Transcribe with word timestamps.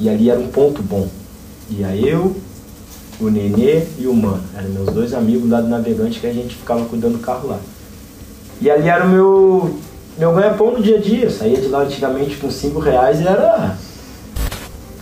E 0.00 0.08
ali 0.08 0.30
era 0.30 0.40
um 0.40 0.48
ponto 0.48 0.82
bom. 0.82 1.06
Ia 1.68 1.94
eu, 1.94 2.34
o 3.20 3.28
Nenê 3.28 3.84
e 3.98 4.06
o 4.06 4.14
Mano. 4.14 4.42
Eram 4.56 4.70
meus 4.70 4.86
dois 4.94 5.12
amigos 5.12 5.48
lá 5.48 5.60
do 5.60 5.68
Navegante 5.68 6.18
que 6.18 6.26
a 6.26 6.32
gente 6.32 6.56
ficava 6.56 6.86
cuidando 6.86 7.18
do 7.18 7.18
carro 7.18 7.48
lá. 7.48 7.60
E 8.60 8.70
ali 8.70 8.88
era 8.88 9.04
o 9.04 9.08
meu, 9.08 9.78
meu 10.18 10.34
ganha-pão 10.34 10.72
no 10.72 10.82
dia 10.82 10.96
a 10.96 11.00
dia. 11.00 11.24
Eu 11.24 11.30
saía 11.30 11.60
de 11.60 11.68
lá 11.68 11.80
antigamente 11.80 12.36
com 12.36 12.50
5 12.50 12.78
reais 12.80 13.20
e 13.20 13.26
era. 13.26 13.76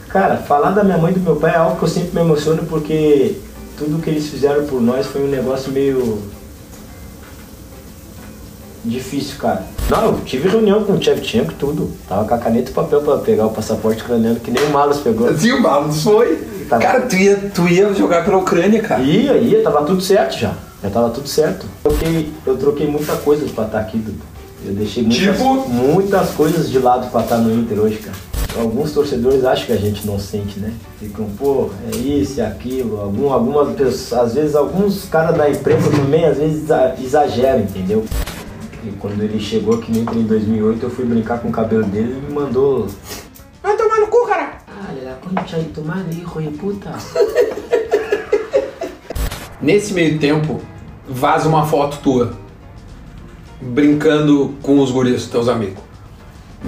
Cara, 0.09 0.39
falar 0.39 0.73
da 0.73 0.83
minha 0.83 0.99
mãe 0.99 1.13
e 1.13 1.15
do 1.15 1.21
meu 1.21 1.37
pai 1.37 1.53
é 1.55 1.59
algo 1.59 1.77
que 1.77 1.85
eu 1.85 1.89
sempre 1.89 2.15
me 2.15 2.21
emociono 2.21 2.65
porque 2.65 3.37
tudo 3.77 4.03
que 4.03 4.11
eles 4.11 4.27
fizeram 4.27 4.67
por 4.67 4.81
nós 4.81 5.07
foi 5.07 5.23
um 5.23 5.29
negócio 5.29 5.71
meio. 5.71 6.21
difícil, 8.85 9.39
cara. 9.39 9.65
Não, 9.91 10.05
eu 10.07 10.21
tive 10.25 10.49
reunião 10.49 10.85
com 10.85 10.93
o 10.93 10.99
Tchevchenko 10.99 11.53
e 11.53 11.55
tudo. 11.55 11.91
Tava 12.09 12.27
com 12.29 12.35
a 12.35 12.39
caneta 12.39 12.71
e 12.71 12.75
papel 12.75 13.01
pra 13.01 13.17
pegar 13.19 13.47
o 13.47 13.51
passaporte 13.51 14.03
ucraniano 14.03 14.39
que 14.39 14.51
nem 14.51 14.63
o 14.65 14.71
Malus 14.71 14.99
pegou. 14.99 15.35
Sim, 15.37 15.53
o 15.53 15.63
Malus 15.63 16.03
foi. 16.03 16.37
Tá. 16.69 16.79
Cara, 16.79 17.01
tu 17.03 17.17
ia, 17.17 17.37
tu 17.55 17.67
ia 17.67 17.95
jogar 17.95 18.25
pela 18.25 18.37
Ucrânia, 18.37 18.83
cara. 18.83 19.01
Ia, 19.03 19.33
ia, 19.39 19.63
tava 19.63 19.85
tudo 19.87 20.03
certo 20.03 20.37
já. 20.39 20.53
Já 20.83 20.91
tava 20.91 21.09
tudo 21.11 21.27
certo. 21.27 21.65
Eu 21.85 21.91
troquei, 21.91 22.33
eu 22.47 22.57
troquei 22.59 22.87
muita 22.87 23.17
coisa 23.17 23.47
pra 23.55 23.65
estar 23.65 23.81
aqui, 23.81 23.97
Dudu. 23.99 24.19
Eu 24.67 24.75
deixei 24.75 25.03
muitas, 25.05 25.19
Tipo? 25.37 25.69
muitas 25.71 26.31
coisas 26.31 26.69
de 26.69 26.79
lado 26.79 27.11
pra 27.11 27.23
estar 27.23 27.39
no 27.39 27.55
Inter 27.55 27.79
hoje, 27.81 27.97
cara. 27.97 28.17
Alguns 28.59 28.93
torcedores 28.93 29.45
acham 29.45 29.67
que 29.67 29.73
a 29.73 29.77
gente 29.77 30.07
não 30.07 30.19
sente, 30.19 30.59
né? 30.59 30.73
Ficam, 31.01 31.27
pô, 31.39 31.71
é 31.93 31.97
isso, 31.97 32.41
é 32.41 32.47
aquilo. 32.47 33.01
Algum, 33.01 33.33
algumas 33.33 33.75
pessoas, 33.77 34.21
às 34.21 34.35
vezes 34.35 34.55
alguns 34.55 35.05
caras 35.05 35.37
da 35.37 35.49
imprensa 35.49 35.89
também, 35.91 36.25
às 36.27 36.37
vezes 36.37 36.65
exa- 36.65 36.95
exageram, 37.03 37.61
entendeu? 37.61 38.05
E 38.85 38.93
quando 38.93 39.21
ele 39.23 39.41
chegou 39.41 39.75
aqui 39.75 39.91
no 39.91 39.99
Inter 39.99 40.19
em 40.19 40.27
2008, 40.27 40.83
eu 40.85 40.91
fui 40.91 41.05
brincar 41.05 41.41
com 41.41 41.49
o 41.49 41.53
cabelo 41.53 41.85
dele 41.85 42.17
e 42.17 42.27
me 42.27 42.33
mandou... 42.33 42.87
Vai 43.63 43.77
tomar 43.77 43.99
no 43.99 44.07
cu, 44.07 44.25
cara. 44.27 44.59
Ah, 44.69 44.95
la 45.03 45.15
concha 45.15 45.59
de 45.59 45.71
tu 45.71 45.83
madre, 45.83 46.17
hijo 46.17 46.41
de 46.41 46.57
puta. 46.57 46.91
Nesse 49.61 49.93
meio 49.93 50.19
tempo, 50.21 50.61
vaza 51.09 51.49
uma 51.49 51.67
foto 51.67 51.99
tua. 51.99 52.33
Brincando 53.61 54.55
com 54.63 54.79
os 54.79 54.93
guris, 54.93 55.27
teus 55.27 55.49
amigos. 55.49 55.83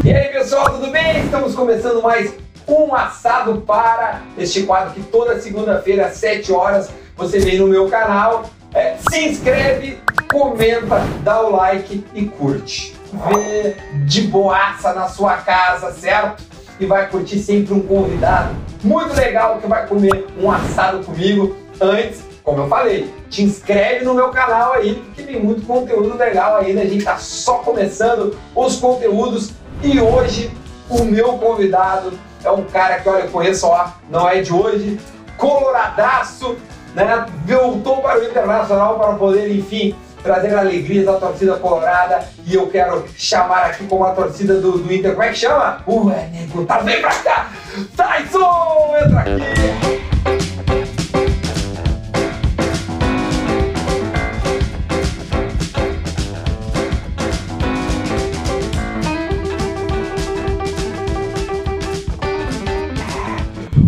E 0.04 0.12
aí, 0.12 0.32
pessoal, 0.32 0.70
tudo 0.70 0.90
bem? 0.90 1.24
Estamos 1.24 1.54
começando 1.54 2.02
mais 2.02 2.34
um 2.66 2.92
assado 2.94 3.60
para 3.60 4.22
este 4.36 4.64
quadro 4.64 4.94
que 4.94 5.02
toda 5.02 5.40
segunda-feira 5.40 6.06
às 6.06 6.14
7 6.14 6.52
horas 6.52 6.90
você 7.16 7.38
vem 7.38 7.58
no 7.58 7.68
meu 7.68 7.88
canal. 7.88 8.50
É, 8.72 8.96
se 9.10 9.28
inscreve, 9.28 9.98
comenta, 10.32 11.00
dá 11.22 11.40
o 11.42 11.56
like 11.56 12.04
e 12.14 12.26
curte. 12.26 12.96
Vê 13.12 13.76
de 14.06 14.22
boaça 14.22 14.92
na 14.92 15.08
sua 15.08 15.36
casa, 15.38 15.92
certo? 15.92 16.42
E 16.78 16.86
vai 16.86 17.08
curtir 17.08 17.38
sempre 17.40 17.74
um 17.74 17.80
convidado 17.80 18.54
muito 18.82 19.14
legal 19.14 19.58
que 19.58 19.66
vai 19.66 19.86
comer 19.86 20.26
um 20.38 20.50
assado 20.50 21.04
comigo 21.04 21.56
antes 21.80 22.30
como 22.42 22.62
eu 22.62 22.68
falei, 22.68 23.12
te 23.28 23.42
inscreve 23.42 24.04
no 24.04 24.14
meu 24.14 24.30
canal 24.30 24.72
aí, 24.72 24.94
porque 24.94 25.22
tem 25.22 25.40
muito 25.40 25.66
conteúdo 25.66 26.16
legal 26.16 26.56
ainda. 26.56 26.80
A 26.80 26.86
gente 26.86 27.04
tá 27.04 27.16
só 27.16 27.58
começando 27.58 28.36
os 28.54 28.76
conteúdos 28.76 29.52
e 29.82 30.00
hoje 30.00 30.50
o 30.88 31.04
meu 31.04 31.34
convidado 31.34 32.12
é 32.42 32.50
um 32.50 32.64
cara 32.64 32.98
que, 32.98 33.08
olha, 33.08 33.24
eu 33.24 33.30
conheço, 33.30 33.66
ó, 33.66 33.88
não 34.08 34.28
é 34.28 34.40
de 34.40 34.52
hoje, 34.52 34.98
coloradaço, 35.36 36.56
né? 36.94 37.26
Voltou 37.46 37.98
para 37.98 38.18
o 38.18 38.24
Internacional 38.24 38.98
para 38.98 39.12
poder, 39.14 39.54
enfim, 39.54 39.94
trazer 40.22 40.54
alegrias 40.54 41.08
à 41.08 41.14
torcida 41.14 41.56
colorada 41.56 42.24
e 42.46 42.54
eu 42.54 42.68
quero 42.68 43.04
chamar 43.16 43.66
aqui 43.66 43.86
como 43.86 44.04
a 44.04 44.12
torcida 44.12 44.60
do, 44.60 44.78
do 44.78 44.92
Inter, 44.92 45.12
como 45.12 45.22
é 45.22 45.30
que 45.30 45.38
chama? 45.38 45.82
Ué, 45.86 46.28
nego, 46.32 46.64
tá 46.64 46.80
bem 46.80 47.00
pra 47.00 47.14
cá! 47.14 47.50
Tyson, 47.96 48.96
entra 49.04 49.20
aqui! 49.20 50.00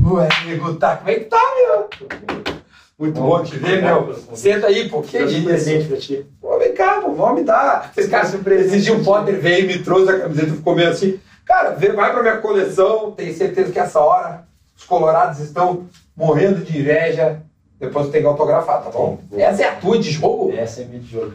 Ué, 0.05 0.29
nego, 0.47 0.75
tá, 0.75 0.97
como 0.97 1.11
é 1.11 1.15
que 1.15 1.25
tá, 1.25 1.41
meu? 1.57 2.42
Muito 3.03 3.21
bom 3.21 3.43
te 3.43 3.59
ver, 3.59 3.83
meu. 3.83 4.15
Senta 4.33 4.69
aí, 4.69 4.89
pô, 4.89 5.03
que 5.03 5.19
de 5.27 5.39
isso? 5.39 5.45
presente 5.45 5.89
pra 5.89 5.97
ti. 5.97 6.25
Pô, 6.41 6.57
vem 6.57 6.73
cá, 6.73 7.01
pô, 7.01 7.13
vamos 7.13 7.41
me 7.41 7.45
dar. 7.45 7.91
Esses 7.97 8.85
dias 8.85 8.97
o 8.97 9.03
Potter 9.03 9.41
veio 9.41 9.65
e 9.65 9.67
me 9.67 9.83
trouxe 9.83 10.09
a 10.09 10.21
camiseta 10.21 10.47
e 10.47 10.57
ficou 10.57 10.77
meio 10.77 10.89
assim. 10.89 11.19
Cara, 11.45 11.71
vai 11.71 12.13
pra 12.13 12.23
minha 12.23 12.37
coleção, 12.37 13.11
tenho 13.11 13.35
certeza 13.35 13.73
que 13.73 13.79
essa 13.81 13.99
hora 13.99 14.47
os 14.77 14.85
colorados 14.85 15.41
estão 15.41 15.89
morrendo 16.17 16.65
de 16.65 16.79
inveja. 16.79 17.43
Depois 17.81 18.07
eu 18.07 18.13
tenho 18.13 18.23
que 18.23 18.29
autografar, 18.29 18.85
tá 18.85 18.91
bom? 18.91 19.19
Sim. 19.33 19.43
Essa 19.43 19.63
é 19.63 19.69
a 19.69 19.75
tua 19.75 19.99
de 19.99 20.09
jogo? 20.09 20.53
Essa 20.53 20.83
é 20.83 20.85
minha 20.85 21.01
de 21.01 21.11
jogo. 21.11 21.33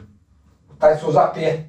Tá, 0.80 0.96
você 0.96 1.06
usa 1.06 1.28
P. 1.28 1.66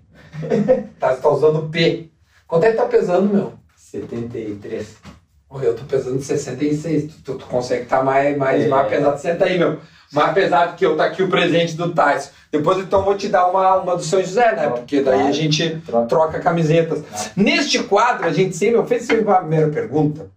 tá, 1.01 1.13
você 1.13 1.21
tá 1.21 1.29
usando 1.29 1.69
P. 1.71 2.09
Quanto 2.47 2.63
é 2.63 2.71
que 2.71 2.77
tá 2.77 2.87
pesando, 2.87 3.35
meu? 3.35 3.53
73. 3.75 5.18
Eu 5.51 5.75
tô 5.75 5.85
pesando 5.85 6.21
66. 6.21 7.13
Tu, 7.13 7.23
tu, 7.23 7.35
tu 7.39 7.47
consegue 7.47 7.85
estar 7.85 8.03
mais, 8.05 8.37
mais, 8.37 8.63
É. 8.65 8.69
mais 8.69 8.89
pesado. 8.89 9.19
Senta 9.21 9.45
aí, 9.47 9.59
meu. 9.59 9.79
Mais 10.13 10.33
pesado 10.33 10.77
que 10.77 10.85
eu, 10.87 10.97
tá 10.97 11.05
aqui 11.07 11.23
o 11.23 11.29
presente 11.29 11.75
do 11.77 11.93
Tyson. 11.93 12.31
Depois 12.51 12.79
então 12.79 13.03
vou 13.05 13.15
te 13.17 13.29
dar 13.29 13.47
uma, 13.49 13.77
uma 13.77 13.97
do 13.97 14.03
São 14.03 14.21
José, 14.23 14.55
né? 14.57 14.69
Porque 14.69 15.03
daí 15.03 15.27
a 15.27 15.33
gente 15.33 15.81
Troca. 15.85 16.07
troca 16.07 16.41
camisetas. 16.41 17.03
Tá. 17.03 17.31
Neste 17.37 17.83
quadro, 17.83 18.27
a 18.27 18.33
gente 18.33 18.57
sempre, 18.57 18.85
fiz 18.87 19.05
sempre 19.07 19.31
a 19.31 19.37
primeira 19.37 19.69
pergunta, 19.69 20.31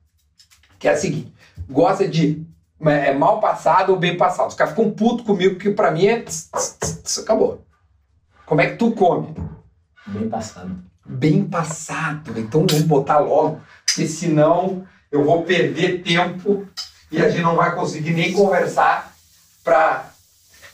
que 0.78 0.88
é 0.90 0.92
a 0.92 0.98
seguinte: 0.98 1.34
gosta 1.70 2.06
de 2.08 2.46
é, 2.82 3.14
mal 3.14 3.40
passado 3.40 3.92
ou 3.92 4.00
bem 4.00 4.18
passado? 4.18 4.50
Os 4.50 4.56
caras 4.56 4.74
ficam 4.74 4.92
putos 4.92 5.26
comigo, 5.26 5.56
que 5.58 5.70
pra 5.72 5.90
mim 5.92 6.06
é. 6.08 6.22
tss, 6.22 6.50
tss, 6.52 7.02
tss, 7.04 7.20
acabou. 7.20 7.64
Como 8.46 8.60
é 8.60 8.68
que 8.72 8.76
tu 8.76 8.92
come? 8.92 9.34
Bem 10.08 10.28
passado. 10.28 10.76
Bem 11.06 11.46
passado. 11.46 12.38
Então 12.38 12.66
vamos 12.70 12.84
botar 12.84 13.20
logo, 13.20 13.62
porque 13.86 14.06
senão 14.06 14.84
eu 15.12 15.24
vou 15.26 15.44
perder 15.44 16.02
tempo 16.02 16.66
e 17.12 17.22
a 17.22 17.30
gente 17.30 17.42
não 17.42 17.56
vai 17.56 17.76
conseguir 17.76 18.12
nem 18.12 18.32
conversar 18.32 19.14
pra. 19.64 20.10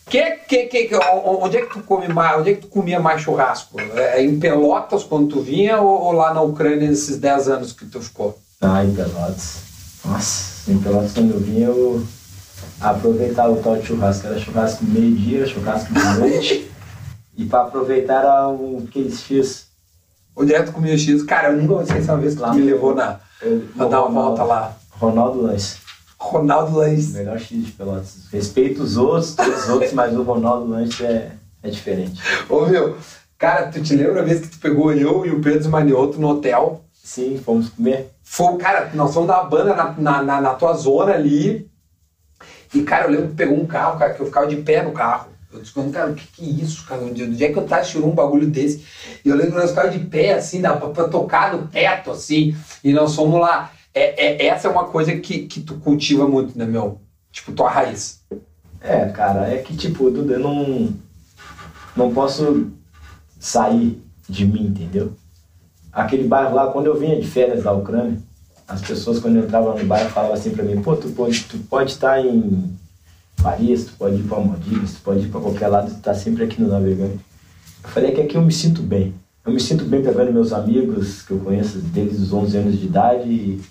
Que, 0.06 0.38
que, 0.48 0.66
que, 0.68 0.90
onde 1.26 1.58
é 1.58 1.66
que 1.66 1.74
tu 1.74 1.82
come 1.82 2.08
mais? 2.08 2.40
Onde 2.40 2.52
é 2.52 2.54
que 2.54 2.62
tu 2.62 2.68
comia 2.68 3.00
mais 3.00 3.22
churrasco? 3.22 3.78
É 3.96 4.24
em 4.24 4.40
Pelotas 4.40 5.04
quando 5.04 5.28
tu 5.28 5.42
vinha 5.42 5.82
ou, 5.82 6.02
ou 6.02 6.12
lá 6.14 6.34
na 6.34 6.42
Ucrânia 6.42 6.88
nesses 6.88 7.18
10 7.18 7.50
anos 7.50 7.74
que 7.74 7.86
tu 7.86 8.00
ficou? 8.00 8.40
Ah, 8.62 8.86
em 8.86 8.94
Pelotas. 8.94 9.58
Nossa, 10.06 10.72
em 10.72 10.78
Pelotas 10.78 11.12
quando 11.12 11.34
eu 11.34 11.40
vinha 11.40 11.68
eu 11.68 12.08
aproveitava 12.80 13.52
o 13.52 13.62
tal 13.62 13.76
de 13.76 13.86
churrasco. 13.86 14.28
Era 14.28 14.40
churrasco 14.40 14.86
meio-dia, 14.86 15.46
churrasco 15.46 15.94
de 15.94 16.20
noite. 16.20 16.72
e 17.36 17.46
pra 17.46 17.64
aproveitar 17.64 18.20
era 18.20 18.48
o 18.48 18.88
que 18.90 19.00
eles 19.00 19.22
fiz. 19.22 19.68
Onde 20.34 20.54
é 20.54 20.60
que 20.60 20.68
tu 20.68 20.72
comia 20.72 20.98
X? 20.98 21.24
Cara, 21.24 21.50
eu 21.50 21.58
nunca 21.58 21.74
vou 21.74 21.82
esquecer 21.82 22.12
uma 22.12 22.20
vez 22.20 22.36
que 22.36 22.40
Lá 22.40 22.54
me 22.54 22.62
levou 22.62 22.96
na, 22.96 23.20
pra 23.76 23.88
dar 23.88 24.06
uma 24.06 24.22
volta 24.22 24.44
lá. 24.44 24.78
Ronaldo 24.92 25.42
Lanches. 25.42 25.78
Ronaldo 26.18 26.78
Lanches. 26.78 27.14
Melhor 27.14 27.40
X 27.40 27.66
de 27.66 27.72
Pelotas. 27.72 28.28
Respeito 28.32 28.82
os 28.82 28.98
outros, 28.98 29.36
todos 29.36 29.64
os 29.64 29.70
outros, 29.70 29.94
mas 29.94 30.16
o 30.16 30.24
Ronaldo 30.24 30.70
Lanches 30.70 31.02
é, 31.02 31.32
é 31.62 31.70
diferente. 31.70 32.22
Ô 32.50 32.66
meu, 32.66 32.98
cara, 33.38 33.68
tu 33.68 33.82
te 33.82 33.96
lembra 33.96 34.22
a 34.22 34.26
vez 34.26 34.42
que 34.42 34.50
tu 34.50 34.60
pegou 34.60 34.92
eu 34.92 35.26
e 35.26 35.32
o 35.32 35.42
Pedro 35.42 35.70
Manioto 35.70 36.20
no 36.20 36.30
hotel? 36.30 36.82
Sim, 36.94 37.40
fomos 37.44 37.70
comer. 37.70 38.12
Foi, 38.24 38.58
cara, 38.58 38.92
nós 38.94 39.14
fomos 39.14 39.28
dar 39.28 39.42
uma 39.42 39.50
banda 39.50 39.76
na, 39.76 39.96
na, 39.98 40.24
na, 40.24 40.42
na 40.42 40.54
tua 40.56 40.74
zona 40.74 41.14
ali. 41.14 41.70
E, 42.74 42.82
cara, 42.82 43.06
eu 43.06 43.12
lembro 43.12 43.30
que 43.30 43.36
pegou 43.36 43.58
um 43.58 43.66
carro, 43.66 43.98
cara, 43.98 44.14
que 44.14 44.20
eu 44.20 44.26
ficava 44.26 44.48
de 44.48 44.58
pé 44.58 44.84
no 44.84 44.92
carro. 44.92 45.30
Eu 45.52 45.62
disse, 45.62 45.74
cara, 45.92 46.12
o 46.12 46.16
que 46.16 46.28
que 46.28 46.44
é 46.44 46.64
isso, 46.64 46.86
cara? 46.86 47.02
Onde, 47.02 47.24
onde 47.24 47.44
é 47.44 47.52
que 47.52 47.58
eu 47.58 47.66
tava 47.66 47.84
tirando 47.84 48.08
um 48.08 48.16
bagulho 48.16 48.48
desse? 48.48 48.84
E 49.24 49.30
eu 49.30 49.36
lembro 49.36 49.54
que 49.54 49.60
nós 49.60 49.70
ficávamos 49.70 49.98
de 49.98 50.06
pé, 50.06 50.34
assim, 50.34 50.62
dá 50.62 50.76
pra, 50.76 50.90
pra 50.90 51.08
tocar 51.08 51.56
no 51.56 51.68
teto, 51.68 52.12
assim. 52.12 52.56
E 52.84 52.92
nós 52.92 53.16
fomos 53.16 53.40
lá. 53.40 53.72
É, 53.94 54.46
é- 54.46 54.48
essa 54.48 54.68
é 54.68 54.72
uma 54.72 54.86
coisa 54.86 55.16
que, 55.18 55.48
que 55.48 55.62
tu 55.62 55.76
cultiva 55.76 56.28
muito, 56.28 56.58
né, 56.58 56.66
meu? 56.66 57.00
Tipo, 57.32 57.54
tua 57.54 57.70
raiz. 57.70 58.22
É, 58.82 59.06
cara, 59.10 59.48
é 59.48 59.58
que 59.60 59.76
tipo, 59.76 60.10
eu 60.10 60.40
não. 60.40 60.94
Não 61.96 62.14
posso 62.14 62.70
sair 63.40 64.02
de 64.30 64.46
mim, 64.46 64.68
entendeu? 64.68 65.14
Aquele 65.92 66.28
bairro 66.28 66.54
lá, 66.54 66.68
quando 66.72 66.88
eu 66.88 67.00
vinha 67.00 67.20
de 67.20 67.28
férias 67.28 67.64
da 67.64 67.72
Ucrânia, 67.72 68.20
as 68.68 68.82
pessoas 68.82 69.20
quando 69.20 69.38
eu 69.38 69.44
entrava 69.46 69.74
no 69.74 69.86
bairro 69.86 70.10
falavam 70.10 70.36
assim 70.36 70.52
pra 70.52 70.64
mim, 70.64 70.82
pô, 70.82 70.96
tu 70.96 71.10
pode, 71.10 71.44
tu 71.46 71.58
pode 71.60 71.92
estar 71.92 72.24
em 72.24 72.78
Paris, 73.42 73.86
tu 73.86 73.94
pode 73.94 74.16
ir 74.16 74.24
pra 74.24 74.40
Maldivas, 74.40 74.94
tu 74.94 75.02
pode 75.02 75.26
ir 75.26 75.30
pra 75.30 75.40
qualquer 75.40 75.68
lado, 75.68 75.94
tu 75.94 76.00
tá 76.02 76.14
sempre 76.14 76.44
aqui 76.44 76.62
no 76.62 76.68
Navegante. 76.68 77.20
Eu 77.84 77.90
falei 77.90 78.12
que 78.12 78.22
aqui 78.22 78.36
eu 78.36 78.42
me 78.42 78.52
sinto 78.52 78.82
bem. 78.82 79.14
Eu 79.46 79.54
me 79.54 79.60
sinto 79.60 79.86
bem 79.86 80.04
pegando 80.04 80.34
meus 80.34 80.52
amigos, 80.52 81.22
que 81.22 81.32
eu 81.32 81.40
conheço 81.40 81.80
desde 81.80 82.18
os 82.18 82.34
11 82.34 82.58
anos 82.58 82.80
de 82.80 82.86
idade, 82.86 83.30
e 83.30 83.62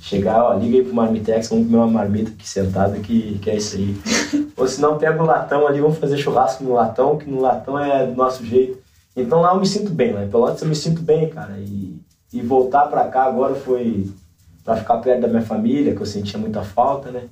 chegar, 0.00 0.42
ó, 0.42 0.54
liga 0.54 0.78
aí 0.78 0.84
pro 0.84 0.94
Marmitex, 0.94 1.48
vamos 1.48 1.66
comer 1.66 1.76
uma 1.76 1.86
marmita 1.86 2.30
aqui 2.30 2.48
sentada, 2.48 2.98
que, 2.98 3.38
que 3.38 3.50
é 3.50 3.56
isso 3.56 3.76
aí. 3.76 3.96
Ou 4.56 4.66
se 4.66 4.80
não, 4.80 4.96
pega 4.96 5.22
o 5.22 5.26
latão 5.26 5.66
ali, 5.66 5.80
vamos 5.80 5.98
fazer 5.98 6.16
churrasco 6.16 6.64
no 6.64 6.72
latão, 6.72 7.18
que 7.18 7.28
no 7.28 7.40
latão 7.40 7.78
é 7.78 8.06
do 8.06 8.14
nosso 8.14 8.44
jeito. 8.44 8.78
Então 9.14 9.40
lá 9.40 9.52
eu 9.52 9.60
me 9.60 9.66
sinto 9.66 9.90
bem, 9.90 10.12
lá 10.12 10.24
em 10.24 10.30
Pelotas 10.30 10.62
eu 10.62 10.68
me 10.68 10.74
sinto 10.74 11.02
bem, 11.02 11.28
cara. 11.28 11.58
E, 11.58 12.00
e 12.32 12.40
voltar 12.40 12.86
pra 12.86 13.04
cá 13.08 13.24
agora 13.24 13.54
foi. 13.54 14.10
para 14.64 14.76
ficar 14.76 14.98
perto 14.98 15.22
da 15.22 15.28
minha 15.28 15.42
família, 15.42 15.94
que 15.94 16.00
eu 16.00 16.06
sentia 16.06 16.38
muita 16.38 16.62
falta, 16.62 17.10
né? 17.10 17.24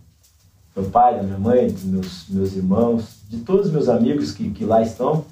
Meu 0.77 0.85
pai, 0.91 1.17
da 1.17 1.23
minha 1.23 1.39
mãe, 1.39 1.69
dos 1.69 1.85
meus, 1.85 2.25
meus 2.29 2.55
irmãos, 2.55 3.05
de 3.29 3.39
todos 3.39 3.67
os 3.67 3.73
meus 3.73 3.89
amigos 3.89 4.33
que, 4.33 4.51
que 4.51 4.65
lá 4.65 4.83
estão. 4.83 5.25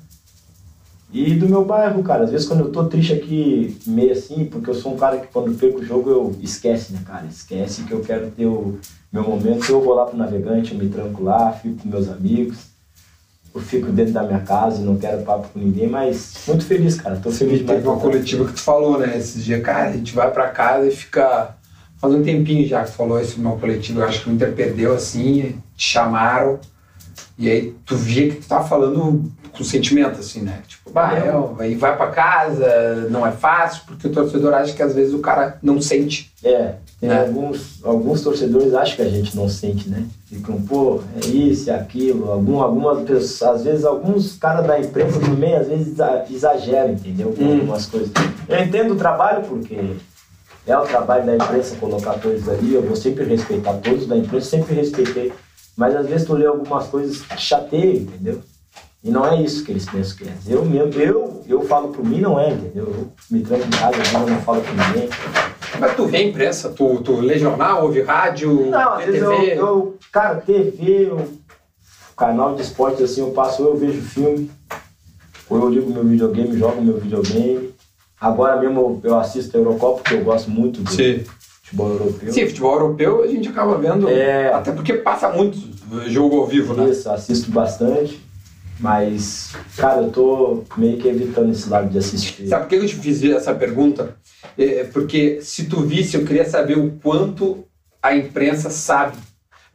E 1.12 1.34
do 1.34 1.48
meu 1.48 1.64
bairro, 1.64 2.02
cara. 2.02 2.24
Às 2.24 2.30
vezes 2.30 2.48
quando 2.48 2.60
eu 2.60 2.72
tô 2.72 2.84
triste 2.84 3.12
aqui, 3.12 3.78
meio 3.86 4.12
assim, 4.12 4.46
porque 4.46 4.70
eu 4.70 4.74
sou 4.74 4.94
um 4.94 4.96
cara 4.96 5.18
que 5.18 5.28
quando 5.28 5.56
perco 5.56 5.80
o 5.80 5.84
jogo 5.84 6.10
eu 6.10 6.36
esquece, 6.40 6.92
né, 6.92 7.00
cara? 7.04 7.26
Esquece 7.26 7.84
que 7.84 7.92
eu 7.92 8.00
quero 8.00 8.30
ter 8.30 8.46
o 8.46 8.78
meu 9.12 9.22
momento. 9.22 9.70
Eu 9.70 9.80
vou 9.80 9.94
lá 9.94 10.06
pro 10.06 10.16
navegante, 10.16 10.72
eu 10.72 10.78
me 10.78 10.88
tranco 10.88 11.22
lá, 11.22 11.52
fico 11.52 11.82
com 11.82 11.88
meus 11.88 12.08
amigos 12.08 12.74
eu 13.54 13.60
fico 13.60 13.92
dentro 13.92 14.12
da 14.12 14.24
minha 14.24 14.40
casa 14.40 14.82
não 14.82 14.96
quero 14.96 15.22
papo 15.22 15.48
com 15.50 15.60
ninguém, 15.60 15.88
mas 15.88 16.34
muito 16.46 16.64
feliz, 16.64 17.00
cara. 17.00 17.16
Tô 17.16 17.30
feliz 17.30 17.60
demais. 17.60 17.78
Teve 17.78 17.88
uma 17.88 18.00
coletiva 18.00 18.44
que 18.46 18.54
tu 18.54 18.60
falou, 18.60 18.98
né? 18.98 19.16
Esses 19.16 19.44
dias, 19.44 19.62
cara, 19.62 19.90
a 19.90 19.92
gente 19.92 20.12
vai 20.14 20.30
pra 20.30 20.48
casa 20.48 20.88
e 20.88 20.90
fica. 20.90 21.54
Faz 22.04 22.16
um 22.16 22.22
tempinho 22.22 22.68
já 22.68 22.84
que 22.84 22.90
falou 22.90 23.18
isso 23.18 23.40
numa 23.40 23.56
coletiva, 23.56 24.02
eu 24.02 24.06
acho 24.06 24.22
que 24.22 24.28
o 24.28 24.32
Inter 24.34 24.52
perdeu 24.52 24.92
assim, 24.92 25.56
te 25.74 25.88
chamaram, 25.88 26.60
e 27.38 27.50
aí 27.50 27.74
tu 27.86 27.96
via 27.96 28.28
que 28.28 28.42
tu 28.42 28.46
tava 28.46 28.68
falando 28.68 29.32
com 29.50 29.64
sentimento, 29.64 30.20
assim, 30.20 30.42
né? 30.42 30.60
Tipo, 30.68 30.90
bah, 30.90 31.14
é, 31.14 31.32
aí 31.62 31.74
vai 31.74 31.96
pra 31.96 32.08
casa, 32.08 33.08
não 33.10 33.26
é 33.26 33.32
fácil, 33.32 33.84
porque 33.86 34.06
o 34.06 34.12
torcedor 34.12 34.52
acha 34.52 34.74
que 34.74 34.82
às 34.82 34.94
vezes 34.94 35.14
o 35.14 35.20
cara 35.20 35.56
não 35.62 35.80
sente. 35.80 36.30
É, 36.44 36.74
tem 37.00 37.08
né? 37.08 37.22
alguns, 37.22 37.80
alguns 37.82 38.20
torcedores 38.20 38.74
acham 38.74 38.96
que 38.96 39.02
a 39.02 39.08
gente 39.08 39.34
não 39.34 39.48
sente, 39.48 39.88
né? 39.88 40.04
Ficam, 40.26 40.60
pô, 40.60 41.00
é 41.16 41.26
isso, 41.26 41.70
é 41.70 41.74
aquilo. 41.74 42.30
Algum, 42.30 42.60
algumas 42.60 43.02
pessoas, 43.08 43.60
às 43.60 43.64
vezes, 43.64 43.84
alguns 43.86 44.36
caras 44.36 44.66
da 44.66 44.78
imprensa 44.78 45.18
também, 45.20 45.56
às 45.56 45.68
vezes, 45.68 45.96
exageram, 46.30 46.92
entendeu? 46.92 47.32
Com 47.32 47.44
hum. 47.44 47.52
algumas 47.54 47.86
coisas. 47.86 48.10
Eu 48.46 48.62
entendo 48.62 48.92
o 48.92 48.96
trabalho, 48.96 49.42
porque 49.48 49.78
é 50.66 50.76
o 50.76 50.82
trabalho 50.82 51.26
da 51.26 51.34
imprensa 51.36 51.76
colocar 51.76 52.18
coisas 52.20 52.48
ali. 52.48 52.74
Eu 52.74 52.82
vou 52.82 52.96
sempre 52.96 53.24
respeitar 53.24 53.74
todos 53.74 54.06
da 54.06 54.16
imprensa, 54.16 54.50
sempre 54.50 54.74
respeitei. 54.74 55.32
Mas 55.76 55.94
às 55.94 56.06
vezes 56.06 56.26
tu 56.26 56.34
lê 56.34 56.46
algumas 56.46 56.86
coisas 56.86 57.22
chateia, 57.36 57.98
entendeu? 57.98 58.40
E 59.02 59.10
não 59.10 59.26
é 59.26 59.42
isso 59.42 59.64
que 59.64 59.72
eles 59.72 59.84
pensam 59.84 60.16
que 60.16 60.24
é. 60.24 60.34
Eu 60.46 60.64
mesmo, 60.64 60.94
eu, 60.94 61.44
eu 61.46 61.62
falo 61.66 61.88
por 61.88 62.02
mim, 62.02 62.22
não 62.22 62.40
é, 62.40 62.50
entendeu? 62.50 62.86
Eu 62.86 63.12
me 63.30 63.42
tranco 63.42 63.66
em 63.66 63.70
casa, 63.70 63.96
eu 64.14 64.26
não 64.26 64.40
falo 64.40 64.62
com 64.62 64.70
ninguém. 64.70 65.10
Mas 65.78 65.94
tu 65.94 66.06
vê 66.06 66.22
imprensa? 66.22 66.70
Tu, 66.70 67.02
tu 67.02 67.20
lê 67.20 67.38
jornal, 67.38 67.82
ouve 67.82 68.00
rádio, 68.00 68.70
não, 68.70 68.96
vê 68.96 69.04
TV? 69.04 69.52
Eu, 69.52 69.56
eu, 69.56 69.98
cara, 70.10 70.36
TV, 70.36 71.10
eu, 71.10 71.28
canal 72.16 72.54
de 72.54 72.62
esporte 72.62 73.02
assim, 73.02 73.20
eu 73.20 73.32
passo, 73.32 73.62
ou 73.62 73.70
eu 73.70 73.76
vejo 73.76 74.00
filme, 74.00 74.50
ou 75.50 75.58
eu 75.58 75.68
ligo 75.68 75.92
meu 75.92 76.04
videogame, 76.04 76.58
jogo 76.58 76.80
meu 76.80 76.98
videogame. 76.98 77.73
Agora 78.24 78.58
mesmo 78.58 79.00
eu 79.04 79.18
assisto 79.18 79.54
a 79.54 79.60
Eurocopa, 79.60 80.00
porque 80.00 80.14
eu 80.14 80.24
gosto 80.24 80.50
muito 80.50 80.80
do 80.80 80.90
Sim. 80.90 81.22
futebol 81.62 81.90
europeu. 81.90 82.32
Sim, 82.32 82.46
futebol 82.46 82.72
europeu 82.72 83.22
a 83.22 83.26
gente 83.26 83.48
acaba 83.50 83.76
vendo, 83.76 84.08
é... 84.08 84.50
até 84.50 84.72
porque 84.72 84.94
passa 84.94 85.28
muito 85.28 85.58
jogo 86.06 86.40
ao 86.40 86.46
vivo, 86.46 86.72
né? 86.72 86.88
Isso, 86.88 87.10
assisto 87.10 87.50
bastante. 87.50 88.18
Mas, 88.80 89.52
cara, 89.76 90.00
eu 90.00 90.10
tô 90.10 90.64
meio 90.78 90.96
que 90.96 91.06
evitando 91.06 91.52
esse 91.52 91.68
lado 91.68 91.90
de 91.90 91.98
assistir. 91.98 92.48
Sabe 92.48 92.62
por 92.62 92.70
que 92.70 92.76
eu 92.76 92.86
te 92.86 92.96
fiz 92.96 93.22
essa 93.22 93.54
pergunta? 93.54 94.16
É 94.56 94.84
porque 94.84 95.40
se 95.42 95.66
tu 95.66 95.82
visse, 95.82 96.16
eu 96.16 96.24
queria 96.24 96.48
saber 96.48 96.78
o 96.78 96.92
quanto 97.02 97.64
a 98.02 98.16
imprensa 98.16 98.70
sabe. 98.70 99.18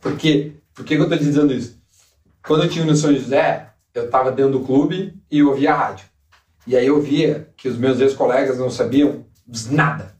Porque, 0.02 0.54
por 0.74 0.84
que 0.84 0.96
eu 0.96 1.08
tô 1.08 1.16
dizendo 1.16 1.54
isso? 1.54 1.78
Quando 2.44 2.64
eu 2.64 2.70
tinha 2.70 2.84
no 2.84 2.96
São 2.96 3.14
José, 3.14 3.68
eu 3.94 4.06
estava 4.06 4.32
dentro 4.32 4.54
do 4.54 4.62
clube 4.62 5.14
e 5.30 5.38
eu 5.38 5.50
ouvia 5.50 5.72
a 5.72 5.78
rádio. 5.78 6.09
E 6.68 6.76
aí 6.76 6.88
eu 6.88 7.02
via 7.02 7.50
que 7.58 7.68
os 7.68 7.78
meus 7.78 8.00
ex-colegas 8.00 8.58
não 8.58 8.70
sabiam 8.70 9.26
nada. 9.70 10.16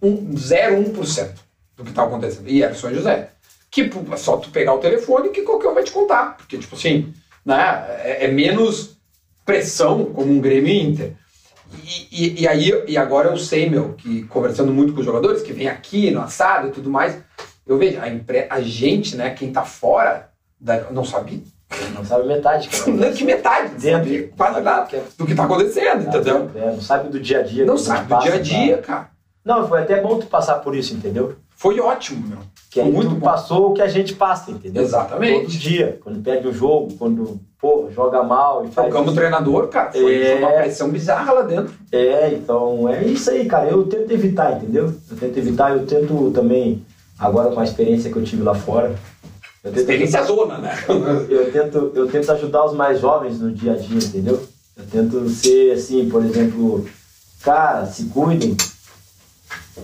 Um, 0.00 0.34
0,1% 0.34 1.34
do 1.76 1.84
que 1.84 1.90
estava 1.90 2.08
acontecendo. 2.08 2.48
E 2.48 2.62
era 2.62 2.74
São 2.74 2.92
José. 2.92 3.30
Que 3.70 3.90
é 4.12 4.16
só 4.16 4.36
tu 4.36 4.50
pegar 4.50 4.74
o 4.74 4.78
telefone 4.78 5.30
que 5.30 5.42
qualquer 5.42 5.68
um 5.68 5.74
vai 5.74 5.84
te 5.84 5.92
contar. 5.92 6.36
Porque, 6.36 6.58
tipo 6.58 6.74
assim, 6.74 7.12
né? 7.44 7.86
É, 8.02 8.24
é 8.26 8.28
menos 8.28 8.96
pressão 9.44 10.06
como 10.06 10.32
um 10.32 10.40
Grêmio 10.40 10.72
Inter. 10.72 11.14
E, 11.84 12.08
e, 12.10 12.42
e, 12.42 12.48
aí, 12.48 12.70
e 12.86 12.96
agora 12.96 13.30
eu 13.30 13.36
sei, 13.36 13.68
meu, 13.68 13.94
que 13.94 14.24
conversando 14.24 14.72
muito 14.72 14.92
com 14.92 15.00
os 15.00 15.06
jogadores 15.06 15.42
que 15.42 15.52
vem 15.52 15.68
aqui 15.68 16.10
no 16.10 16.20
assado 16.20 16.68
e 16.68 16.70
tudo 16.70 16.90
mais, 16.90 17.18
eu 17.66 17.78
vejo 17.78 18.00
a, 18.00 18.08
impre, 18.08 18.46
a 18.48 18.60
gente, 18.60 19.16
né, 19.16 19.30
quem 19.30 19.52
tá 19.52 19.64
fora, 19.64 20.30
da, 20.60 20.90
não 20.90 21.04
sabe. 21.04 21.44
Não 21.94 22.04
sabe 22.04 22.26
metade. 22.26 22.68
Que 22.68 22.90
não, 22.90 23.12
que 23.12 23.24
metade. 23.24 23.74
Dentro, 23.74 24.28
quase 24.36 24.60
nada 24.60 24.88
é... 24.96 25.02
do 25.16 25.26
que 25.26 25.34
tá 25.34 25.44
acontecendo, 25.44 26.02
entendeu? 26.06 26.50
É, 26.54 26.66
não 26.66 26.80
sabe 26.80 27.08
do 27.08 27.20
dia 27.20 27.40
a 27.40 27.42
dia. 27.42 27.64
Não 27.64 27.78
sabe 27.78 28.14
do 28.14 28.20
dia 28.20 28.34
a 28.34 28.38
dia, 28.38 28.78
cara. 28.78 29.10
Não, 29.44 29.66
foi 29.68 29.80
até 29.80 30.00
bom 30.00 30.18
tu 30.18 30.26
passar 30.26 30.56
por 30.56 30.74
isso, 30.74 30.94
entendeu? 30.94 31.36
Foi 31.56 31.78
ótimo, 31.80 32.26
meu. 32.26 32.38
Que 32.70 32.80
aí 32.80 32.90
muito 32.90 33.16
passou 33.16 33.70
o 33.70 33.74
que 33.74 33.82
a 33.82 33.86
gente 33.86 34.14
passa, 34.14 34.50
entendeu? 34.50 34.82
Exatamente. 34.82 35.42
Todo 35.42 35.58
dia. 35.58 35.98
Quando 36.02 36.22
perde 36.22 36.48
o 36.48 36.52
jogo, 36.52 36.94
quando 36.98 37.40
pô, 37.60 37.88
joga 37.90 38.22
mal 38.22 38.64
e 38.64 38.70
faz. 38.70 38.92
Como 38.92 39.14
treinador, 39.14 39.68
cara, 39.68 39.92
foi 39.92 40.22
é... 40.22 40.34
uma 40.36 40.50
pressão 40.50 40.88
bizarra 40.88 41.32
lá 41.32 41.42
dentro. 41.42 41.72
É, 41.92 42.30
então 42.32 42.88
é 42.88 43.04
isso 43.04 43.30
aí, 43.30 43.46
cara. 43.46 43.68
Eu 43.68 43.84
tento 43.84 44.10
evitar, 44.10 44.56
entendeu? 44.56 44.92
Eu 45.08 45.16
tento 45.16 45.38
evitar, 45.38 45.70
eu 45.70 45.86
tento 45.86 46.30
também, 46.32 46.84
agora 47.18 47.52
com 47.52 47.60
a 47.60 47.64
experiência 47.64 48.10
que 48.10 48.16
eu 48.16 48.24
tive 48.24 48.42
lá 48.42 48.54
fora. 48.54 48.94
Eu 49.64 49.70
tento 49.70 49.80
experiência 49.80 50.20
ajudar, 50.20 50.34
zona, 50.34 50.58
né? 50.58 50.74
eu, 51.30 51.52
tento, 51.52 51.92
eu 51.94 52.08
tento 52.08 52.32
ajudar 52.32 52.64
os 52.64 52.74
mais 52.74 53.00
jovens 53.00 53.38
no 53.38 53.52
dia 53.52 53.72
a 53.72 53.76
dia, 53.76 53.98
entendeu? 53.98 54.42
Eu 54.76 54.86
tento 54.86 55.28
ser 55.28 55.72
assim, 55.72 56.08
por 56.08 56.24
exemplo, 56.24 56.84
cara, 57.42 57.86
se 57.86 58.04
cuidem, 58.06 58.56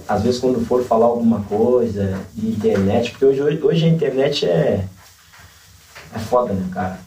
às 0.08 0.22
vezes 0.22 0.40
quando 0.40 0.64
for 0.66 0.82
falar 0.82 1.06
alguma 1.06 1.42
coisa 1.42 2.18
de 2.34 2.48
internet, 2.48 3.12
porque 3.12 3.24
hoje, 3.24 3.60
hoje 3.62 3.84
a 3.84 3.88
internet 3.88 4.46
é, 4.46 4.84
é 6.14 6.18
foda, 6.18 6.52
né, 6.52 6.68
cara? 6.72 7.00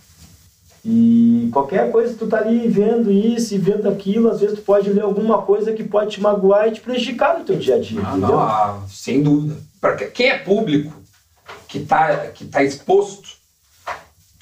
E 0.84 1.50
qualquer 1.52 1.92
coisa 1.92 2.16
tu 2.18 2.26
tá 2.26 2.38
ali 2.38 2.68
vendo 2.68 3.12
isso 3.12 3.54
e 3.54 3.58
vendo 3.58 3.88
aquilo, 3.88 4.30
às 4.30 4.40
vezes 4.40 4.60
tu 4.60 4.64
pode 4.64 4.90
ler 4.90 5.04
alguma 5.04 5.42
coisa 5.42 5.74
que 5.74 5.84
pode 5.84 6.12
te 6.12 6.22
magoar 6.22 6.68
e 6.68 6.72
te 6.72 6.82
prejudicar 6.82 7.38
no 7.38 7.46
teu 7.46 7.58
dia 7.58 7.76
a 7.76 7.80
dia. 7.80 8.02
Ah, 8.04 8.18
não, 8.18 8.40
ah, 8.40 8.80
sem 8.88 9.22
dúvida. 9.22 9.58
Para 9.80 9.96
quem 10.08 10.30
é 10.30 10.40
público, 10.40 11.01
que 11.72 11.80
tá, 11.80 12.28
que 12.28 12.44
tá 12.46 12.62
exposto, 12.62 13.30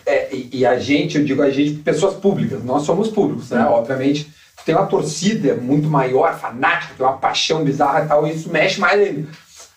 é, 0.04 0.34
e, 0.34 0.50
e, 0.54 0.66
a 0.66 0.80
gente, 0.80 1.20
eu 1.20 1.24
digo 1.24 1.44
a 1.44 1.52
gente, 1.52 1.76
pessoas 1.82 2.16
públicas, 2.16 2.64
nós 2.64 2.82
somos 2.82 3.10
públicos, 3.10 3.52
né? 3.52 3.64
Obviamente 3.66 4.34
tem 4.66 4.76
uma 4.76 4.88
torcida 4.88 5.56
muito 5.56 5.88
maior, 5.88 6.38
fanática, 6.38 6.94
tem 6.98 7.06
uma 7.06 7.18
paixão 7.18 7.64
bizarra 7.64 8.04
e 8.04 8.08
tal, 8.08 8.28
e 8.28 8.34
isso 8.34 8.50
mexe 8.50 8.80
mais 8.80 9.00
ainda. 9.00 9.30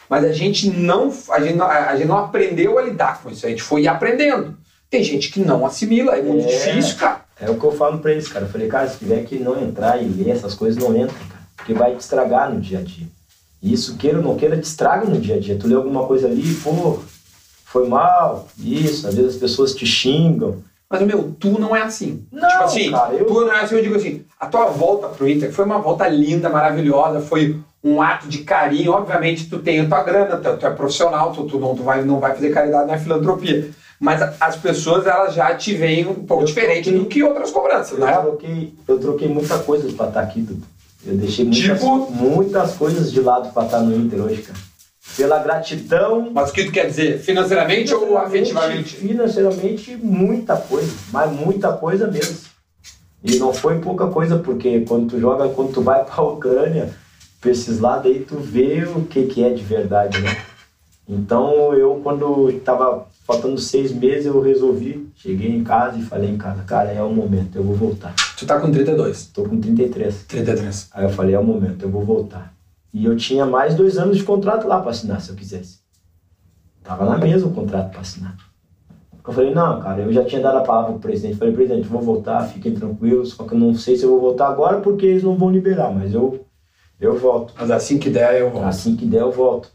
Mas 0.08 0.25
a 0.25 0.32
gente 0.32 0.70
não, 0.70 1.12
a 1.31 1.40
gente 1.40 1.56
não, 1.56 1.66
a 1.66 1.96
gente 1.96 2.08
não 2.08 2.19
aprendeu 2.19 2.78
a 2.78 2.82
lidar 2.82 3.23
com 3.23 3.30
isso, 3.30 3.47
a 3.47 3.50
gente 3.50 3.62
foi 3.62 3.87
aprendendo. 3.87 4.56
Tem 4.90 5.04
gente 5.04 5.30
que 5.30 5.40
não 5.40 5.64
assimila, 5.64 6.16
é 6.16 6.23
muito 6.23 6.47
é, 6.47 6.50
difícil, 6.50 6.97
cara. 6.97 7.23
É 7.38 7.50
o 7.50 7.59
que 7.59 7.64
eu 7.64 7.73
falo 7.73 7.99
pra 7.99 8.12
eles, 8.12 8.28
cara. 8.28 8.44
Eu 8.44 8.50
falei, 8.50 8.68
cara, 8.68 8.88
se 8.88 8.99
tiver 8.99 9.25
que 9.25 9.38
não 9.38 9.62
entrar 9.62 10.02
e 10.02 10.06
ler 10.06 10.30
essas 10.30 10.54
coisas, 10.54 10.82
não 10.82 10.94
entra, 10.94 11.14
cara. 11.14 11.42
Porque 11.56 11.75
vai 11.75 11.94
te 11.94 12.00
estragar 12.00 12.52
no 12.52 12.61
dia 12.61 12.78
a 12.78 12.82
dia. 12.82 13.06
E 13.62 13.73
isso, 13.73 13.97
queira 13.97 14.18
ou 14.18 14.25
não 14.25 14.37
queira, 14.37 14.59
te 14.59 14.64
estraga 14.64 15.06
no 15.06 15.18
dia 15.18 15.37
a 15.37 15.40
dia. 15.40 15.56
Tu 15.56 15.66
lê 15.66 15.75
alguma 15.75 16.06
coisa 16.06 16.26
ali, 16.26 16.54
pô, 16.56 16.99
foi 17.73 17.88
mal, 17.88 18.49
isso, 18.59 19.09
às 19.09 19.14
vezes 19.14 19.35
as 19.35 19.41
pessoas 19.41 19.75
te 19.75 19.87
xingam. 19.87 20.62
Mas, 20.91 21.00
meu, 21.00 21.35
tu 21.41 21.59
não 21.59 21.75
é 21.75 21.81
assim. 21.81 22.26
Não, 22.31 22.47
tipo 22.47 22.64
assim, 22.64 22.91
cara, 22.91 23.14
eu... 23.14 23.25
tu 23.25 23.41
não 23.41 23.52
é 23.52 23.62
assim, 23.62 23.76
eu 23.76 23.83
digo 23.83 23.97
assim, 23.97 24.25
a 24.38 24.47
tua 24.47 24.67
volta 24.67 25.09
pro 25.09 25.26
Inter 25.26 25.50
foi 25.50 25.64
uma 25.64 25.79
volta 25.79 26.07
linda, 26.07 26.50
maravilhosa, 26.50 27.23
foi 27.23 27.59
um 27.83 28.02
ato 28.02 28.29
de 28.29 28.38
carinho. 28.38 28.93
Obviamente, 28.93 29.49
tu 29.49 29.59
tem 29.59 29.81
a 29.81 29.88
tua 29.88 30.02
grana, 30.02 30.37
tu, 30.37 30.59
tu 30.59 30.67
é 30.67 30.71
profissional, 30.71 31.33
tu, 31.33 31.45
tu, 31.45 31.59
não, 31.59 31.75
tu 31.75 31.83
vai, 31.83 32.05
não 32.05 32.21
vai 32.21 32.35
fazer 32.35 32.50
caridade 32.50 32.91
na 32.91 32.99
filantropia. 32.99 33.71
Mas 33.99 34.21
as 34.38 34.57
pessoas, 34.57 35.07
elas 35.07 35.33
já 35.33 35.55
te 35.55 35.73
veem 35.75 36.07
um 36.07 36.26
pouco 36.26 36.43
eu 36.43 36.47
diferente 36.47 36.91
troquei, 36.91 37.00
do 37.00 37.07
que 37.07 37.23
outras 37.23 37.50
cobranças, 37.50 37.99
eu 37.99 38.05
né? 38.05 38.12
Troquei, 38.12 38.75
eu 38.87 38.99
troquei 38.99 39.29
muita 39.29 39.59
coisa 39.61 39.91
pra 39.95 40.09
estar 40.09 40.21
aqui, 40.21 40.43
Dudu. 40.43 40.67
Eu 41.07 41.17
deixei 41.17 41.47
muitas, 41.47 41.81
tipo... 41.81 42.11
muitas 42.11 42.73
coisas 42.73 43.11
de 43.11 43.21
lado 43.21 43.50
pra 43.55 43.64
estar 43.64 43.81
no 43.81 43.97
Inter 43.97 44.21
hoje, 44.21 44.43
cara 44.43 44.72
pela 45.16 45.38
gratidão. 45.38 46.30
Mas 46.32 46.50
o 46.50 46.52
que 46.52 46.64
tu 46.64 46.73
quer 46.73 46.87
dizer? 46.87 47.18
Financeiramente, 47.18 47.88
financeiramente 47.88 47.94
ou 47.94 48.18
afetivamente? 48.18 48.97
Financeiramente, 48.97 49.97
muita 49.97 50.56
coisa, 50.56 50.92
mas 51.12 51.32
muita 51.32 51.73
coisa 51.73 52.06
mesmo. 52.06 52.38
E 53.25 53.37
não 53.37 53.52
foi 53.52 53.78
pouca 53.78 54.09
coisa, 54.09 54.38
porque 54.38 54.80
quando 54.80 55.11
tu 55.11 55.21
joga, 55.21 55.49
quando 55.49 55.73
tu 55.73 55.82
vai 55.82 56.02
pra 56.04 56.23
Ucrânia, 56.23 56.90
pra 57.40 57.50
esses 57.50 57.78
lados 57.78 58.11
aí, 58.11 58.21
tu 58.21 58.37
vê 58.38 58.85
o 58.85 59.04
que, 59.04 59.26
que 59.26 59.44
é 59.44 59.50
de 59.50 59.62
verdade, 59.62 60.21
né? 60.21 60.37
Então 61.09 61.75
eu, 61.75 62.00
quando 62.02 62.61
tava 62.64 63.06
faltando 63.26 63.59
seis 63.59 63.92
meses, 63.92 64.26
eu 64.26 64.40
resolvi, 64.40 65.09
cheguei 65.16 65.50
em 65.50 65.62
casa 65.62 65.99
e 65.99 66.02
falei 66.02 66.30
em 66.30 66.38
casa, 66.38 66.62
cara, 66.62 66.90
é 66.90 67.02
o 67.02 67.11
momento, 67.11 67.56
eu 67.56 67.62
vou 67.62 67.75
voltar. 67.75 68.14
Tu 68.37 68.47
tá 68.47 68.59
com 68.59 68.71
32? 68.71 69.26
Tô 69.26 69.44
com 69.44 69.61
33. 69.61 70.25
33. 70.26 70.88
Aí 70.92 71.04
eu 71.04 71.11
falei, 71.11 71.35
é 71.35 71.38
o 71.38 71.44
momento, 71.44 71.82
eu 71.82 71.90
vou 71.90 72.04
voltar. 72.04 72.52
E 72.92 73.04
eu 73.04 73.16
tinha 73.16 73.46
mais 73.46 73.75
dois 73.75 73.96
anos 73.96 74.18
de 74.18 74.25
contrato 74.25 74.66
lá 74.66 74.80
para 74.80 74.90
assinar, 74.90 75.20
se 75.20 75.30
eu 75.30 75.37
quisesse. 75.37 75.80
Tava 76.84 77.04
na 77.04 77.16
mesa 77.16 77.46
o 77.46 77.52
contrato 77.52 77.90
para 77.90 78.00
assinar. 78.00 78.37
Eu 79.26 79.32
falei, 79.32 79.54
não, 79.54 79.80
cara, 79.80 80.02
eu 80.02 80.12
já 80.12 80.25
tinha 80.25 80.42
dado 80.42 80.58
a 80.58 80.62
palavra 80.62 80.92
pro 80.92 81.00
presidente. 81.00 81.37
Falei, 81.37 81.54
presidente, 81.54 81.87
vou 81.87 82.02
voltar, 82.02 82.44
fiquem 82.49 82.75
tranquilos, 82.75 83.30
só 83.30 83.44
que 83.44 83.54
eu 83.54 83.58
não 83.58 83.75
sei 83.75 83.96
se 83.96 84.02
eu 84.02 84.11
vou 84.11 84.20
voltar 84.20 84.49
agora 84.49 84.80
porque 84.80 85.06
eles 85.06 85.22
não 85.22 85.37
vão 85.37 85.50
liberar, 85.50 85.92
mas 85.92 86.12
eu, 86.12 86.44
eu 87.00 87.16
volto. 87.16 87.54
Mas 87.56 87.70
assim 87.70 87.99
que 87.99 88.11
der, 88.11 88.40
eu 88.40 88.50
volto. 88.50 88.66
Assim 88.66 88.96
que 88.96 89.06
der, 89.06 89.20
eu 89.20 89.30
volto. 89.30 89.70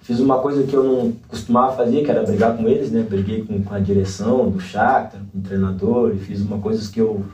Fiz 0.00 0.18
uma 0.18 0.38
coisa 0.38 0.62
que 0.62 0.74
eu 0.74 0.82
não 0.82 1.12
costumava 1.28 1.76
fazer, 1.76 2.02
que 2.02 2.10
era 2.10 2.22
brigar 2.22 2.56
com 2.56 2.66
eles, 2.66 2.90
né? 2.90 3.02
Briguei 3.02 3.44
com, 3.44 3.62
com 3.62 3.74
a 3.74 3.78
direção 3.78 4.48
do 4.48 4.58
Shakhtar, 4.58 5.20
com 5.30 5.38
o 5.38 5.42
treinador, 5.42 6.14
e 6.14 6.18
fiz 6.18 6.40
uma 6.40 6.58
coisa 6.58 6.90
que 6.90 7.00
eu 7.00 7.24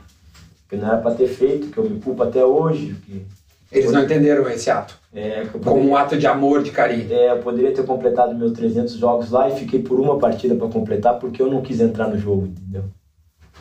que 0.69 0.75
não 0.75 0.85
era 0.85 0.97
para 0.97 1.15
ter 1.15 1.27
feito, 1.27 1.67
que 1.67 1.77
eu 1.77 1.89
me 1.89 1.99
culpo 1.99 2.21
até 2.23 2.43
hoje. 2.43 2.97
Que, 3.05 3.25
Eles 3.71 3.91
não 3.91 4.03
entenderam 4.03 4.49
esse 4.49 4.69
ato 4.69 4.97
é, 5.17 5.41
eu 5.41 5.47
como 5.47 5.63
poderia, 5.63 5.89
um 5.89 5.95
ato 5.95 6.17
de 6.17 6.27
amor, 6.27 6.61
de 6.61 6.69
carinho. 6.69 7.11
é, 7.11 7.31
eu 7.31 7.39
poderia 7.39 7.73
ter 7.73 7.83
completado 7.83 8.35
meus 8.35 8.51
300 8.51 8.93
jogos 8.93 9.31
lá 9.31 9.49
e 9.49 9.55
fiquei 9.55 9.81
por 9.81 9.99
uma 9.99 10.19
partida 10.19 10.53
para 10.53 10.67
completar 10.67 11.17
porque 11.17 11.41
eu 11.41 11.49
não 11.49 11.61
quis 11.61 11.79
entrar 11.79 12.07
no 12.07 12.17
jogo, 12.17 12.45
entendeu? 12.45 12.83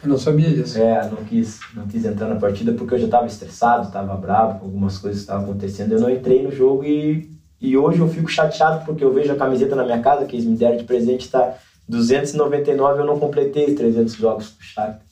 Eu 0.02 0.08
não 0.10 0.18
sabia 0.18 0.50
disso. 0.50 0.78
É, 0.78 1.08
não 1.08 1.24
quis, 1.24 1.60
não 1.74 1.86
quis 1.86 2.04
entrar 2.04 2.28
na 2.28 2.36
partida 2.36 2.72
porque 2.72 2.94
eu 2.94 2.98
já 2.98 3.06
estava 3.06 3.26
estressado, 3.26 3.86
estava 3.86 4.14
bravo 4.16 4.58
com 4.58 4.66
algumas 4.66 4.98
coisas 4.98 5.20
que 5.20 5.24
estavam 5.24 5.44
acontecendo. 5.48 5.92
Eu 5.92 6.00
não 6.00 6.10
entrei 6.10 6.42
no 6.42 6.52
jogo 6.52 6.84
e, 6.84 7.30
e 7.58 7.74
hoje 7.76 8.00
eu 8.00 8.08
fico 8.08 8.28
chateado 8.28 8.84
porque 8.84 9.02
eu 9.02 9.12
vejo 9.12 9.32
a 9.32 9.36
camiseta 9.36 9.74
na 9.74 9.84
minha 9.84 10.00
casa 10.00 10.26
que 10.26 10.36
eles 10.36 10.44
me 10.44 10.56
deram 10.56 10.76
de 10.76 10.84
presente, 10.84 11.30
tá 11.30 11.54
299 11.88 13.00
eu 13.00 13.06
não 13.06 13.18
completei 13.18 13.66
os 13.66 13.74
300 13.74 14.14
jogos 14.14 14.48
com 14.48 14.60
o 14.60 14.64
Shakhtar. 14.64 15.05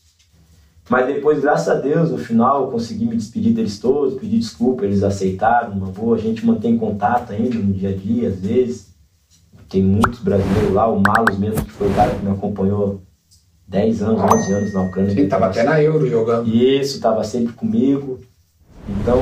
Mas 0.89 1.07
depois, 1.07 1.41
graças 1.41 1.69
a 1.69 1.75
Deus, 1.81 2.11
no 2.11 2.19
final 2.19 2.65
eu 2.65 2.71
consegui 2.71 3.07
me 3.07 3.17
despedir 3.17 3.55
deles 3.55 3.79
todos, 3.79 4.21
pedir 4.21 4.39
desculpa, 4.39 4.85
eles 4.85 5.03
aceitaram, 5.03 5.73
uma 5.73 5.87
boa. 5.87 6.17
A 6.17 6.21
gente 6.21 6.45
mantém 6.45 6.77
contato 6.77 7.33
ainda 7.33 7.55
no 7.55 7.73
dia 7.73 7.89
a 7.89 7.93
dia, 7.97 8.29
às 8.29 8.39
vezes. 8.41 8.89
Tem 9.69 9.83
muitos 9.83 10.21
brasileiros 10.21 10.73
lá, 10.73 10.87
o 10.87 11.01
Malus 11.01 11.39
mesmo, 11.39 11.65
que 11.65 11.71
foi 11.73 11.89
o 11.91 11.95
cara 11.95 12.15
que 12.15 12.25
me 12.25 12.31
acompanhou 12.31 13.01
10 13.67 14.03
anos, 14.03 14.21
11 14.21 14.53
anos 14.53 14.73
na 14.75 14.83
Ucrânia. 14.83 15.11
Ele 15.13 15.27
tava 15.27 15.47
até 15.47 15.63
na 15.63 15.83
Euro 15.83 16.07
jogando. 16.07 16.49
Isso, 16.49 16.97
estava 16.97 17.25
sempre 17.25 17.55
comigo. 17.55 18.21
Então, 18.87 19.19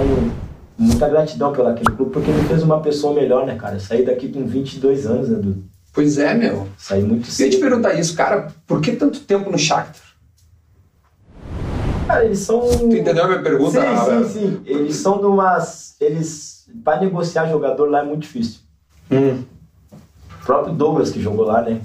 muita 0.76 1.08
gratidão 1.08 1.52
pelo 1.52 1.68
aquele 1.68 1.94
clube, 1.96 2.10
porque 2.10 2.32
me 2.32 2.42
fez 2.42 2.62
uma 2.64 2.80
pessoa 2.80 3.14
melhor, 3.14 3.46
né, 3.46 3.54
cara? 3.54 3.76
Eu 3.76 3.80
saí 3.80 4.04
daqui 4.04 4.28
com 4.28 4.44
22 4.44 5.06
anos, 5.06 5.28
né, 5.28 5.36
Dudu? 5.36 5.62
Pois 5.94 6.18
é, 6.18 6.34
meu. 6.34 6.66
Saí 6.76 7.02
muito 7.02 7.22
Eu 7.22 7.26
ia 7.28 7.32
cedo. 7.32 7.50
te 7.50 7.58
perguntar 7.58 7.94
isso, 7.94 8.16
cara, 8.16 8.48
por 8.66 8.80
que 8.80 8.92
tanto 8.92 9.20
tempo 9.20 9.48
no 9.50 9.58
Shakhtar? 9.58 10.11
Cara, 12.12 12.26
eles 12.26 12.40
são... 12.40 12.60
Tu 12.60 12.94
entendeu 12.94 13.24
a 13.24 13.28
minha 13.28 13.42
pergunta? 13.42 13.80
Sim, 13.80 14.24
sim, 14.24 14.28
sim. 14.28 14.62
Eles 14.66 14.96
são 14.96 15.16
de 15.18 15.24
umas... 15.24 15.96
Eles... 15.98 16.68
Para 16.84 17.00
negociar 17.00 17.48
jogador 17.48 17.90
lá 17.90 18.00
é 18.00 18.04
muito 18.04 18.20
difícil. 18.20 18.60
Hum. 19.10 19.42
O 19.92 20.44
próprio 20.44 20.74
Douglas, 20.74 21.10
que 21.10 21.22
jogou 21.22 21.46
lá, 21.46 21.62
né? 21.62 21.80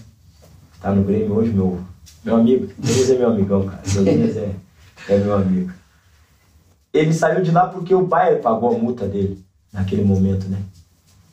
Tá 0.82 0.92
no 0.92 1.04
Grêmio 1.04 1.34
hoje, 1.34 1.52
meu, 1.52 1.80
meu 2.26 2.36
amigo. 2.36 2.68
Douglas 2.78 3.10
é 3.10 3.18
meu 3.18 3.30
amigão, 3.30 3.66
cara. 3.68 3.82
Douglas 3.86 4.38
é, 4.38 4.52
é 5.08 5.18
meu 5.18 5.34
amigo. 5.34 5.72
Ele 6.94 7.14
saiu 7.14 7.42
de 7.42 7.52
lá 7.52 7.68
porque 7.68 7.96
o 7.96 8.06
Bayern 8.06 8.42
pagou 8.42 8.76
a 8.76 8.78
multa 8.78 9.08
dele 9.08 9.42
naquele 9.72 10.04
momento, 10.04 10.50
né? 10.50 10.58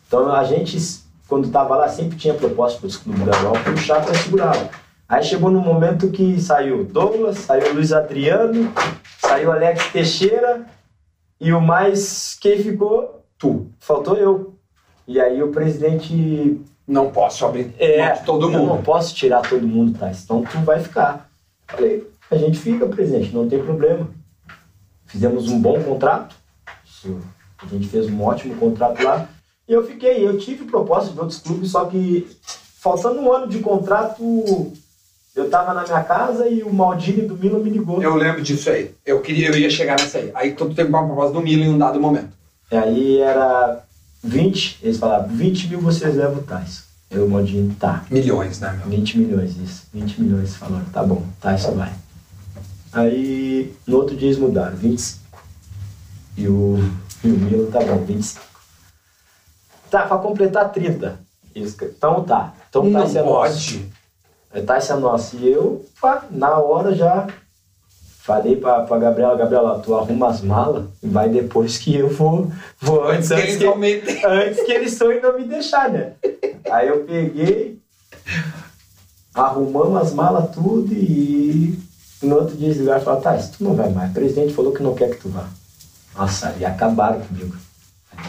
Então 0.07 0.31
a 0.31 0.45
gente, 0.45 0.79
quando 1.27 1.51
tava 1.51 1.75
lá, 1.77 1.89
sempre 1.89 2.17
tinha 2.17 2.35
proposta 2.35 2.79
para 2.79 2.87
os 2.87 2.97
clubes 2.97 3.25
da 3.25 3.37
Europa 3.39 3.71
e 3.71 3.73
o 3.73 3.77
Chaco 3.77 4.17
segurava. 4.17 4.71
Aí 5.09 5.23
chegou 5.23 5.51
no 5.51 5.61
momento 5.61 6.11
que 6.11 6.41
saiu 6.41 6.85
Douglas, 6.85 7.39
saiu 7.39 7.75
Luiz 7.75 7.93
Adriano, 7.93 8.73
saiu 9.19 9.53
Alex 9.53 9.93
Teixeira 9.93 10.65
e 11.41 11.53
o 11.53 11.61
mais 11.61 12.37
quem 12.41 12.63
ficou? 12.63 13.23
Tu. 13.39 13.67
Faltou 13.79 14.17
eu. 14.17 14.55
E 15.07 15.21
aí 15.21 15.43
o 15.43 15.53
presidente 15.53 16.59
Não 16.87 17.11
posso 17.11 17.45
abrir 17.45 17.75
é, 17.79 18.11
todo 18.17 18.47
eu 18.47 18.51
não 18.51 18.67
mundo. 18.67 18.83
posso 18.83 19.15
tirar 19.15 19.43
todo 19.43 19.67
mundo, 19.67 19.99
tá? 19.99 20.11
Então 20.11 20.43
tu 20.43 20.59
vai 20.61 20.81
ficar. 20.81 21.29
Falei, 21.67 22.09
a 22.31 22.37
gente 22.37 22.59
fica, 22.59 22.87
presidente, 22.87 23.35
não 23.35 23.49
tem 23.49 23.63
problema. 23.63 24.09
Fizemos 25.07 25.49
um 25.49 25.61
bom 25.61 25.83
contrato. 25.83 26.35
A 27.63 27.67
gente 27.67 27.89
fez 27.89 28.07
um 28.09 28.23
ótimo 28.23 28.57
contrato 28.57 29.03
lá. 29.03 29.29
E 29.69 29.73
eu 29.73 29.87
fiquei. 29.87 30.27
Eu 30.27 30.39
tive 30.39 30.65
proposta 30.65 31.13
de 31.13 31.21
outros 31.21 31.39
clubes, 31.41 31.71
só 31.71 31.85
que 31.85 32.27
faltando 32.81 33.21
um 33.21 33.33
ano 33.33 33.47
de 33.47 33.59
contrato, 33.61 34.73
eu 35.35 35.51
tava 35.51 35.75
na 35.75 35.83
minha 35.83 36.03
casa 36.05 36.47
e 36.49 36.63
o 36.63 36.73
Maldini 36.73 37.23
do 37.23 37.37
Milan 37.37 37.59
me 37.59 37.71
ligou. 37.71 38.01
Eu 38.01 38.15
lembro 38.15 38.41
disso 38.41 38.71
aí. 38.71 38.95
Eu 39.05 39.21
queria, 39.21 39.49
eu 39.49 39.57
ia 39.57 39.69
chegar 39.69 39.99
nessa 39.99 40.19
aí. 40.19 40.31
Aí 40.35 40.53
todo 40.53 40.75
tempo 40.75 40.91
uma 40.91 41.05
proposta 41.05 41.33
do 41.33 41.43
Milan 41.43 41.65
em 41.65 41.69
um 41.71 41.79
dado 41.79 42.01
momento. 42.01 42.31
E 42.71 42.77
aí 42.77 43.19
era 43.19 43.85
20, 44.23 44.79
eles 44.83 44.99
falavam, 44.99 45.29
20 45.29 45.69
mil 45.69 45.81
vocês 45.81 46.15
levam 46.15 46.39
o 46.39 46.43
Tais. 46.43 46.85
Eu, 47.11 47.27
o 47.27 47.31
Maldini, 47.31 47.75
tá. 47.75 48.05
Milhões, 48.11 48.61
né, 48.61 48.73
meu? 48.79 48.89
20 48.89 49.19
milhões, 49.19 49.57
isso. 49.57 49.85
20 49.93 50.21
milhões 50.23 50.57
falaram, 50.57 50.85
tá 50.87 51.03
bom, 51.03 51.23
tá, 51.41 51.55
isso 51.55 51.71
vai. 51.73 51.93
Aí, 52.93 53.75
no 53.87 53.97
outro 53.99 54.17
dia 54.17 54.29
eles 54.29 54.39
mudaram, 54.39 54.77
25. 54.77 55.23
E 56.37 56.49
o, 56.49 56.79
e 57.23 57.29
o 57.29 57.39
Milan, 57.39 57.71
tá 57.71 57.81
bom, 57.81 57.99
25. 58.05 58.45
Tá, 59.91 60.07
pra 60.07 60.19
completar 60.19 60.73
30. 60.73 61.21
Isso, 61.55 61.77
então 61.85 62.25
tá. 62.25 62.55
Então 62.69 62.83
tá, 62.91 62.99
não 63.01 63.07
é 63.07 63.23
nosso. 63.23 63.81
Tá, 64.63 64.79
é 64.79 64.95
nosso. 64.95 65.37
E 65.37 65.51
eu, 65.51 65.85
pá, 66.01 66.25
na 66.31 66.59
hora 66.59 66.95
já 66.95 67.27
falei 68.23 68.57
pra, 68.57 68.81
pra 68.83 68.99
Gabriela, 68.99 69.37
Gabriela, 69.37 69.79
tu 69.81 69.95
arruma 69.95 70.29
as 70.29 70.41
malas 70.41 70.87
e 71.03 71.09
vai 71.09 71.29
depois 71.29 71.77
que 71.77 71.95
eu 71.97 72.09
vou, 72.09 72.51
vou 72.81 73.09
Antes 73.09 73.29
que 73.29 73.35
eles 73.35 73.57
que- 73.57 73.67
antes 74.27 74.63
que 74.63 74.73
eles 74.73 74.95
sonhem 74.95 75.21
não 75.21 75.37
me 75.39 75.45
deixar, 75.45 75.91
né? 75.91 76.13
Aí 76.71 76.89
eu 76.89 77.05
peguei, 77.05 77.79
arrumamos 79.35 80.01
as 80.01 80.13
malas 80.15 80.51
tudo 80.55 80.93
e 80.93 81.79
no 82.23 82.37
outro 82.37 82.57
dia 82.57 82.69
eles 82.69 82.79
ligaram 82.79 83.01
e 83.01 83.05
falaram, 83.05 83.23
tá, 83.23 83.37
tu 83.37 83.63
não 83.65 83.75
vai 83.75 83.91
mais. 83.91 84.11
O 84.11 84.15
presidente 84.15 84.55
falou 84.55 84.73
que 84.73 84.83
não 84.83 84.95
quer 84.95 85.11
que 85.11 85.17
tu 85.21 85.29
vá. 85.29 85.45
Nossa, 86.17 86.55
e 86.59 86.65
acabaram 86.65 87.21
comigo. 87.21 87.55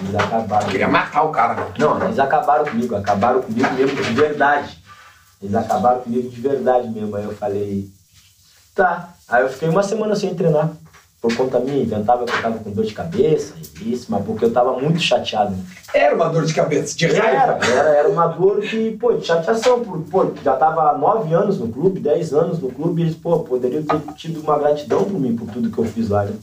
Eles 0.01 0.15
acabaram. 0.15 0.65
Eu 0.65 0.71
queria 0.71 0.87
matar 0.87 1.23
o 1.23 1.29
cara. 1.31 1.67
Não, 1.77 2.03
eles 2.03 2.19
acabaram 2.19 2.65
comigo, 2.65 2.95
acabaram 2.95 3.41
comigo 3.43 3.71
mesmo 3.73 3.95
de 4.03 4.13
verdade. 4.13 4.83
Eles 5.41 5.55
acabaram 5.55 6.01
comigo 6.01 6.29
de 6.29 6.41
verdade 6.41 6.87
mesmo. 6.89 7.15
Aí 7.15 7.23
eu 7.23 7.33
falei, 7.35 7.89
tá. 8.73 9.13
Aí 9.27 9.43
eu 9.43 9.49
fiquei 9.49 9.69
uma 9.69 9.83
semana 9.83 10.15
sem 10.15 10.33
treinar. 10.33 10.71
Por 11.21 11.35
conta 11.35 11.59
minha, 11.59 11.81
inventava 11.81 12.23
que 12.23 12.31
eu 12.31 12.41
tava 12.41 12.59
com 12.59 12.69
dor 12.69 12.85
de 12.85 12.93
cabeça, 12.93 13.55
isso, 13.81 14.05
mas 14.09 14.23
porque 14.23 14.45
eu 14.45 14.53
tava 14.53 14.79
muito 14.79 14.99
chateado. 14.99 15.55
Era 15.91 16.13
uma 16.13 16.29
dor 16.29 16.45
de 16.45 16.53
cabeça, 16.53 16.95
de 16.95 17.05
Era, 17.05 17.53
raiva. 17.53 17.65
era, 17.65 17.89
era 17.95 18.09
uma 18.09 18.27
dor 18.27 18.61
que, 18.61 18.91
pô, 18.91 19.13
de 19.13 19.25
chateação, 19.25 19.83
por, 19.83 20.01
pô, 20.01 20.31
já 20.43 20.55
tava 20.55 20.91
há 20.91 20.95
nove 20.95 21.33
anos 21.33 21.57
no 21.57 21.67
clube, 21.69 21.99
dez 21.99 22.31
anos 22.31 22.59
no 22.59 22.69
clube, 22.69 23.01
e 23.01 23.05
eles, 23.05 23.15
pô, 23.15 23.39
poderiam 23.39 23.81
ter 23.81 23.99
tido 24.13 24.39
uma 24.41 24.59
gratidão 24.59 25.03
por 25.03 25.19
mim, 25.19 25.35
por 25.35 25.47
tudo 25.51 25.71
que 25.71 25.77
eu 25.79 25.85
fiz 25.85 26.09
lá, 26.09 26.25
né? 26.25 26.33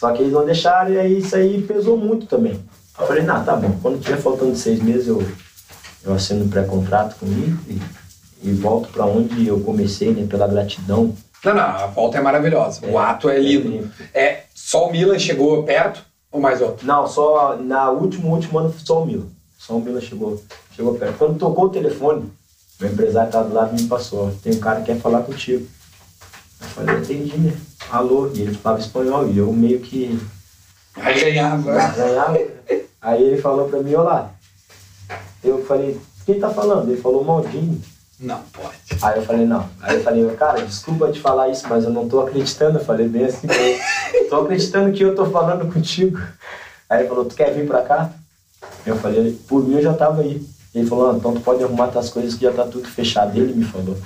Só 0.00 0.10
que 0.10 0.22
eles 0.22 0.32
não 0.32 0.44
deixaram, 0.44 0.90
e 0.90 0.98
aí 0.98 1.18
isso 1.18 1.36
aí 1.36 1.62
pesou 1.62 1.96
muito 1.96 2.26
também. 2.26 2.58
Eu 2.98 3.06
falei, 3.06 3.22
não, 3.22 3.44
tá 3.44 3.54
bom, 3.54 3.70
quando 3.80 4.00
tiver 4.00 4.16
faltando 4.16 4.56
seis 4.56 4.82
meses 4.82 5.06
eu, 5.06 5.22
eu 6.06 6.14
assino 6.14 6.44
um 6.44 6.48
pré-contrato 6.48 7.16
comigo 7.16 7.58
e, 7.68 7.80
e 8.42 8.52
volto 8.52 8.88
pra 8.90 9.04
onde 9.04 9.46
eu 9.46 9.60
comecei, 9.60 10.12
né, 10.12 10.26
pela 10.28 10.46
gratidão. 10.46 11.14
Não, 11.44 11.54
não, 11.54 11.62
a 11.62 11.86
volta 11.86 12.18
é 12.18 12.20
maravilhosa. 12.20 12.86
O 12.86 12.98
ato 12.98 13.28
é 13.28 13.38
lindo. 13.38 13.90
É, 14.14 14.44
só 14.54 14.86
o 14.88 14.92
Milan 14.92 15.18
chegou 15.18 15.62
perto 15.64 16.02
ou 16.30 16.40
mais 16.40 16.60
outro? 16.60 16.86
Não, 16.86 17.06
só 17.06 17.56
na 17.56 17.90
último, 17.90 18.32
último 18.32 18.58
ano 18.58 18.74
só 18.82 19.02
o 19.02 19.06
Milan. 19.06 19.26
Só 19.58 19.74
o 19.74 19.80
Milan 19.80 20.00
chegou, 20.00 20.42
chegou 20.74 20.94
perto. 20.94 21.18
Quando 21.18 21.38
tocou 21.38 21.66
o 21.66 21.70
telefone, 21.70 22.30
meu 22.80 22.90
empresário 22.90 23.28
estava 23.28 23.48
do 23.48 23.54
lado 23.54 23.76
e 23.78 23.82
me 23.82 23.88
passou. 23.88 24.32
Tem 24.42 24.54
um 24.54 24.60
cara 24.60 24.80
que 24.80 24.86
quer 24.86 24.98
falar 25.00 25.22
contigo. 25.22 25.66
Eu 26.60 26.66
falei, 26.68 26.96
entendi, 26.96 27.36
né? 27.36 27.52
Alô, 27.90 28.30
e 28.34 28.40
ele 28.42 28.54
falava 28.54 28.80
espanhol 28.80 29.28
e 29.28 29.38
eu 29.38 29.52
meio 29.52 29.80
que 29.80 30.18
Aí 30.96 31.20
ganhava. 31.20 31.72
ganhava. 31.72 32.38
Aí 33.00 33.22
ele 33.22 33.40
falou 33.40 33.68
pra 33.68 33.80
mim, 33.80 33.94
olá. 33.94 34.32
Eu 35.42 35.64
falei, 35.64 36.00
quem 36.24 36.40
tá 36.40 36.50
falando? 36.50 36.90
Ele 36.90 37.00
falou, 37.00 37.24
Maldini. 37.24 37.80
Não 38.18 38.40
pode. 38.52 38.76
Aí 39.02 39.18
eu 39.18 39.24
falei, 39.24 39.46
não. 39.46 39.68
Aí 39.80 39.96
eu 39.96 40.02
falei, 40.02 40.26
cara, 40.36 40.62
desculpa 40.62 41.12
te 41.12 41.20
falar 41.20 41.48
isso, 41.48 41.66
mas 41.68 41.84
eu 41.84 41.90
não 41.90 42.08
tô 42.08 42.20
acreditando. 42.20 42.78
Eu 42.78 42.84
falei 42.84 43.06
bem 43.08 43.26
assim, 43.26 43.46
eu 44.14 44.28
tô 44.30 44.36
acreditando 44.36 44.92
que 44.92 45.04
eu 45.04 45.14
tô 45.14 45.26
falando 45.26 45.70
contigo. 45.72 46.18
Aí 46.88 47.00
ele 47.00 47.08
falou, 47.08 47.24
tu 47.24 47.34
quer 47.34 47.52
vir 47.52 47.66
pra 47.66 47.82
cá? 47.82 48.10
Eu 48.86 48.96
falei, 48.96 49.38
por 49.46 49.62
mim 49.66 49.74
eu 49.74 49.82
já 49.82 49.92
tava 49.92 50.22
aí. 50.22 50.42
Ele 50.74 50.86
falou, 50.88 51.10
ah, 51.10 51.16
então 51.16 51.34
tu 51.34 51.40
pode 51.40 51.62
arrumar 51.62 51.88
tuas 51.88 52.08
coisas 52.08 52.34
que 52.34 52.44
já 52.44 52.52
tá 52.52 52.64
tudo 52.64 52.88
fechado. 52.88 53.36
Ele 53.38 53.52
me 53.54 53.64
falou. 53.64 53.96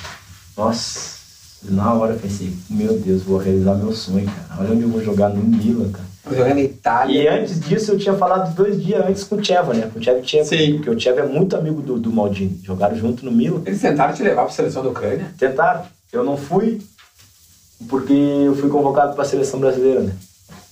Nossa, 0.56 1.18
na 1.62 1.92
hora 1.94 2.14
eu 2.14 2.18
pensei, 2.18 2.52
meu 2.68 2.98
Deus, 2.98 3.22
vou 3.22 3.38
realizar 3.38 3.74
meu 3.74 3.92
sonho, 3.92 4.26
cara. 4.26 4.60
Olha 4.60 4.72
onde 4.72 4.82
eu 4.82 4.88
vou 4.88 5.02
jogar 5.02 5.28
no 5.28 5.42
Milan, 5.42 5.90
cara. 5.90 6.09
Jogando 6.28 6.54
na 6.54 6.60
Itália. 6.60 7.22
E 7.22 7.28
antes 7.28 7.60
disso 7.60 7.92
eu 7.92 7.98
tinha 7.98 8.14
falado 8.14 8.54
dois 8.54 8.82
dias 8.82 9.04
antes 9.06 9.24
com 9.24 9.36
o 9.36 9.44
Cheva, 9.44 9.72
né? 9.72 9.90
Com 9.92 9.98
o 9.98 10.02
Cheva 10.02 10.20
tinha, 10.20 10.44
Sim. 10.44 10.74
porque 10.74 10.90
o 10.90 11.00
Cheva 11.00 11.20
é 11.20 11.26
muito 11.26 11.56
amigo 11.56 11.80
do, 11.80 11.98
do 11.98 12.12
Maldini. 12.12 12.60
Jogaram 12.62 12.96
junto 12.96 13.24
no 13.24 13.32
Milan. 13.32 13.62
Eles 13.64 13.80
tentaram 13.80 14.12
te 14.12 14.22
levar 14.22 14.42
pra 14.44 14.52
seleção 14.52 14.82
da 14.82 14.90
Ucrânia? 14.90 15.26
Tentaram. 15.38 15.82
Eu 16.12 16.24
não 16.24 16.36
fui 16.36 16.80
porque 17.88 18.12
eu 18.12 18.54
fui 18.54 18.68
convocado 18.68 19.14
para 19.14 19.22
a 19.22 19.26
seleção 19.26 19.58
brasileira, 19.58 20.00
né? 20.00 20.12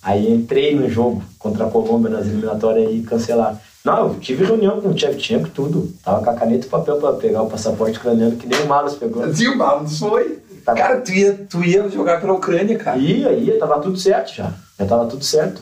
Aí 0.03 0.31
entrei 0.33 0.75
no 0.75 0.89
jogo 0.89 1.23
contra 1.39 1.67
a 1.67 1.71
Colômbia 1.71 2.11
nas 2.11 2.27
eliminatórias 2.27 2.93
e 2.93 3.01
cancelaram. 3.01 3.59
Não, 3.85 4.09
eu 4.09 4.15
tive 4.21 4.45
reunião 4.45 4.81
com 4.81 4.91
o 4.91 4.95
Tchevchenko, 4.95 5.49
tudo. 5.51 5.93
Tava 6.05 6.23
com 6.23 6.31
a 6.31 6.35
caneta 6.35 6.67
e 6.67 6.69
papel 6.69 6.97
para 6.97 7.15
pegar 7.15 7.43
o 7.43 7.49
passaporte 7.49 7.99
ucraniano, 7.99 8.37
que 8.37 8.47
nem 8.47 8.61
o 8.61 8.67
Malas 8.67 8.95
pegou. 8.95 9.33
Sim, 9.35 9.49
o 9.49 9.57
Malos 9.57 9.99
foi. 9.99 10.39
Tá. 10.65 10.75
Cara, 10.75 11.01
tu 11.01 11.13
ia, 11.13 11.33
tu 11.49 11.65
ia 11.65 11.89
jogar 11.89 12.21
pela 12.21 12.35
Ucrânia, 12.35 12.77
cara. 12.77 12.99
Ia, 12.99 13.33
ia, 13.33 13.59
tava 13.59 13.81
tudo 13.81 13.97
certo 13.97 14.35
já. 14.35 14.53
Já 14.79 14.87
tava 14.87 15.07
tudo 15.07 15.25
certo. 15.25 15.61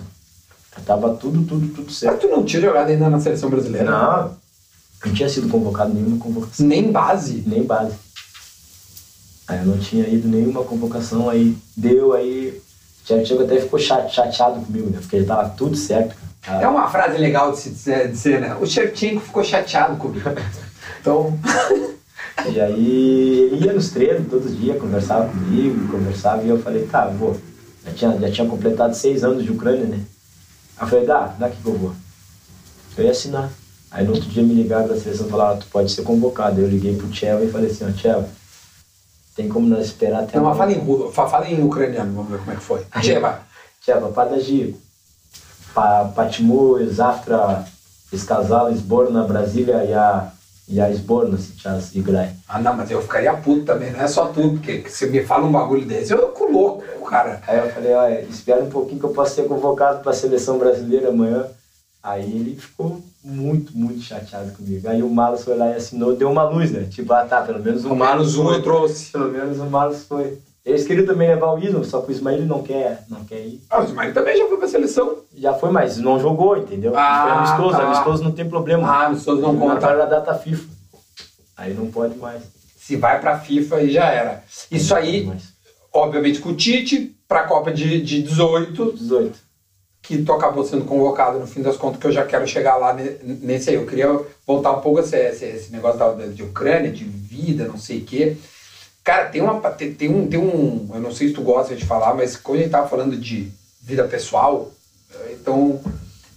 Já 0.77 0.83
tava 0.83 1.15
tudo, 1.15 1.43
tudo, 1.45 1.69
tudo 1.69 1.87
Mas 1.87 1.97
certo. 1.97 2.21
tu 2.21 2.29
não 2.29 2.45
tinha 2.45 2.63
jogado 2.63 2.89
ainda 2.91 3.09
na 3.09 3.19
seleção 3.19 3.49
brasileira? 3.49 3.91
Não, 3.91 4.37
Não 5.05 5.15
tinha 5.15 5.29
sido 5.29 5.49
convocado 5.49 5.95
nenhuma 5.95 6.19
convocação. 6.19 6.67
Nem 6.67 6.93
base? 6.93 7.43
Nem 7.47 7.63
base. 7.63 7.95
Aí 9.49 9.59
eu 9.59 9.67
não 9.67 9.79
tinha 9.79 10.07
ido 10.09 10.29
nenhuma 10.29 10.65
convocação, 10.65 11.31
aí 11.31 11.57
deu, 11.77 12.13
aí 12.13 12.61
o 13.01 13.05
Tchevchenko 13.05 13.45
até 13.45 13.61
ficou 13.61 13.79
chateado 13.79 14.61
comigo, 14.61 14.91
né? 14.91 14.99
Porque 15.01 15.17
ele 15.17 15.27
tava 15.27 15.49
tudo 15.51 15.77
certo. 15.77 16.17
Cara. 16.43 16.65
É 16.65 16.69
uma 16.69 16.89
frase 16.89 17.19
legal 17.19 17.53
de 17.53 17.59
se 17.59 17.71
dizer, 17.71 18.11
dizer 18.11 18.41
né? 18.41 18.57
O 18.61 18.67
Shevchenko 18.67 19.21
ficou 19.21 19.43
chateado 19.45 19.97
comigo. 19.97 20.29
Então... 21.01 21.39
e 22.53 22.61
aí 22.61 23.49
ele 23.53 23.65
ia 23.65 23.73
nos 23.73 23.91
treinos 23.91 24.29
todos 24.29 24.51
os 24.51 24.59
dias, 24.59 24.77
conversava 24.81 25.29
comigo, 25.29 25.89
conversava, 25.89 26.43
e 26.43 26.49
eu 26.49 26.61
falei, 26.61 26.85
tá, 26.87 27.07
vou. 27.07 27.37
Já 27.87 27.93
tinha, 27.93 28.19
já 28.19 28.31
tinha 28.31 28.49
completado 28.49 28.95
seis 28.95 29.23
anos 29.23 29.45
de 29.45 29.53
Ucrânia, 29.53 29.87
né? 29.87 30.01
Aí 30.77 30.85
eu 30.85 30.89
falei, 30.89 31.07
dá, 31.07 31.27
dá 31.39 31.47
aqui 31.47 31.63
que 31.63 31.69
eu 31.69 31.79
vou. 31.79 31.93
Eu 32.97 33.05
ia 33.05 33.11
assinar. 33.11 33.51
Aí 33.91 34.05
no 34.05 34.13
outro 34.15 34.29
dia 34.29 34.43
me 34.43 34.55
ligaram 34.55 34.89
da 34.89 34.99
seleção 34.99 35.27
e 35.27 35.31
falaram, 35.31 35.55
ah, 35.55 35.61
tu 35.61 35.67
pode 35.69 35.91
ser 35.91 36.03
convocado. 36.03 36.61
Eu 36.61 36.69
liguei 36.69 36.97
pro 36.97 37.09
Tcheva 37.09 37.45
e 37.45 37.51
falei 37.51 37.71
assim, 37.71 37.87
ó, 37.89 37.93
Tcheva, 37.93 38.29
tem 39.35 39.49
como 39.49 39.69
nós 39.69 39.87
esperar 39.87 40.25
até... 40.25 40.37
Não, 40.39 40.45
mas 40.45 40.59
fala 40.59 40.73
em, 40.73 41.13
fala 41.13 41.49
em 41.49 41.63
ucraniano, 41.63 42.13
vamos 42.13 42.31
ver 42.31 42.39
como 42.39 42.53
é 42.53 42.57
que 42.57 42.63
foi. 42.63 42.85
Tcheva! 43.01 43.41
Tcheva, 43.81 44.09
padaji, 44.09 44.77
patimu, 46.15 46.85
zaftra, 46.91 47.65
escasal, 48.13 48.73
esborna, 48.73 49.23
Brasília 49.25 49.85
e 49.85 49.95
a... 49.95 50.33
E 50.69 50.81
a 50.81 50.91
esborna, 50.91 51.39
se 51.39 51.53
te 51.53 51.97
igrai. 51.97 52.35
Ah, 52.49 52.61
não, 52.61 52.75
mas 52.75 52.91
eu 52.91 53.01
ficaria 53.01 53.33
puto 53.35 53.65
também, 53.65 53.93
não 53.93 54.01
é 54.01 54.09
só 54.09 54.27
tu, 54.27 54.51
porque 54.51 54.83
se 54.89 55.07
me 55.07 55.23
fala 55.23 55.47
um 55.47 55.53
bagulho 55.53 55.87
desse, 55.87 56.13
eu 56.13 56.31
louco, 56.57 57.07
cara. 57.07 57.41
Aí 57.47 57.59
eu 57.59 57.71
falei, 57.71 57.93
olha, 57.93 58.21
espera 58.23 58.63
um 58.63 58.71
pouquinho 58.71 58.99
que 58.99 59.07
eu 59.07 59.11
posso 59.11 59.35
ser 59.35 59.47
convocado 59.47 60.01
para 60.01 60.13
a 60.13 60.15
seleção 60.15 60.59
brasileira 60.59 61.09
amanhã. 61.09 61.47
Aí 62.03 62.23
ele 62.23 62.55
ficou 62.55 63.03
muito, 63.25 63.77
muito 63.77 64.01
chateado 64.01 64.53
comigo. 64.53 64.89
Aí 64.89 65.03
o 65.03 65.11
Malus 65.11 65.43
foi 65.43 65.57
lá 65.57 65.71
e 65.71 65.75
assinou, 65.75 66.15
deu 66.15 66.31
uma 66.31 66.45
luz, 66.45 66.71
né? 66.71 66.87
Tipo, 66.89 67.13
ah 67.13 67.25
tá, 67.25 67.43
pelo 67.43 67.59
menos 67.59 67.85
o, 67.85 67.93
o 67.93 67.97
Malus 67.97 68.37
um 68.37 68.53
eu 68.53 68.63
trouxe. 68.63 69.11
Pelo 69.11 69.31
menos 69.31 69.59
o 69.59 69.65
Malus 69.65 70.05
foi. 70.05 70.39
Eles 70.65 70.87
queriam 70.87 71.07
também 71.07 71.29
levar 71.29 71.53
o 71.53 71.59
Ismael, 71.59 71.85
só 71.85 72.01
que 72.01 72.11
o 72.11 72.13
Ismael 72.13 72.43
não 72.43 72.63
quer, 72.63 73.05
não 73.09 73.25
quer 73.25 73.41
ir. 73.41 73.63
Ah, 73.71 73.81
o 73.81 73.85
Ismael 73.85 74.13
também 74.13 74.37
já 74.37 74.49
foi 74.49 74.57
pra 74.57 74.69
seleção. 74.69 75.19
Já 75.37 75.55
foi, 75.55 75.71
mas 75.71 75.97
não 75.99 76.19
jogou, 76.19 76.57
entendeu? 76.57 76.93
Ah, 76.97 77.23
foi 77.23 77.33
amistoso, 77.33 77.77
tá. 77.77 77.87
amistoso 77.87 78.25
não 78.25 78.33
tem 78.33 78.49
problema. 78.49 78.89
Ah, 78.89 79.07
amistoso 79.07 79.41
não 79.41 79.57
conta. 79.57 79.77
Para 79.77 80.03
a 80.03 80.07
data 80.07 80.35
FIFA. 80.35 80.69
Aí 81.57 81.75
não 81.75 81.87
pode 81.87 82.17
mais. 82.19 82.43
Se 82.77 82.97
vai 82.97 83.21
pra 83.21 83.39
FIFA 83.39 83.77
aí 83.77 83.91
já 83.91 84.07
era. 84.07 84.45
Isso 84.71 84.95
aí, 84.95 85.29
obviamente 85.97 86.41
com 86.41 86.51
o 86.51 86.57
Tite, 86.57 87.15
pra 87.29 87.45
Copa 87.45 87.73
de, 87.73 88.01
de 88.01 88.23
18. 88.23 88.93
18. 88.93 89.47
Que 90.03 90.23
tu 90.23 90.33
acabou 90.33 90.65
sendo 90.65 90.85
convocado 90.85 91.39
no 91.39 91.47
fim 91.47 91.63
das 91.63 91.77
contas, 91.77 92.01
que 92.01 92.07
eu 92.07 92.13
já 92.13 92.25
quero 92.25 92.47
chegar 92.47 92.77
lá 92.77 92.95
nesse 93.23 93.71
aí. 93.71 93.77
Eu 93.77 93.87
queria 93.87 94.21
voltar 94.47 94.73
um 94.73 94.81
pouco 94.81 95.01
esse, 95.01 95.17
esse, 95.17 95.45
esse 95.45 95.73
negócio 95.73 95.99
da, 95.99 96.27
de 96.27 96.43
Ucrânia, 96.43 96.93
de 96.93 97.05
vida, 97.05 97.67
não 97.67 97.79
sei 97.79 97.99
o 97.99 98.05
quê. 98.05 98.37
Cara, 99.03 99.27
tem, 99.27 99.41
uma, 99.41 99.59
tem, 99.71 99.93
tem, 99.93 100.09
um, 100.09 100.29
tem 100.29 100.39
um. 100.39 100.91
Eu 100.95 101.01
não 101.01 101.13
sei 101.13 101.29
se 101.29 101.35
tu 101.35 101.43
gosta 101.43 101.75
de 101.75 101.85
falar, 101.85 102.15
mas 102.15 102.37
quando 102.37 102.59
a 102.59 102.63
gente 102.63 102.71
tava 102.71 102.89
falando 102.89 103.17
de 103.17 103.51
vida 103.83 104.05
pessoal, 104.05 104.71
então. 105.33 105.81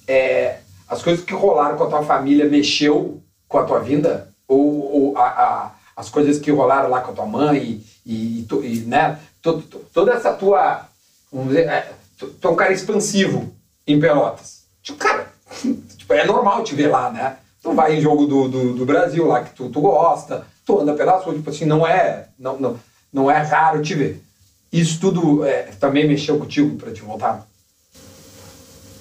É, 0.07 0.59
as 0.89 1.03
coisas 1.03 1.23
que 1.23 1.33
rolaram 1.33 1.77
com 1.77 1.83
a 1.83 1.89
tua 1.89 2.03
família 2.03 2.45
mexeu 2.45 3.21
com 3.47 3.59
a 3.59 3.63
tua 3.63 3.79
vida? 3.79 4.29
Ou, 4.47 4.91
ou 4.91 5.17
a, 5.17 5.27
a, 5.27 5.71
as 5.95 6.09
coisas 6.09 6.39
que 6.39 6.49
rolaram 6.49 6.89
lá 6.89 7.01
com 7.01 7.11
a 7.11 7.13
tua 7.13 7.25
mãe 7.27 7.83
e, 8.03 8.41
e, 8.41 8.47
e 8.63 8.79
né? 8.87 9.19
Todo, 9.41 9.61
toda 9.93 10.13
essa 10.13 10.33
tua. 10.33 10.87
Vamos 11.31 11.49
dizer, 11.49 11.67
é, 11.67 11.91
tu, 12.17 12.33
é 12.41 12.47
um 12.47 12.55
cara 12.55 12.73
expansivo 12.73 13.53
em 13.85 13.99
Pelotas. 13.99 14.63
Tipo, 14.81 14.97
cara, 14.97 15.31
tipo, 15.97 16.13
é 16.13 16.25
normal 16.25 16.63
te 16.63 16.75
ver 16.75 16.87
lá, 16.87 17.11
né? 17.11 17.37
Tu 17.61 17.73
vai 17.73 17.95
em 17.95 18.01
jogo 18.01 18.25
do, 18.25 18.47
do, 18.47 18.73
do 18.73 18.85
Brasil 18.85 19.27
lá 19.27 19.43
que 19.43 19.53
tu, 19.53 19.69
tu 19.69 19.81
gosta, 19.81 20.45
tu 20.65 20.79
anda 20.79 20.93
pela 20.93 21.17
rua, 21.17 21.35
tipo 21.35 21.49
assim, 21.49 21.65
não 21.65 21.85
é, 21.85 22.27
não, 22.37 22.57
não, 22.57 22.79
não 23.11 23.31
é 23.31 23.37
raro 23.41 23.81
te 23.81 23.93
ver. 23.93 24.23
Isso 24.71 24.99
tudo 24.99 25.43
é, 25.43 25.63
também 25.79 26.07
mexeu 26.07 26.37
contigo 26.37 26.77
para 26.77 26.91
te 26.91 27.01
voltar? 27.01 27.45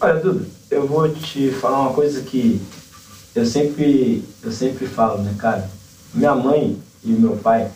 Olha, 0.00 0.20
Duda, 0.20 0.46
eu 0.70 0.86
vou 0.86 1.08
te 1.12 1.50
falar 1.50 1.80
uma 1.80 1.92
coisa 1.92 2.22
que 2.22 2.60
eu 3.34 3.44
sempre, 3.44 4.24
eu 4.42 4.50
sempre 4.50 4.86
falo, 4.86 5.22
né, 5.22 5.34
cara? 5.38 5.68
Minha 6.14 6.34
mãe 6.34 6.80
e 7.04 7.08
meu 7.08 7.36
pai, 7.36 7.70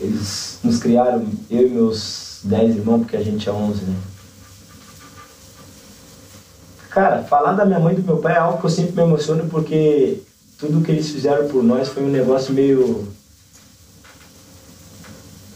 eles 0.00 0.58
nos 0.62 0.78
criaram, 0.78 1.26
eu 1.50 1.66
e 1.66 1.70
meus 1.70 2.40
dez 2.42 2.74
irmãos, 2.74 3.00
porque 3.00 3.16
a 3.16 3.22
gente 3.22 3.48
é 3.48 3.52
onze, 3.52 3.84
né? 3.84 3.96
Cara, 6.90 7.22
falar 7.22 7.52
da 7.52 7.64
minha 7.64 7.78
mãe 7.78 7.94
e 7.94 8.00
do 8.00 8.06
meu 8.06 8.16
pai 8.16 8.34
é 8.34 8.38
algo 8.38 8.58
que 8.58 8.66
eu 8.66 8.70
sempre 8.70 8.92
me 8.92 9.02
emociono 9.02 9.48
porque 9.48 10.22
tudo 10.58 10.82
que 10.82 10.90
eles 10.90 11.10
fizeram 11.10 11.48
por 11.48 11.62
nós 11.62 11.88
foi 11.88 12.02
um 12.02 12.10
negócio 12.10 12.52
meio 12.52 13.06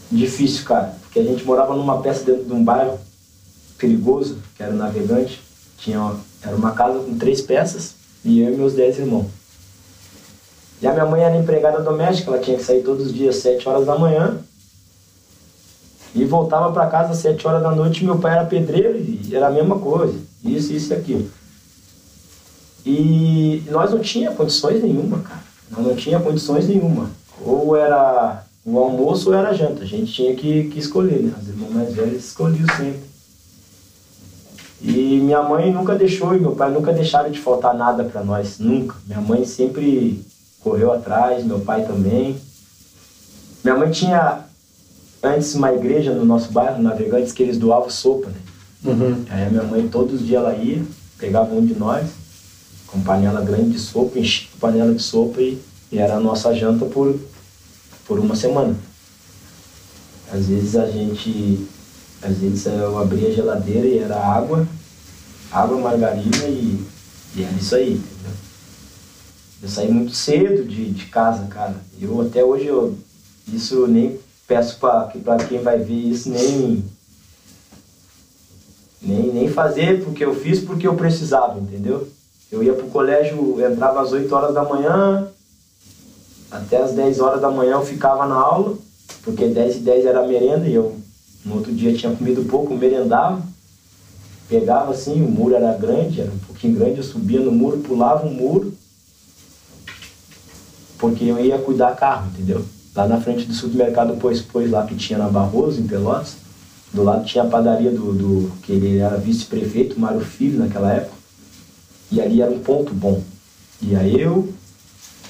difícil, 0.09 0.63
cara. 0.63 0.95
Porque 1.01 1.19
a 1.19 1.23
gente 1.23 1.43
morava 1.43 1.75
numa 1.75 2.01
peça 2.01 2.23
dentro 2.23 2.45
de 2.45 2.53
um 2.53 2.63
bairro 2.63 2.97
perigoso, 3.77 4.37
que 4.55 4.63
era 4.63 4.73
o 4.73 4.77
Navegante. 4.77 5.41
Tinha, 5.77 6.15
era 6.41 6.55
uma 6.55 6.71
casa 6.71 6.99
com 6.99 7.17
três 7.17 7.41
peças 7.41 7.95
e 8.23 8.39
eu 8.39 8.53
e 8.53 8.57
meus 8.57 8.73
dez 8.73 8.97
irmãos. 8.97 9.27
E 10.81 10.87
a 10.87 10.93
minha 10.93 11.05
mãe 11.05 11.23
era 11.23 11.37
empregada 11.37 11.81
doméstica, 11.81 12.31
ela 12.31 12.39
tinha 12.39 12.57
que 12.57 12.63
sair 12.63 12.83
todos 12.83 13.07
os 13.07 13.13
dias 13.13 13.37
às 13.37 13.41
sete 13.41 13.67
horas 13.67 13.85
da 13.85 13.97
manhã 13.97 14.37
e 16.13 16.23
voltava 16.25 16.71
para 16.71 16.87
casa 16.87 17.11
às 17.11 17.17
sete 17.17 17.47
horas 17.47 17.61
da 17.61 17.71
noite. 17.71 18.03
Meu 18.03 18.17
pai 18.17 18.33
era 18.33 18.45
pedreiro 18.45 18.97
e 18.97 19.35
era 19.35 19.47
a 19.47 19.51
mesma 19.51 19.79
coisa, 19.79 20.17
isso, 20.43 20.73
isso 20.73 20.93
e 20.93 20.95
aquilo. 20.95 21.29
E 22.85 23.63
nós 23.69 23.91
não 23.91 23.99
tinha 23.99 24.31
condições 24.31 24.83
nenhuma, 24.83 25.19
cara. 25.19 25.41
Nós 25.71 25.85
não 25.85 25.95
tinha 25.95 26.19
condições 26.19 26.67
nenhuma. 26.67 27.09
Ou 27.41 27.75
era 27.75 28.43
o 28.63 28.77
almoço 28.77 29.29
ou 29.29 29.35
era 29.35 29.49
a 29.49 29.53
janta. 29.53 29.83
A 29.83 29.87
gente 29.87 30.11
tinha 30.11 30.35
que, 30.35 30.65
que 30.65 30.79
escolher, 30.79 31.19
né? 31.21 31.33
Os 31.41 31.47
irmãos 31.47 31.73
mais 31.73 31.93
velhos 31.93 32.25
escolhiam 32.25 32.67
sempre. 32.77 33.15
E 34.81 35.19
minha 35.19 35.41
mãe 35.41 35.73
nunca 35.73 35.95
deixou 35.95 36.35
e 36.35 36.39
meu 36.39 36.51
pai 36.51 36.69
nunca 36.69 36.93
deixaram 36.93 37.31
de 37.31 37.39
faltar 37.39 37.73
nada 37.73 38.03
para 38.03 38.23
nós, 38.23 38.59
nunca. 38.59 38.95
Minha 39.07 39.21
mãe 39.21 39.43
sempre 39.45 40.23
correu 40.65 40.91
atrás, 40.91 41.45
meu 41.45 41.59
pai 41.59 41.85
também. 41.85 42.35
Minha 43.63 43.77
mãe 43.77 43.91
tinha 43.91 44.45
antes 45.21 45.53
uma 45.53 45.71
igreja 45.71 46.11
no 46.11 46.25
nosso 46.25 46.51
bairro, 46.51 46.81
Navegantes, 46.81 47.31
que 47.31 47.43
eles 47.43 47.59
doavam 47.59 47.91
sopa, 47.91 48.29
né? 48.29 48.39
Uhum. 48.83 49.25
Aí 49.29 49.45
a 49.45 49.49
minha 49.51 49.63
mãe 49.63 49.87
todos 49.87 50.21
os 50.21 50.25
dias 50.25 50.41
ela 50.41 50.55
ia, 50.55 50.83
pegava 51.19 51.53
um 51.53 51.63
de 51.63 51.75
nós 51.75 52.07
com 52.87 52.99
panela 53.01 53.41
grande 53.41 53.73
de 53.73 53.79
sopa, 53.79 54.17
enchia 54.17 54.47
a 54.57 54.59
panela 54.59 54.93
de 54.93 55.01
sopa 55.03 55.39
e, 55.39 55.61
e, 55.91 55.99
era 55.99 56.15
a 56.15 56.19
nossa 56.19 56.51
janta 56.53 56.85
por, 56.85 57.15
por 58.07 58.19
uma 58.19 58.35
semana. 58.35 58.75
Às 60.33 60.47
vezes 60.47 60.75
a 60.75 60.87
gente, 60.87 61.67
às 62.23 62.37
vezes 62.37 62.65
eu 62.65 62.97
abria 62.97 63.29
a 63.29 63.31
geladeira 63.31 63.87
e 63.87 63.99
era 63.99 64.17
água, 64.17 64.67
água, 65.51 65.77
margarina 65.77 66.45
e, 66.47 66.83
e 67.35 67.43
era 67.43 67.53
isso 67.53 67.75
aí, 67.75 67.93
entendeu? 67.93 68.44
Eu 69.65 69.69
saí 69.69 69.91
muito 69.91 70.11
cedo 70.11 70.63
de, 70.63 70.91
de 70.91 71.05
casa, 71.07 71.47
cara. 71.47 71.75
Eu 71.99 72.21
até 72.21 72.43
hoje, 72.43 72.67
eu, 72.67 72.95
isso 73.51 73.87
nem 73.87 74.19
peço 74.47 74.77
para 74.77 75.43
quem 75.49 75.59
vai 75.59 75.79
ver 75.79 75.91
isso, 75.91 76.29
nem, 76.29 76.85
nem, 79.01 79.33
nem 79.33 79.49
fazer 79.49 80.03
porque 80.03 80.23
eu 80.23 80.35
fiz 80.35 80.59
porque 80.59 80.87
eu 80.87 80.93
precisava, 80.93 81.59
entendeu? 81.59 82.07
Eu 82.51 82.61
ia 82.61 82.73
pro 82.73 82.85
colégio, 82.89 83.59
entrava 83.59 84.03
às 84.03 84.11
8 84.11 84.31
horas 84.35 84.53
da 84.53 84.63
manhã, 84.63 85.27
até 86.51 86.83
às 86.83 86.91
10 86.91 87.19
horas 87.19 87.41
da 87.41 87.49
manhã 87.49 87.71
eu 87.71 87.85
ficava 87.85 88.27
na 88.27 88.35
aula, 88.35 88.77
porque 89.23 89.47
10 89.47 89.77
e 89.77 89.79
10 89.79 90.05
era 90.05 90.27
merenda 90.27 90.67
e 90.67 90.75
eu 90.75 90.95
no 91.43 91.55
outro 91.55 91.73
dia 91.73 91.91
tinha 91.95 92.15
comido 92.15 92.47
pouco, 92.47 92.75
merendava. 92.75 93.41
Pegava 94.47 94.91
assim, 94.91 95.23
o 95.23 95.27
muro 95.27 95.55
era 95.55 95.75
grande, 95.75 96.21
era 96.21 96.31
um 96.31 96.37
pouquinho 96.37 96.75
grande, 96.75 96.99
eu 96.99 97.03
subia 97.03 97.39
no 97.39 97.51
muro, 97.51 97.79
pulava 97.79 98.27
o 98.27 98.31
muro, 98.31 98.71
porque 100.97 101.25
eu 101.25 101.39
ia 101.39 101.57
cuidar 101.57 101.95
carro, 101.95 102.29
entendeu? 102.33 102.65
Lá 102.95 103.07
na 103.07 103.19
frente 103.19 103.45
do 103.45 103.53
supermercado 103.53 104.17
Pois 104.19 104.41
Pois, 104.41 104.69
lá 104.69 104.85
que 104.85 104.95
tinha 104.95 105.19
na 105.19 105.27
Barroso, 105.27 105.81
em 105.81 105.87
Pelotas, 105.87 106.37
do 106.93 107.03
lado 107.03 107.25
tinha 107.25 107.43
a 107.43 107.47
padaria 107.47 107.91
do, 107.91 108.13
do 108.13 108.51
que 108.61 108.71
ele 108.71 108.99
era 108.99 109.17
vice-prefeito, 109.17 109.99
Mário 109.99 110.21
Filho 110.21 110.59
naquela 110.59 110.93
época. 110.93 111.15
E 112.11 112.21
ali 112.21 112.41
era 112.41 112.51
um 112.51 112.59
ponto 112.59 112.93
bom. 112.93 113.21
Ia 113.81 114.07
eu, 114.07 114.47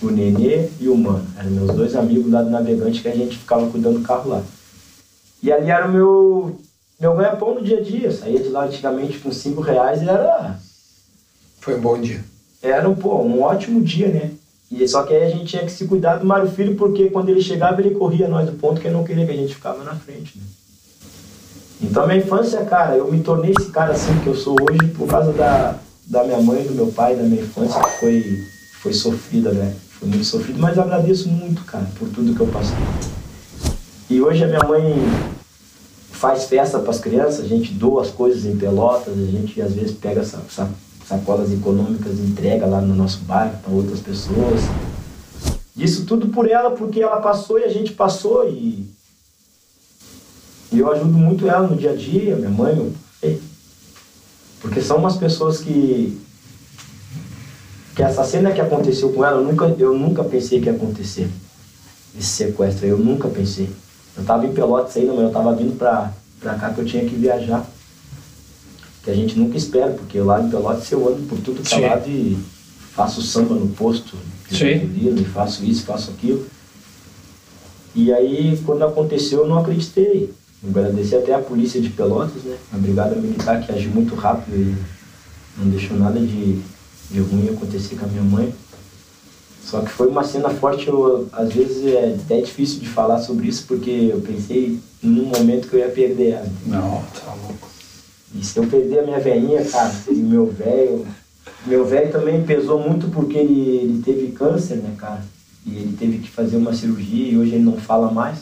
o 0.01 0.12
Nenê 0.12 0.69
e 0.80 0.88
o 0.88 0.95
Mano. 0.95 1.25
Eram 1.38 1.49
meus 1.49 1.71
dois 1.71 1.95
amigos 1.95 2.32
lá 2.32 2.43
do 2.43 2.49
Navegante 2.49 3.01
que 3.01 3.08
a 3.08 3.15
gente 3.15 3.38
ficava 3.38 3.67
cuidando 3.69 3.99
do 3.99 4.06
carro 4.06 4.30
lá. 4.30 4.43
E 5.41 5.51
ali 5.51 5.69
era 5.69 5.88
o 5.88 5.91
meu, 5.91 6.60
meu 6.99 7.15
ganha-pão 7.15 7.56
no 7.56 7.63
dia 7.63 7.80
a 7.80 7.82
dia. 7.82 8.08
Eu 8.08 8.12
saía 8.12 8.39
de 8.39 8.49
lá 8.49 8.65
antigamente 8.65 9.17
com 9.19 9.32
cinco 9.32 9.62
reais 9.62 10.01
e 10.01 10.10
era... 10.10 10.60
Foi 11.60 11.78
um 11.78 11.82
bom 11.82 11.99
dia. 11.99 12.23
Era 12.62 12.88
um, 12.88 12.95
pô, 12.95 13.21
um 13.21 13.41
ótimo 13.41 13.82
dia, 13.82 14.08
né? 14.10 14.32
E 14.71 14.88
só 14.88 15.04
que 15.04 15.13
aí 15.13 15.23
a 15.23 15.30
gente 15.30 15.45
tinha 15.45 15.63
que 15.63 15.71
se 15.71 15.86
cuidar 15.86 16.17
do 16.17 16.25
Mário 16.25 16.49
Filho, 16.49 16.75
porque 16.75 17.10
quando 17.10 17.30
ele 17.30 17.41
chegava, 17.41 17.80
ele 17.82 17.95
corria 17.95 18.28
nós 18.28 18.49
do 18.49 18.54
ponto 18.54 18.82
que 18.82 18.88
ele 18.88 18.95
não 18.95 19.04
queria 19.04 19.25
que 19.25 19.32
a 19.32 19.38
gente 19.38 19.56
ficava 19.56 19.84
na 19.84 19.95
frente. 19.95 20.38
Né? 20.38 20.43
Então, 21.82 22.08
minha 22.08 22.19
infância, 22.19 22.63
cara, 22.65 22.95
eu 22.95 23.12
me 23.12 23.21
tornei 23.21 23.54
esse 23.58 23.69
cara 23.69 23.93
assim 23.93 24.17
que 24.23 24.28
eu 24.28 24.36
sou 24.36 24.56
hoje 24.62 24.91
por 24.97 25.08
causa 25.08 25.32
da, 25.34 25.75
da 26.08 26.23
minha 26.23 26.41
mãe, 26.41 26.63
do 26.63 26.73
meu 26.73 26.88
pai, 26.88 27.15
da 27.15 27.23
minha 27.23 27.41
infância, 27.41 27.82
que 27.82 27.99
foi 27.99 28.45
foi 28.86 28.93
sofrida, 28.93 29.51
velho. 29.51 29.75
Foi 29.99 30.08
muito 30.08 30.25
sofrido, 30.25 30.60
mas 30.60 30.78
agradeço 30.78 31.28
muito, 31.28 31.63
cara, 31.63 31.88
por 31.97 32.08
tudo 32.10 32.36
que 32.36 32.39
eu 32.39 32.47
passei. 32.47 32.78
E 34.08 34.21
hoje 34.21 34.43
a 34.43 34.47
minha 34.47 34.63
mãe 34.63 34.95
faz 36.12 36.45
festa 36.45 36.78
para 36.78 36.91
as 36.91 36.99
crianças, 36.99 37.45
a 37.45 37.47
gente 37.47 37.73
doa 37.73 38.04
as 38.04 38.12
coisas 38.12 38.45
em 38.45 38.56
pelotas, 38.56 39.13
a 39.17 39.25
gente 39.25 39.60
às 39.60 39.73
vezes 39.73 39.93
pega 39.93 40.23
sacolas 41.07 41.51
econômicas 41.51 42.19
entrega 42.19 42.65
lá 42.65 42.81
no 42.81 42.95
nosso 42.95 43.19
bairro 43.19 43.57
para 43.63 43.73
outras 43.73 43.99
pessoas. 43.99 44.61
Isso 45.77 46.05
tudo 46.05 46.29
por 46.29 46.49
ela, 46.49 46.71
porque 46.71 47.01
ela 47.01 47.21
passou 47.21 47.59
e 47.59 47.63
a 47.63 47.69
gente 47.69 47.91
passou 47.91 48.47
e, 48.49 48.87
eu 50.71 50.91
ajudo 50.91 51.13
muito 51.13 51.47
ela 51.47 51.67
no 51.67 51.75
dia 51.75 51.91
a 51.91 51.95
dia, 51.95 52.35
minha 52.35 52.49
mãe. 52.49 52.93
Porque 54.61 54.81
são 54.81 54.97
umas 54.97 55.15
pessoas 55.15 55.59
que 55.59 56.19
que 57.95 58.03
essa 58.03 58.25
cena 58.25 58.51
que 58.51 58.59
aconteceu 58.59 59.13
com 59.13 59.23
ela, 59.23 59.39
eu 59.39 59.45
nunca, 59.45 59.73
eu 59.79 59.97
nunca 59.97 60.21
pensei 60.21 60.59
que 60.59 60.65
ia 60.65 60.73
acontecer. 60.73 61.29
Esse 62.17 62.27
sequestro, 62.27 62.85
eu 62.85 62.97
nunca 62.97 63.29
pensei. 63.29 63.69
Eu 64.17 64.21
estava 64.21 64.45
em 64.45 64.53
Pelotas 64.53 64.97
ainda, 64.97 65.13
mas 65.13 65.21
eu 65.21 65.27
estava 65.27 65.55
vindo 65.55 65.77
para 65.77 66.11
cá 66.55 66.73
que 66.73 66.81
eu 66.81 66.85
tinha 66.85 67.05
que 67.05 67.15
viajar. 67.15 67.65
Que 69.05 69.11
a 69.11 69.15
gente 69.15 69.39
nunca 69.39 69.55
espera, 69.55 69.91
porque 69.91 70.19
lá 70.19 70.41
em 70.41 70.49
Pelotas 70.49 70.91
eu 70.91 71.07
ando 71.07 71.23
por 71.27 71.39
tudo 71.39 71.61
que 71.61 71.75
é 71.75 71.87
lado 71.87 72.09
e 72.09 72.37
faço 72.93 73.21
samba 73.21 73.55
no 73.55 73.67
posto, 73.69 74.17
e 75.21 75.23
faço 75.25 75.63
isso, 75.63 75.85
faço 75.85 76.11
aquilo. 76.11 76.45
E 77.95 78.11
aí, 78.11 78.61
quando 78.65 78.83
aconteceu, 78.83 79.39
eu 79.39 79.47
não 79.47 79.59
acreditei. 79.59 80.33
Agradeci 80.67 81.15
até 81.15 81.33
a 81.33 81.39
polícia 81.39 81.79
de 81.79 81.89
Pelotas, 81.89 82.43
né? 82.43 82.57
A 82.73 82.77
brigada 82.77 83.15
militar 83.15 83.65
que 83.65 83.71
agiu 83.71 83.91
muito 83.91 84.15
rápido 84.15 84.53
e 84.53 84.75
não 85.57 85.69
deixou 85.69 85.95
nada 85.95 86.19
de 86.19 86.59
de 87.09 87.19
ruim 87.19 87.49
acontecer 87.49 87.95
com 87.95 88.05
a 88.05 88.09
minha 88.09 88.23
mãe. 88.23 88.53
Só 89.63 89.81
que 89.81 89.89
foi 89.89 90.07
uma 90.07 90.23
cena 90.23 90.49
forte, 90.49 90.87
eu, 90.87 91.27
às 91.33 91.51
vezes 91.51 91.85
é 91.87 92.15
até 92.23 92.39
difícil 92.39 92.79
de 92.79 92.87
falar 92.87 93.19
sobre 93.19 93.47
isso, 93.47 93.65
porque 93.67 93.89
eu 94.11 94.21
pensei 94.21 94.79
num 95.01 95.25
momento 95.25 95.67
que 95.67 95.75
eu 95.75 95.79
ia 95.79 95.89
perder 95.89 96.33
ela. 96.33 96.47
Não, 96.67 97.03
tá 97.13 97.33
louco. 97.41 97.67
E 98.37 98.43
se 98.43 98.57
eu 98.57 98.67
perder 98.67 98.99
a 98.99 99.03
minha 99.03 99.19
velhinha, 99.19 99.63
cara, 99.65 99.93
e 100.09 100.13
o 100.13 100.25
meu 100.25 100.45
velho. 100.47 101.07
Meu 101.65 101.85
velho 101.85 102.11
também 102.11 102.43
pesou 102.43 102.79
muito 102.79 103.07
porque 103.09 103.37
ele, 103.37 103.77
ele 103.77 104.01
teve 104.03 104.31
câncer, 104.33 104.75
né, 104.77 104.93
cara? 104.97 105.23
E 105.65 105.75
ele 105.77 105.97
teve 105.97 106.19
que 106.19 106.29
fazer 106.29 106.57
uma 106.57 106.73
cirurgia 106.73 107.31
e 107.31 107.37
hoje 107.37 107.55
ele 107.55 107.63
não 107.63 107.77
fala 107.77 108.11
mais. 108.11 108.39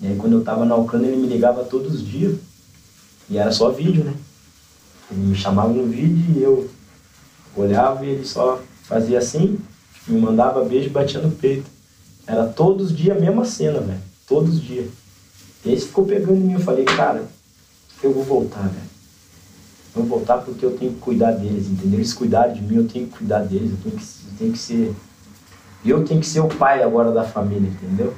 E 0.00 0.06
aí 0.06 0.16
quando 0.16 0.34
eu 0.34 0.44
tava 0.44 0.64
na 0.64 0.76
Ucrânia 0.76 1.08
ele 1.08 1.16
me 1.16 1.26
ligava 1.26 1.64
todos 1.64 1.94
os 1.94 2.06
dias. 2.06 2.36
E 3.30 3.38
era 3.38 3.50
só 3.50 3.70
vídeo, 3.70 4.04
né? 4.04 4.14
Ele 5.10 5.20
me 5.20 5.34
chamava 5.34 5.72
no 5.72 5.86
vídeo 5.86 6.38
e 6.38 6.42
eu 6.42 6.70
olhava 7.56 8.04
e 8.04 8.10
ele 8.10 8.24
só 8.24 8.60
fazia 8.82 9.18
assim, 9.18 9.58
me 10.06 10.20
mandava 10.20 10.64
beijo 10.64 10.86
e 10.86 10.90
batia 10.90 11.20
no 11.20 11.30
peito. 11.30 11.66
Era 12.26 12.46
todos 12.46 12.90
os 12.90 12.96
dias 12.96 13.16
a 13.16 13.20
mesma 13.20 13.44
cena, 13.44 13.80
velho. 13.80 14.00
Todos 14.26 14.54
os 14.54 14.60
dias. 14.62 14.86
E 15.64 15.72
esse 15.72 15.86
ficou 15.86 16.04
pegando 16.04 16.36
em 16.36 16.44
mim. 16.44 16.52
Eu 16.52 16.60
falei, 16.60 16.84
cara, 16.84 17.24
eu 18.02 18.12
vou 18.12 18.22
voltar, 18.22 18.62
velho. 18.62 18.87
Vou 19.98 20.06
voltar 20.06 20.38
porque 20.38 20.64
eu 20.64 20.76
tenho 20.76 20.92
que 20.92 21.00
cuidar 21.00 21.32
deles, 21.32 21.66
entendeu? 21.66 21.98
Eles 21.98 22.12
cuidaram 22.12 22.52
de 22.52 22.62
mim, 22.62 22.76
eu 22.76 22.88
tenho 22.88 23.06
que 23.06 23.18
cuidar 23.18 23.40
deles. 23.40 23.72
Eu 23.72 23.78
tenho 23.82 23.96
que, 23.96 24.02
eu 24.02 24.38
tenho 24.38 24.52
que 24.52 24.58
ser. 24.58 24.94
Eu 25.84 26.04
tenho 26.04 26.20
que 26.20 26.26
ser 26.26 26.40
o 26.40 26.48
pai 26.48 26.82
agora 26.82 27.12
da 27.12 27.24
família, 27.24 27.68
entendeu? 27.68 28.14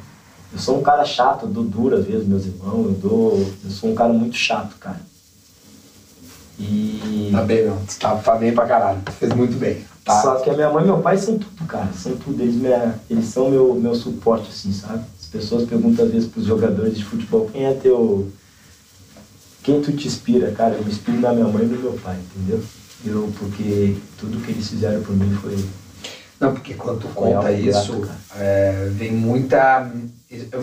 Eu 0.53 0.59
sou 0.59 0.79
um 0.79 0.83
cara 0.83 1.05
chato, 1.05 1.47
eu 1.47 1.49
dou 1.51 1.65
duro 1.65 1.97
às 1.97 2.05
vezes, 2.05 2.27
meus 2.27 2.45
irmãos. 2.45 2.87
Eu, 2.87 2.93
dou, 2.93 3.53
eu 3.65 3.71
sou 3.71 3.91
um 3.91 3.95
cara 3.95 4.13
muito 4.13 4.37
chato, 4.37 4.77
cara. 4.79 5.01
E. 6.59 7.31
Tá 7.33 7.43
bem, 7.43 7.67
não. 7.67 7.79
Tá, 7.99 8.17
tá 8.17 8.35
bem 8.35 8.53
pra 8.53 8.67
caralho. 8.67 9.01
Fez 9.19 9.33
muito 9.33 9.57
bem. 9.57 9.83
Tá. 10.05 10.21
Só 10.21 10.37
que 10.37 10.51
a 10.51 10.55
minha 10.55 10.71
mãe 10.71 10.83
e 10.83 10.87
meu 10.87 10.99
pai 10.99 11.17
são 11.17 11.39
tudo, 11.39 11.65
cara. 11.67 11.89
São 11.95 12.17
tudo. 12.17 12.43
Eles, 12.43 12.57
minha, 12.57 12.95
eles 13.09 13.27
são 13.27 13.51
meu, 13.51 13.75
meu 13.75 13.95
suporte, 13.95 14.49
assim, 14.51 14.73
sabe? 14.73 15.05
As 15.19 15.27
pessoas 15.27 15.69
perguntam 15.69 16.05
às 16.05 16.11
vezes 16.11 16.29
pros 16.29 16.45
jogadores 16.45 16.97
de 16.97 17.05
futebol 17.05 17.49
quem 17.51 17.65
é 17.65 17.73
teu. 17.73 18.29
Quem 19.63 19.81
tu 19.81 19.93
te 19.93 20.07
inspira, 20.07 20.51
cara? 20.53 20.75
Eu 20.75 20.85
me 20.85 20.91
inspiro 20.91 21.21
na 21.21 21.33
minha 21.33 21.47
mãe 21.47 21.65
e 21.65 21.67
no 21.67 21.79
meu 21.79 21.93
pai, 21.93 22.17
entendeu? 22.17 22.63
Eu, 23.05 23.33
porque 23.39 23.97
tudo 24.19 24.41
que 24.41 24.51
eles 24.53 24.69
fizeram 24.69 25.03
por 25.03 25.17
mim 25.17 25.35
foi. 25.37 25.57
Não, 26.39 26.55
porque 26.55 26.75
quando 26.75 27.01
tu 27.01 27.09
conta 27.09 27.53
isso, 27.53 27.97
grato, 27.97 28.19
é, 28.37 28.89
vem 28.93 29.13
muita. 29.13 29.91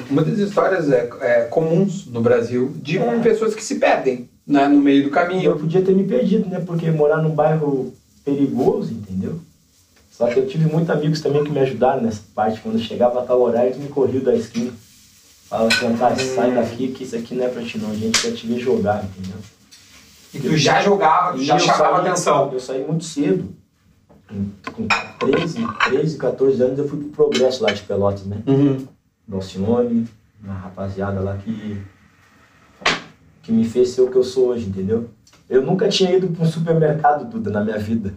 Muitas 0.09 0.39
histórias 0.39 0.89
é, 0.91 1.09
é, 1.21 1.41
comuns 1.43 2.07
no 2.07 2.21
Brasil 2.21 2.73
de 2.81 2.97
é. 2.97 3.19
pessoas 3.19 3.53
que 3.53 3.63
se 3.63 3.75
perdem 3.75 4.29
né, 4.45 4.67
no 4.67 4.79
meio 4.79 5.03
do 5.03 5.09
caminho. 5.09 5.43
Eu 5.43 5.57
podia 5.57 5.81
ter 5.81 5.93
me 5.93 6.05
perdido, 6.05 6.49
né? 6.49 6.63
Porque 6.65 6.89
morar 6.89 7.21
num 7.21 7.35
bairro 7.35 7.93
perigoso, 8.23 8.91
entendeu? 8.91 9.39
Só 10.11 10.27
que 10.27 10.39
eu 10.39 10.47
tive 10.47 10.65
muitos 10.65 10.89
amigos 10.89 11.21
também 11.21 11.43
que 11.43 11.51
me 11.51 11.59
ajudaram 11.59 12.01
nessa 12.01 12.21
parte. 12.33 12.59
Quando 12.61 12.79
chegava 12.79 13.21
a 13.21 13.25
tal 13.25 13.39
horário, 13.39 13.69
eles 13.69 13.79
me 13.79 13.87
corriam 13.87 14.23
da 14.23 14.35
esquina. 14.35 14.71
Falava 15.49 15.67
assim, 15.67 15.97
tá, 15.97 16.15
sai 16.15 16.53
daqui 16.53 16.89
que 16.89 17.03
isso 17.03 17.15
aqui 17.15 17.35
não 17.35 17.45
é 17.45 17.47
pra 17.47 17.63
ti 17.63 17.77
não, 17.77 17.91
a 17.91 17.95
gente 17.95 18.21
quer 18.21 18.33
te 18.33 18.45
ver 18.45 18.59
jogar, 18.59 19.03
entendeu? 19.03 19.39
E 20.33 20.39
tu 20.39 20.57
já 20.57 20.81
jogava, 20.81 21.37
já 21.37 21.57
chamava 21.57 21.97
saí, 21.97 22.07
atenção. 22.07 22.51
Eu 22.51 22.59
saí 22.59 22.85
muito 22.85 23.05
cedo. 23.05 23.55
Com 24.73 24.87
13, 25.19 25.65
13, 25.89 26.17
14 26.17 26.61
anos 26.61 26.79
eu 26.79 26.87
fui 26.87 26.99
pro 26.99 27.09
Progresso 27.09 27.63
lá 27.63 27.71
de 27.71 27.81
Pelotas, 27.83 28.25
né? 28.25 28.43
Uhum. 28.45 28.85
Do 29.25 29.37
Alcione, 29.37 30.05
uma 30.43 30.53
rapaziada 30.53 31.21
lá 31.21 31.37
que 31.37 31.81
que 33.47 33.53
me 33.53 33.63
fez 33.63 33.91
ser 33.91 34.01
o 34.01 34.11
que 34.11 34.17
eu 34.17 34.25
sou 34.25 34.49
hoje, 34.49 34.65
entendeu? 34.67 35.09
Eu 35.49 35.61
nunca 35.61 35.87
tinha 35.87 36.11
ido 36.11 36.27
para 36.27 36.43
um 36.43 36.51
supermercado, 36.51 37.23
Duda, 37.29 37.49
na 37.49 37.63
minha 37.63 37.77
vida. 37.77 38.13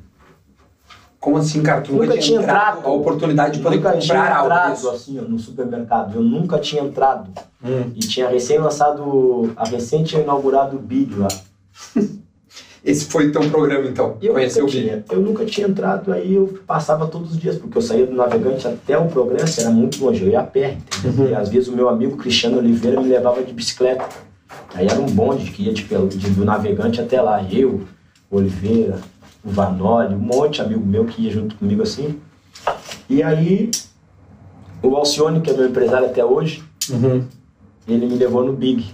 Como 1.20 1.36
assim, 1.36 1.62
cara? 1.62 1.82
Tu 1.82 1.92
nunca, 1.92 2.06
nunca 2.06 2.18
tinha 2.18 2.40
entrado 2.40 2.86
a 2.86 2.90
oportunidade 2.90 3.58
de 3.58 3.62
poder 3.62 3.76
nunca 3.76 3.92
comprar 3.92 4.00
tinha 4.00 4.40
entrado, 4.42 4.88
assim, 4.88 5.18
ó, 5.18 5.22
no 5.22 5.38
supermercado. 5.38 6.14
Eu 6.14 6.22
nunca 6.22 6.58
tinha 6.58 6.82
entrado. 6.82 7.30
Hum. 7.62 7.92
E 7.94 8.00
tinha 8.00 8.26
recém 8.26 8.58
lançado, 8.58 9.52
a 9.54 9.68
recente 9.68 10.16
inaugurado 10.16 10.76
o 10.76 10.80
Big 10.80 11.14
lá. 11.14 11.28
Esse 12.82 13.04
foi 13.04 13.28
o 13.28 13.32
teu 13.32 13.42
programa, 13.50 13.86
então? 13.86 14.16
Eu 14.22 14.32
Conheceu 14.32 14.64
o 14.64 14.70
Big? 14.70 15.02
Eu 15.10 15.20
nunca 15.20 15.44
tinha 15.44 15.68
entrado, 15.68 16.10
aí 16.10 16.34
eu 16.34 16.58
passava 16.66 17.06
todos 17.06 17.32
os 17.32 17.38
dias, 17.38 17.56
porque 17.58 17.76
eu 17.76 17.82
saía 17.82 18.06
do 18.06 18.16
navegante 18.16 18.66
até 18.66 18.96
o 18.96 19.06
Progresso, 19.06 19.60
era 19.60 19.68
muito 19.68 20.02
longe, 20.02 20.22
eu 20.22 20.30
ia 20.30 20.40
a 20.40 20.44
pé? 20.44 20.78
Uhum. 21.04 21.28
E 21.28 21.34
às 21.34 21.50
vezes 21.50 21.68
o 21.68 21.76
meu 21.76 21.90
amigo 21.90 22.16
Cristiano 22.16 22.56
Oliveira 22.56 22.98
me 22.98 23.08
levava 23.08 23.42
de 23.42 23.52
bicicleta. 23.52 24.08
Aí 24.74 24.86
era 24.86 24.98
um 24.98 25.06
bonde 25.06 25.50
que 25.50 25.64
ia 25.64 25.74
de, 25.74 25.84
de, 25.84 26.30
do 26.30 26.44
navegante 26.46 26.98
até 26.98 27.20
lá. 27.20 27.44
Eu, 27.52 27.82
Oliveira, 28.30 28.98
o 29.44 29.50
Vanoli, 29.50 30.14
um 30.14 30.18
monte 30.18 30.56
de 30.56 30.62
amigo 30.62 30.84
meu 30.84 31.04
que 31.06 31.22
ia 31.22 31.30
junto 31.30 31.56
comigo 31.56 31.82
assim. 31.82 32.20
E 33.08 33.22
aí, 33.22 33.70
o 34.82 34.94
Alcione, 34.96 35.40
que 35.40 35.50
é 35.50 35.52
meu 35.52 35.68
empresário 35.68 36.06
até 36.06 36.24
hoje, 36.24 36.62
uhum. 36.90 37.24
ele 37.88 38.06
me 38.06 38.16
levou 38.16 38.44
no 38.44 38.52
Big. 38.52 38.90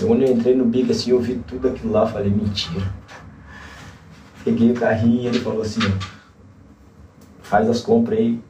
Eu, 0.00 0.08
quando 0.08 0.22
eu 0.22 0.32
entrei 0.32 0.54
no 0.54 0.64
Big, 0.64 0.90
assim, 0.90 1.10
eu 1.10 1.20
vi 1.20 1.36
tudo 1.46 1.68
aquilo 1.68 1.92
lá, 1.92 2.06
falei, 2.06 2.30
mentira. 2.30 2.92
Peguei 4.44 4.70
o 4.70 4.74
carrinho 4.74 5.22
e 5.22 5.26
ele 5.26 5.40
falou 5.40 5.62
assim, 5.62 5.80
faz 7.42 7.68
as 7.68 7.80
compras 7.80 8.18
aí, 8.18 8.40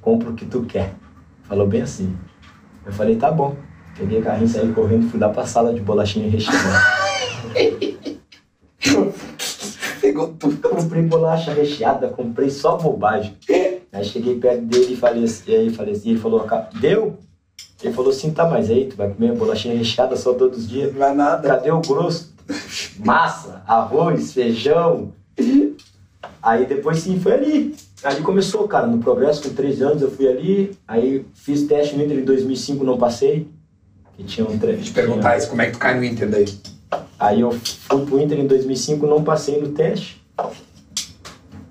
compra 0.00 0.30
o 0.30 0.34
que 0.34 0.44
tu 0.44 0.62
quer. 0.62 0.94
Falou 1.44 1.66
bem 1.66 1.82
assim. 1.82 2.14
Eu 2.84 2.92
falei, 2.92 3.16
tá 3.16 3.30
bom. 3.30 3.56
Peguei 3.96 4.20
o 4.20 4.22
carrinho, 4.22 4.48
saí 4.48 4.72
correndo 4.72 5.06
e 5.06 5.08
fui 5.08 5.18
lá 5.18 5.28
pra 5.28 5.46
sala 5.46 5.72
de 5.72 5.80
bolachinha. 5.80 6.30
Pegou 6.30 6.52
tudo. 7.54 7.87
Comprei 10.40 11.02
bolacha 11.08 11.52
recheada, 11.52 12.08
comprei 12.08 12.50
só 12.50 12.76
bobagem. 12.76 13.36
Aí 13.92 14.04
cheguei 14.04 14.38
perto 14.38 14.62
dele 14.62 14.92
e 14.92 14.96
falei 14.96 15.24
assim, 15.24 15.54
aí 15.54 15.70
falei 15.70 15.94
assim, 15.94 16.10
ele 16.10 16.18
falou, 16.18 16.46
deu? 16.80 17.18
Ele 17.82 17.94
falou 17.94 18.10
assim, 18.10 18.32
tá, 18.32 18.48
mas 18.48 18.70
aí 18.70 18.86
tu 18.86 18.96
vai 18.96 19.08
comer 19.08 19.32
bolachinha 19.34 19.76
recheada 19.76 20.16
só 20.16 20.34
todos 20.34 20.58
os 20.58 20.68
dias? 20.68 20.92
Não 20.92 20.98
vai 20.98 21.14
nada. 21.14 21.48
Cadê 21.48 21.70
o 21.70 21.80
grosso? 21.80 22.34
Massa, 22.98 23.62
arroz, 23.66 24.32
feijão. 24.32 25.12
Aí 26.42 26.66
depois 26.66 26.98
sim, 26.98 27.20
foi 27.20 27.32
ali. 27.32 27.76
Ali 28.02 28.22
começou, 28.22 28.66
cara, 28.66 28.86
no 28.86 28.98
progresso, 28.98 29.42
com 29.42 29.54
13 29.54 29.82
anos 29.82 30.02
eu 30.02 30.10
fui 30.10 30.28
ali, 30.28 30.76
aí 30.86 31.26
fiz 31.34 31.64
teste 31.64 31.96
no 31.96 32.04
Inter 32.04 32.18
em 32.18 32.24
2005, 32.24 32.84
não 32.84 32.96
passei. 32.96 33.48
E 34.18 34.24
tinha 34.24 34.46
um 34.48 34.58
treino. 34.58 34.82
Te 34.82 34.92
perguntar 34.92 35.36
isso, 35.36 35.48
como 35.48 35.62
é 35.62 35.66
que 35.66 35.72
tu 35.72 35.78
cai 35.78 35.96
no 35.96 36.04
Inter 36.04 36.28
daí? 36.28 36.46
Aí 37.18 37.40
eu 37.40 37.52
fui 37.52 38.06
pro 38.06 38.20
Inter 38.20 38.38
em 38.38 38.46
2005 38.46 39.06
não 39.06 39.22
passei 39.22 39.60
no 39.60 39.68
teste. 39.68 40.22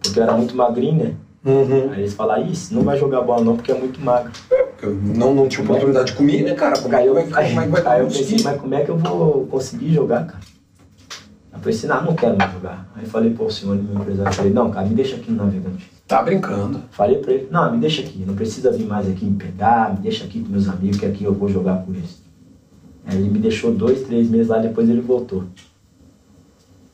Porque 0.02 0.20
eu 0.20 0.24
era 0.24 0.34
muito 0.34 0.56
magrinho, 0.56 1.04
né? 1.04 1.16
Uhum. 1.46 1.92
Aí 1.94 2.02
eles 2.02 2.14
falaram, 2.14 2.46
isso, 2.46 2.74
não 2.74 2.84
vai 2.84 2.98
jogar 2.98 3.22
bola 3.22 3.44
não, 3.44 3.56
porque 3.56 3.72
é 3.72 3.80
muito 3.80 4.02
magro. 4.02 4.32
É, 4.52 4.64
porque 4.64 4.86
eu 4.86 4.96
não, 4.96 5.34
não 5.34 5.48
tinha 5.48 5.64
oportunidade 5.64 6.12
de 6.12 6.18
comer, 6.18 6.44
né, 6.44 6.54
cara? 6.54 6.78
Como, 6.78 6.96
aí 6.96 7.08
eu, 7.08 7.18
é, 7.18 7.22
aí, 7.34 7.50
como 7.50 7.62
é 7.62 7.66
que 7.66 7.72
vai 7.72 7.96
Aí 7.96 8.02
eu 8.02 8.08
pensei, 8.08 8.38
mas 8.44 8.60
como 8.60 8.76
é 8.76 8.84
que 8.84 8.90
eu 8.90 8.98
vou 8.98 9.48
conseguir 9.48 9.94
jogar, 9.94 10.26
cara? 10.26 10.44
Eu 11.54 11.60
pensei, 11.60 11.90
não, 11.90 12.04
não 12.04 12.16
quero 12.16 12.38
mais 12.38 12.52
jogar. 12.52 12.88
Aí 12.96 13.06
falei 13.06 13.34
pro 13.34 13.50
senhor, 13.50 13.76
meu 13.76 14.02
empresário, 14.02 14.34
falei, 14.34 14.52
não, 14.52 14.70
cara, 14.70 14.88
me 14.88 14.96
deixa 14.96 15.16
aqui 15.16 15.32
no 15.32 15.38
navegante. 15.38 15.90
Tá 16.06 16.22
brincando. 16.22 16.82
Falei 16.92 17.18
pra 17.18 17.34
ele, 17.34 17.48
não, 17.50 17.72
me 17.72 17.80
deixa 17.80 18.02
aqui, 18.02 18.24
não 18.26 18.36
precisa 18.36 18.72
vir 18.72 18.86
mais 18.86 19.10
aqui 19.10 19.26
me 19.26 19.36
pegar, 19.36 19.94
me 19.94 20.02
deixa 20.02 20.26
aqui 20.26 20.42
com 20.42 20.50
meus 20.50 20.68
amigos, 20.68 20.98
que 20.98 21.06
aqui 21.06 21.24
eu 21.24 21.34
vou 21.34 21.50
jogar 21.50 21.84
com 21.84 21.94
eles. 21.94 22.22
Aí 23.06 23.18
ele 23.18 23.30
me 23.30 23.40
deixou 23.40 23.72
dois, 23.72 24.04
três 24.04 24.30
meses 24.30 24.48
lá, 24.48 24.60
depois 24.60 24.90
ele 24.90 25.02
voltou. 25.02 25.46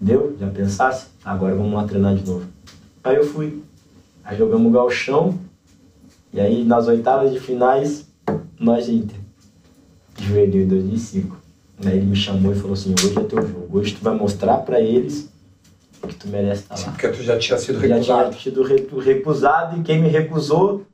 Deu? 0.04 0.36
Já 0.40 0.48
pensasse? 0.50 1.08
Agora 1.24 1.56
vamos 1.56 1.74
lá 1.74 1.86
treinar 1.88 2.16
de 2.16 2.30
novo. 2.30 2.46
Aí 3.04 3.16
eu 3.16 3.26
fui. 3.26 3.64
Aí 4.24 4.38
jogamos 4.38 4.68
o 4.68 4.72
Galchão. 4.72 5.40
E 6.34 6.40
aí 6.40 6.64
nas 6.66 6.88
oitavas 6.88 7.32
de 7.32 7.40
finais, 7.40 8.06
nós 8.60 8.90
Inter. 8.90 9.18
Juvenil 10.20 10.64
em 10.64 10.68
2005. 10.68 11.38
Aí 11.86 11.98
ele 11.98 12.06
me 12.06 12.16
chamou 12.16 12.52
e 12.52 12.56
falou 12.56 12.74
assim, 12.74 12.94
hoje 12.94 13.18
é 13.18 13.24
teu 13.24 13.42
jogo. 13.48 13.78
Hoje 13.78 13.96
tu 13.96 14.04
vai 14.04 14.16
mostrar 14.16 14.58
pra 14.58 14.80
eles 14.80 15.30
que 16.08 16.16
tu 16.16 16.28
merece 16.28 16.64
estar 16.64 16.76
Sim, 16.78 16.86
lá. 16.88 16.92
porque 16.92 17.08
tu 17.10 17.24
já 17.24 17.38
tinha 17.40 17.58
sido 17.58 17.76
Já 17.76 17.82
tinha 17.82 17.96
recusado. 17.96 18.36
sido 18.42 18.64
re- 18.64 18.88
recusado 19.02 19.80
e 19.80 19.84
quem 19.84 20.02
me 20.02 20.10
recusou 20.10 20.86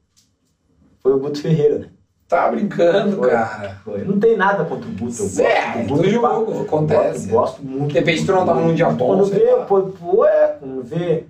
foi 1.02 1.14
o 1.14 1.20
Guto 1.20 1.42
Ferreira. 1.42 1.80
né? 1.80 1.88
Tá 2.30 2.48
brincando, 2.52 3.18
Foi. 3.18 3.30
cara. 3.32 3.78
Foi. 3.84 4.04
Não 4.04 4.20
tem 4.20 4.38
nada 4.38 4.64
contra 4.64 4.88
o 4.88 4.92
Guto. 4.92 5.24
Eu 5.24 5.88
gosto 5.88 6.04
do 6.04 6.10
jogo, 6.10 6.62
acontece. 6.62 7.28
Gosto, 7.28 7.32
gosto 7.32 7.64
muito. 7.64 7.88
De 7.88 7.94
repente 7.96 8.24
tu 8.24 8.32
não 8.32 8.46
tava 8.46 8.62
num 8.62 8.76
dia 8.76 8.88
bom, 8.92 9.08
Quando 9.08 9.26
vê, 9.26 9.48
pô, 9.68 9.82
pô, 9.82 10.26
é, 10.26 10.48
quando 10.60 10.84
vê. 10.84 11.24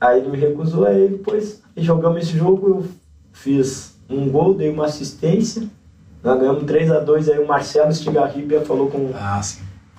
Aí 0.00 0.20
ele 0.20 0.28
me 0.28 0.38
recusou, 0.38 0.86
aí 0.86 1.08
depois 1.08 1.60
jogamos 1.76 2.22
esse 2.22 2.38
jogo, 2.38 2.68
eu 2.68 2.84
fiz 3.32 3.96
um 4.08 4.28
gol, 4.30 4.54
dei 4.54 4.70
uma 4.70 4.86
assistência. 4.86 5.64
Nós 6.22 6.38
ganhamos 6.38 6.62
3x2, 6.62 7.32
aí 7.32 7.38
o 7.40 7.46
Marcelo 7.46 7.92
Stigarribia 7.92 8.60
falou 8.60 8.88
com 8.88 9.10
Ah, 9.14 9.40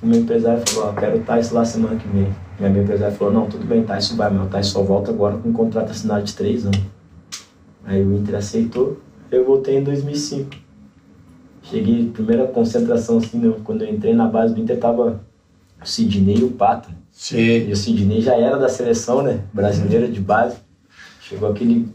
o 0.02 0.06
meu 0.06 0.22
empresário, 0.22 0.64
falou, 0.70 0.90
ó, 0.90 0.94
quero 0.94 1.18
o 1.18 1.24
Tais 1.24 1.52
lá 1.52 1.66
semana 1.66 1.98
que 1.98 2.08
vem. 2.08 2.34
E 2.58 2.64
meu 2.70 2.84
empresário 2.84 3.16
falou, 3.18 3.34
não, 3.34 3.46
tudo 3.46 3.66
bem, 3.66 3.84
Tais 3.84 4.10
vai, 4.12 4.30
mas 4.30 4.48
o 4.48 4.50
Tais 4.50 4.68
só 4.68 4.82
volta 4.82 5.12
agora 5.12 5.38
com 5.38 5.50
um 5.50 5.54
contrato 5.54 5.92
assinado 5.92 6.24
de 6.24 6.34
3 6.34 6.66
anos. 6.66 6.82
Aí 7.86 8.02
o 8.02 8.14
Inter 8.16 8.36
aceitou, 8.36 8.98
eu 9.32 9.46
voltei 9.46 9.78
em 9.78 9.84
2005. 9.84 10.50
Cheguei, 11.64 12.10
primeira 12.10 12.48
concentração 12.48 13.18
assim, 13.18 13.38
né, 13.38 13.54
quando 13.64 13.84
eu 13.84 13.90
entrei 13.94 14.14
na 14.14 14.26
base 14.28 14.54
do 14.54 14.62
Inter, 14.62 14.80
tava 14.80 15.20
o 15.82 15.86
Sidney 15.86 16.38
e 16.40 16.44
o 16.44 16.52
Pato. 16.52 16.90
Sim. 17.12 17.38
E 17.68 17.72
o 17.72 17.76
Sidney 17.76 18.22
já 18.22 18.36
era 18.36 18.58
da 18.58 18.70
seleção, 18.70 19.22
né? 19.22 19.42
Brasileira 19.54 20.08
de 20.08 20.20
base. 20.20 20.58
Chegou 21.22 21.50
aquele 21.52 21.88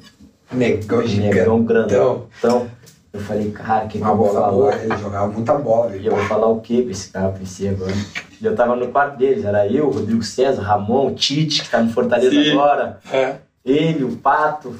Negão 0.52 0.98
negão 0.98 1.06
gigantão. 1.08 1.64
grandão. 1.64 2.26
Então, 2.38 2.68
eu 3.12 3.20
falei, 3.20 3.50
cara, 3.50 3.86
o 3.86 3.88
que, 3.88 3.98
que 3.98 4.04
Uma 4.04 4.12
eu 4.12 4.16
vou 4.16 4.26
bola 4.28 4.40
falar? 4.40 4.52
boa, 4.52 4.74
ele 4.76 4.96
jogava 4.98 5.32
muita 5.32 5.54
bola. 5.54 5.96
E 5.96 6.06
eu 6.06 6.14
vou 6.14 6.24
falar 6.26 6.46
o 6.48 6.60
que 6.60 6.82
pra 6.82 6.90
esse 6.92 7.08
cara, 7.10 7.28
pra 7.30 7.42
esse 7.42 7.66
agora? 7.66 7.92
E 8.40 8.44
eu 8.44 8.54
tava 8.54 8.76
no 8.76 8.88
quarto 8.88 9.16
deles, 9.16 9.44
era 9.44 9.66
eu, 9.66 9.88
Rodrigo 9.90 10.22
César, 10.22 10.62
Ramon, 10.62 11.08
o 11.08 11.14
Tite, 11.14 11.62
que 11.62 11.70
tá 11.70 11.82
no 11.82 11.90
Fortaleza 11.90 12.30
Sim. 12.30 12.50
agora, 12.52 13.00
É. 13.10 13.36
ele, 13.64 14.04
o 14.04 14.16
Pato. 14.18 14.76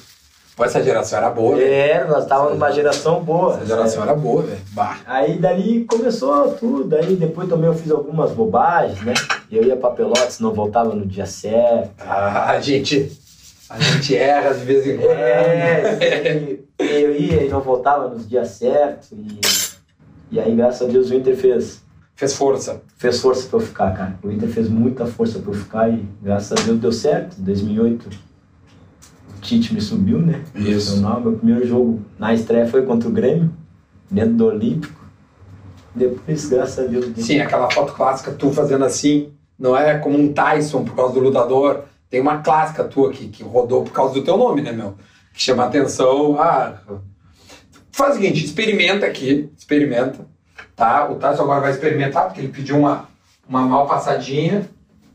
Pô, 0.57 0.65
essa 0.65 0.81
geração 0.83 1.19
era 1.19 1.31
boa, 1.31 1.57
velho. 1.57 1.69
É, 1.69 2.05
nós 2.07 2.27
tava 2.27 2.51
numa 2.51 2.71
geração 2.71 3.23
boa. 3.25 3.55
Essa 3.57 3.67
geração 3.67 4.03
É. 4.03 4.07
era 4.07 4.15
boa, 4.15 4.43
velho. 4.43 4.61
Aí 5.07 5.37
dali 5.39 5.85
começou 5.85 6.53
tudo, 6.53 6.95
aí 6.95 7.17
depois 7.17 7.49
também 7.49 7.67
eu 7.67 7.75
fiz 7.75 7.91
algumas 7.91 8.31
bobagens, 8.31 9.01
né? 9.03 9.15
Eu 9.51 9.65
ia 9.65 9.77
pra 9.77 9.91
Pelotas, 9.91 10.39
não 10.39 10.53
voltava 10.53 10.95
no 10.95 11.05
dia 11.05 11.27
certo. 11.27 11.91
Ah, 12.01 12.51
a 12.51 12.61
gente. 12.61 13.11
A 13.69 13.81
gente 13.81 14.15
erra 14.15 14.53
de 14.55 14.65
vez 14.65 14.87
em 14.87 14.97
quando. 14.99 15.11
É, 15.11 16.37
e- 16.37 16.65
eu 16.79 17.17
ia 17.17 17.43
e 17.45 17.49
não 17.49 17.61
voltava 17.61 18.09
nos 18.09 18.29
dias 18.29 18.49
certos. 18.51 19.11
E, 19.13 19.41
e 20.31 20.39
aí, 20.39 20.55
graças 20.55 20.89
a 20.89 20.91
Deus, 20.93 21.11
o 21.11 21.15
Inter 21.15 21.37
fez, 21.37 21.83
Fez 22.15 22.35
força. 22.35 22.81
fez 22.97 23.21
força 23.21 23.49
pra 23.49 23.57
eu 23.59 23.63
ficar, 23.63 23.91
cara. 23.93 24.15
O 24.23 24.31
Inter 24.31 24.49
fez 24.49 24.69
muita 24.69 25.05
força 25.07 25.41
pra 25.41 25.51
eu 25.51 25.55
ficar 25.57 25.89
e 25.89 26.07
graças 26.23 26.53
a 26.53 26.63
Deus 26.65 26.79
deu 26.79 26.93
certo. 26.93 27.37
Em 27.41 27.43
2008, 27.43 28.07
o 28.07 28.11
Tite 29.45 29.75
me 29.75 29.81
subiu, 29.81 30.19
né? 30.19 30.43
Isso. 30.55 31.01
Meu 31.03 31.33
primeiro 31.33 31.67
jogo 31.67 32.03
na 32.19 32.33
estreia 32.33 32.67
foi 32.67 32.83
contra 32.87 33.09
o 33.09 33.13
Grêmio, 33.13 33.53
dentro 34.11 34.33
do 34.33 34.47
Olímpico. 34.47 35.05
Depois, 35.95 36.49
graças 36.49 36.79
a 36.83 36.89
Deus, 36.89 37.13
Sim, 37.19 37.41
aquela 37.41 37.71
foto 37.71 37.93
clássica, 37.93 38.33
tu 38.33 38.51
fazendo 38.51 38.85
assim, 38.87 39.33
não 39.59 39.77
é 39.77 39.99
como 39.99 40.19
um 40.19 40.33
Tyson 40.33 40.83
por 40.83 40.97
causa 40.97 41.13
do 41.15 41.21
lutador. 41.21 41.85
Tem 42.09 42.21
uma 42.21 42.39
clássica 42.39 42.85
tua 42.85 43.13
que, 43.13 43.29
que 43.29 43.43
rodou 43.45 43.85
por 43.85 43.93
causa 43.93 44.15
do 44.15 44.25
teu 44.25 44.39
nome, 44.39 44.63
né, 44.63 44.73
meu? 44.73 44.95
Que 45.35 45.43
chama 45.43 45.65
a 45.65 45.67
atenção. 45.67 46.41
Ah, 46.41 46.81
faz 47.93 48.13
o 48.13 48.15
seguinte, 48.15 48.45
experimenta 48.45 49.05
aqui, 49.05 49.51
experimenta, 49.57 50.27
tá? 50.75 51.11
O 51.11 51.17
Tyson 51.17 51.43
agora 51.43 51.61
vai 51.61 51.71
experimentar, 51.71 52.25
porque 52.25 52.41
ele 52.41 52.49
pediu 52.49 52.79
uma, 52.79 53.09
uma 53.47 53.61
mal 53.61 53.87
passadinha. 53.87 54.69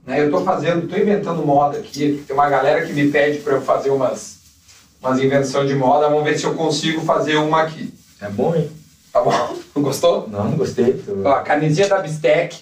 Né? 0.09 0.21
Eu 0.25 0.31
tô 0.31 0.41
fazendo, 0.41 0.87
tô 0.87 0.97
inventando 0.97 1.45
moda 1.45 1.77
aqui. 1.77 2.23
Tem 2.25 2.35
uma 2.35 2.49
galera 2.49 2.83
que 2.85 2.91
me 2.93 3.09
pede 3.11 3.39
para 3.39 3.53
eu 3.53 3.61
fazer 3.61 3.91
umas, 3.91 4.37
umas 5.01 5.19
invenções 5.19 5.67
de 5.69 5.75
moda. 5.75 6.09
Vamos 6.09 6.23
ver 6.23 6.37
se 6.37 6.45
eu 6.45 6.55
consigo 6.55 7.01
fazer 7.01 7.35
uma 7.37 7.61
aqui. 7.61 7.93
é 8.19 8.27
bom, 8.29 8.55
hein? 8.55 8.69
Tá 9.13 9.21
bom? 9.21 9.31
Não 9.75 9.83
gostou? 9.83 10.27
Não, 10.27 10.43
não 10.45 10.57
gostei. 10.57 10.93
Tô- 10.93 11.21
Ó, 11.23 11.31
a 11.31 11.41
camisinha 11.41 11.87
da 11.87 11.99
Bistec. 11.99 12.57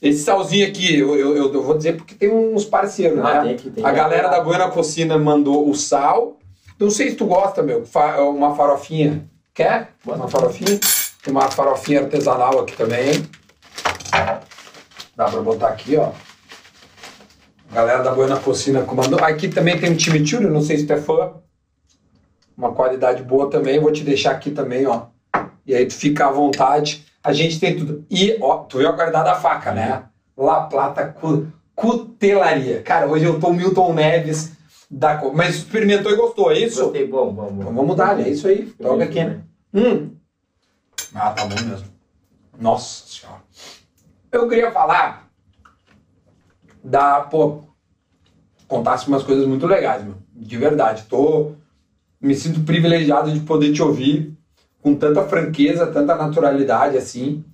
Esse 0.00 0.22
salzinho 0.22 0.66
aqui, 0.66 0.98
eu, 0.98 1.16
eu, 1.16 1.36
eu- 1.52 1.62
vou 1.62 1.76
dizer 1.76 1.96
porque 1.96 2.14
tem 2.14 2.30
uns 2.32 2.64
parceiros, 2.64 3.18
Ah, 3.18 3.42
né? 3.42 3.48
tem 3.48 3.56
que- 3.56 3.70
tem 3.70 3.84
a 3.84 3.90
galera 3.92 4.28
da 4.28 4.40
Buena 4.40 4.68
Cocina 4.70 5.18
mandou 5.18 5.68
o 5.68 5.74
sal. 5.74 6.38
Não 6.78 6.88
sei 6.90 7.10
se 7.10 7.16
tu 7.16 7.26
gosta, 7.26 7.62
meu. 7.62 7.84
Uma 8.30 8.54
farofinha. 8.54 9.24
Quer? 9.54 9.90
Uma 10.04 10.28
farofinha? 10.28 10.78
Tem 11.22 11.32
uma 11.32 11.50
farofinha 11.50 12.00
artesanal 12.02 12.60
aqui 12.60 12.76
também. 12.76 13.26
Dá 15.16 15.24
pra 15.30 15.40
botar 15.40 15.68
aqui, 15.68 15.96
ó. 15.96 16.10
Galera 17.76 18.02
da 18.02 18.10
Buena 18.10 18.40
Cocina 18.40 18.80
comandou. 18.84 19.22
Aqui 19.22 19.48
também 19.48 19.78
tem 19.78 19.92
um 19.92 19.98
chimichurri, 19.98 20.46
não 20.46 20.62
sei 20.62 20.78
se 20.78 20.86
tu 20.86 20.94
é 20.94 20.96
fã. 20.96 21.34
Uma 22.56 22.72
qualidade 22.72 23.22
boa 23.22 23.50
também. 23.50 23.78
Vou 23.78 23.92
te 23.92 24.02
deixar 24.02 24.30
aqui 24.30 24.50
também, 24.50 24.86
ó. 24.86 25.08
E 25.66 25.74
aí 25.74 25.84
tu 25.84 25.92
fica 25.92 26.26
à 26.26 26.30
vontade. 26.30 27.04
A 27.22 27.34
gente 27.34 27.60
tem 27.60 27.76
tudo. 27.76 28.06
E, 28.10 28.38
ó, 28.40 28.60
tu 28.64 28.78
viu 28.78 28.88
a 28.88 28.94
qualidade 28.94 29.26
da 29.26 29.34
faca, 29.34 29.72
né? 29.72 30.04
La 30.34 30.62
Plata 30.62 31.06
Cu- 31.08 31.48
Cutelaria. 31.74 32.80
Cara, 32.80 33.06
hoje 33.08 33.26
eu 33.26 33.38
tô 33.38 33.52
Milton 33.52 33.92
Neves 33.92 34.52
da... 34.90 35.20
Mas 35.34 35.56
experimentou 35.56 36.10
e 36.10 36.16
gostou, 36.16 36.50
é 36.50 36.58
isso? 36.58 36.82
Gostei, 36.82 37.06
bom, 37.06 37.30
bom, 37.30 37.52
bom. 37.52 37.60
Então 37.60 37.74
vamos 37.74 37.94
dar, 37.94 38.18
é 38.18 38.30
isso 38.30 38.48
aí. 38.48 38.70
Toca 38.70 39.04
aqui. 39.04 39.22
né? 39.22 39.42
Hum. 39.74 40.12
Ah, 41.14 41.30
tá 41.32 41.44
bom 41.44 41.62
mesmo. 41.62 41.88
Nossa 42.58 43.04
senhora. 43.06 43.42
Eu 44.32 44.48
queria 44.48 44.70
falar 44.70 45.28
da, 46.82 47.20
pô, 47.20 47.65
contasse 48.68 49.08
umas 49.08 49.22
coisas 49.22 49.46
muito 49.46 49.66
legais, 49.66 50.02
meu. 50.04 50.14
De 50.34 50.56
verdade. 50.56 51.04
Tô, 51.08 51.52
me 52.20 52.34
sinto 52.34 52.60
privilegiado 52.60 53.30
de 53.30 53.40
poder 53.40 53.72
te 53.72 53.82
ouvir 53.82 54.32
com 54.82 54.94
tanta 54.94 55.22
franqueza, 55.24 55.86
tanta 55.86 56.14
naturalidade, 56.14 56.96
assim. 56.96 57.44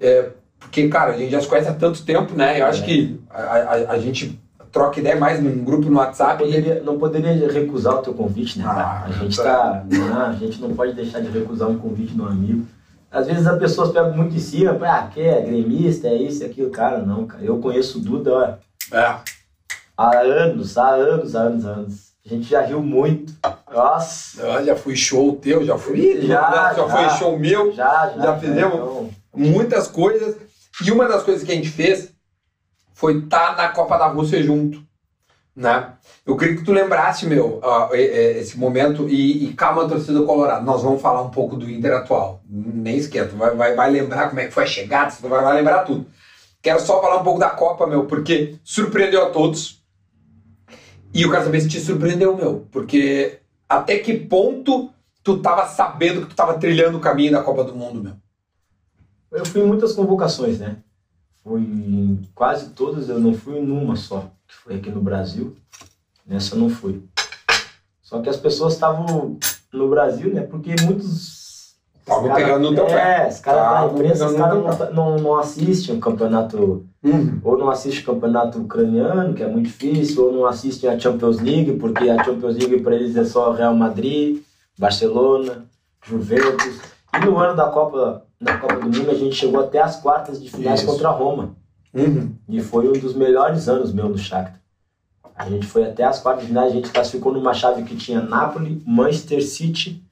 É, 0.00 0.30
porque, 0.58 0.88
cara, 0.88 1.12
a 1.12 1.16
gente 1.16 1.30
já 1.30 1.40
se 1.40 1.46
conhece 1.46 1.68
há 1.68 1.74
tanto 1.74 2.02
tempo, 2.04 2.34
né? 2.34 2.60
Eu 2.60 2.66
acho 2.66 2.82
É. 2.82 2.86
que 2.86 3.20
a, 3.30 3.40
a, 3.42 3.72
a 3.92 3.98
gente 3.98 4.40
troca 4.72 4.98
ideia 4.98 5.16
mais 5.16 5.40
num 5.42 5.62
grupo 5.62 5.88
no 5.88 5.98
WhatsApp. 5.98 6.42
Não 6.42 6.50
poderia, 6.50 6.82
não 6.82 6.98
poderia 6.98 7.52
recusar 7.52 7.94
o 7.94 7.98
teu 8.02 8.14
convite, 8.14 8.58
né? 8.58 8.64
Ah, 8.66 9.04
a 9.06 9.12
gente 9.12 9.36
tá. 9.36 9.84
Não, 9.88 10.20
a 10.26 10.32
gente 10.32 10.60
não 10.60 10.74
pode 10.74 10.94
deixar 10.94 11.20
de 11.20 11.28
recusar 11.30 11.68
um 11.68 11.78
convite 11.78 12.14
de 12.14 12.20
um 12.20 12.26
amigo. 12.26 12.66
Às 13.10 13.28
vezes 13.28 13.46
as 13.46 13.58
pessoas 13.58 13.92
pegam 13.92 14.12
muito 14.16 14.34
em 14.34 14.40
cima, 14.40 14.76
ah, 14.82 15.06
que 15.12 15.20
é 15.20 15.40
gremista, 15.40 16.08
é 16.08 16.16
isso, 16.16 16.42
é 16.42 16.46
aquilo. 16.46 16.70
Cara, 16.70 16.98
não, 16.98 17.26
cara. 17.26 17.44
Eu 17.44 17.58
conheço 17.58 17.98
o 17.98 18.00
Duda 18.00 18.32
ó, 18.92 18.96
É. 18.96 19.16
há 19.96 20.18
anos, 20.18 20.76
há 20.78 20.88
anos, 20.90 21.34
há 21.36 21.40
anos, 21.40 21.66
há 21.66 21.70
anos. 21.70 22.14
A 22.24 22.28
gente 22.28 22.48
já 22.48 22.62
riu 22.62 22.80
muito. 22.82 23.34
Nossa, 23.72 24.40
Eu 24.42 24.64
já 24.64 24.76
fui 24.76 24.96
show 24.96 25.36
teu, 25.36 25.64
já 25.64 25.76
fui. 25.76 26.22
Já, 26.26 26.50
já, 26.50 26.74
já. 26.74 26.88
foi 26.88 27.10
show 27.18 27.38
meu, 27.38 27.72
já, 27.72 28.10
já. 28.16 28.22
Já 28.22 28.38
fizemos? 28.38 28.74
então, 28.74 29.10
muitas 29.34 29.86
coisas. 29.86 30.36
E 30.84 30.90
uma 30.90 31.06
das 31.06 31.22
coisas 31.22 31.44
que 31.44 31.52
a 31.52 31.54
gente 31.54 31.68
fez 31.68 32.12
foi 32.94 33.18
estar 33.18 33.56
na 33.56 33.68
Copa 33.68 33.98
da 33.98 34.06
Rússia 34.06 34.42
junto. 34.42 34.82
Né? 35.54 35.92
Eu 36.26 36.36
queria 36.36 36.56
que 36.56 36.64
tu 36.64 36.72
lembrasse, 36.72 37.26
meu, 37.26 37.60
e- 37.92 38.38
esse 38.38 38.58
momento. 38.58 39.06
E, 39.08 39.44
e 39.44 39.54
calma, 39.54 39.86
torcida 39.86 40.14
do 40.18 40.24
Colorado. 40.26 40.64
Nós 40.64 40.82
vamos 40.82 41.02
falar 41.02 41.20
um 41.22 41.30
pouco 41.30 41.56
do 41.56 41.68
Inter 41.70 41.92
atual. 41.92 42.40
Nem 42.48 42.96
esquenta. 42.96 43.36
Vai, 43.36 43.54
vai, 43.54 43.74
vai 43.74 43.90
lembrar 43.90 44.28
como 44.28 44.40
é 44.40 44.46
que 44.46 44.50
foi 44.50 44.64
a 44.64 44.66
chegada, 44.66 45.10
você 45.10 45.28
vai, 45.28 45.42
vai 45.42 45.54
lembrar 45.54 45.84
tudo. 45.84 46.06
Quero 46.62 46.80
só 46.80 47.00
falar 47.02 47.18
um 47.18 47.22
pouco 47.22 47.38
da 47.38 47.50
Copa, 47.50 47.86
meu, 47.86 48.06
porque 48.06 48.56
surpreendeu 48.64 49.26
a 49.26 49.30
todos. 49.30 49.83
E 51.14 51.22
eu 51.22 51.30
quero 51.30 51.44
saber 51.44 51.60
se 51.60 51.68
te 51.68 51.78
surpreendeu, 51.78 52.36
meu. 52.36 52.66
Porque 52.72 53.38
até 53.68 53.98
que 54.00 54.12
ponto 54.14 54.90
tu 55.22 55.38
tava 55.38 55.68
sabendo 55.68 56.22
que 56.22 56.26
tu 56.26 56.34
tava 56.34 56.58
trilhando 56.58 56.98
o 56.98 57.00
caminho 57.00 57.30
da 57.30 57.42
Copa 57.42 57.62
do 57.62 57.74
Mundo, 57.74 58.02
meu? 58.02 58.16
Eu 59.30 59.46
fui 59.46 59.62
em 59.62 59.66
muitas 59.66 59.92
convocações, 59.92 60.58
né? 60.58 60.78
Fui 61.44 61.60
em 61.60 62.22
quase 62.34 62.70
todas, 62.70 63.08
eu 63.08 63.20
não 63.20 63.32
fui 63.32 63.60
numa 63.60 63.94
só, 63.94 64.30
que 64.46 64.54
foi 64.54 64.76
aqui 64.76 64.90
no 64.90 65.00
Brasil. 65.00 65.56
Nessa 66.26 66.56
eu 66.56 66.58
não 66.58 66.68
fui. 66.68 67.04
Só 68.02 68.20
que 68.20 68.28
as 68.28 68.36
pessoas 68.36 68.74
estavam 68.74 69.38
no 69.72 69.88
Brasil, 69.88 70.34
né? 70.34 70.42
Porque 70.42 70.74
muitos. 70.82 71.43
Tava 72.04 72.20
os 72.20 72.26
cara- 72.28 72.34
pegando 72.44 72.70
no 72.70 72.74
teu 72.76 72.84
pé. 72.86 73.24
É, 73.24 73.28
os 73.28 73.40
caras 73.40 73.60
da 73.62 73.68
Tava 73.70 73.92
imprensa, 73.94 74.26
os 74.26 74.34
caras 74.34 74.92
não, 74.94 75.16
não, 75.16 75.34
assistem 75.38 75.96
o 75.96 76.00
campeonato, 76.00 76.86
Uhum. 77.02 77.40
ou 77.42 77.56
não 77.58 77.70
assistem 77.70 78.02
o 78.02 78.06
campeonato 78.06 78.58
ucraniano, 78.60 79.32
que 79.34 79.42
é 79.42 79.46
muito 79.48 79.66
difícil, 79.66 80.24
ou 80.26 80.32
não 80.32 80.46
assistem 80.46 80.90
a 80.90 80.98
Champions 80.98 81.40
League, 81.40 81.72
porque 81.78 82.08
a 82.10 82.22
Champions 82.22 82.56
League 82.56 82.80
para 82.82 82.94
eles 82.94 83.16
é 83.16 83.24
só 83.24 83.52
Real 83.52 83.74
Madrid, 83.74 84.42
Barcelona, 84.78 85.64
Juventus. 86.04 86.80
E 87.14 87.24
no 87.24 87.38
ano 87.38 87.56
da 87.56 87.68
Copa, 87.68 88.24
da 88.40 88.58
Copa 88.58 88.74
do 88.76 88.82
Mundo 88.98 89.10
a 89.10 89.14
gente 89.14 89.34
chegou 89.34 89.60
até 89.60 89.80
as 89.80 89.96
quartas 89.96 90.42
de 90.42 90.50
finais 90.50 90.80
Isso. 90.80 90.90
contra 90.90 91.08
a 91.08 91.12
Roma. 91.12 91.56
Uhum. 91.94 92.32
E 92.48 92.60
foi 92.60 92.88
um 92.88 92.92
dos 92.92 93.14
melhores 93.14 93.68
anos 93.68 93.92
meu 93.92 94.08
no 94.08 94.18
Shakhtar. 94.18 94.60
A 95.36 95.48
gente 95.48 95.66
foi 95.66 95.84
até 95.84 96.04
as 96.04 96.20
quartas 96.20 96.42
de 96.42 96.48
final, 96.48 96.66
a 96.66 96.70
gente 96.70 96.90
classificou 96.90 97.32
numa 97.32 97.54
chave 97.54 97.82
que 97.84 97.96
tinha 97.96 98.20
Napoli, 98.20 98.82
Manchester 98.86 99.44
City, 99.44 100.03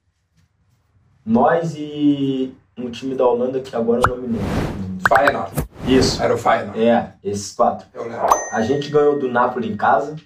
nós 1.25 1.75
e 1.77 2.55
um 2.77 2.91
time 2.91 3.15
da 3.15 3.27
Holanda 3.27 3.61
que 3.61 3.75
agora 3.77 4.01
eu 4.07 4.17
não 4.17 4.23
me 4.23 4.39
lembro. 4.39 5.09
Feyenoord. 5.09 5.53
Isso. 5.87 6.23
Era 6.23 6.35
o 6.35 6.39
Feyenoord. 6.39 6.81
É, 6.83 7.13
esses 7.23 7.53
quatro. 7.53 7.87
Eu 7.93 8.05
lembro. 8.05 8.27
A 8.53 8.63
gente 8.63 8.91
ganhou 8.91 9.19
do 9.19 9.29
Napoli 9.29 9.73
em 9.73 9.77
casa, 9.77 10.17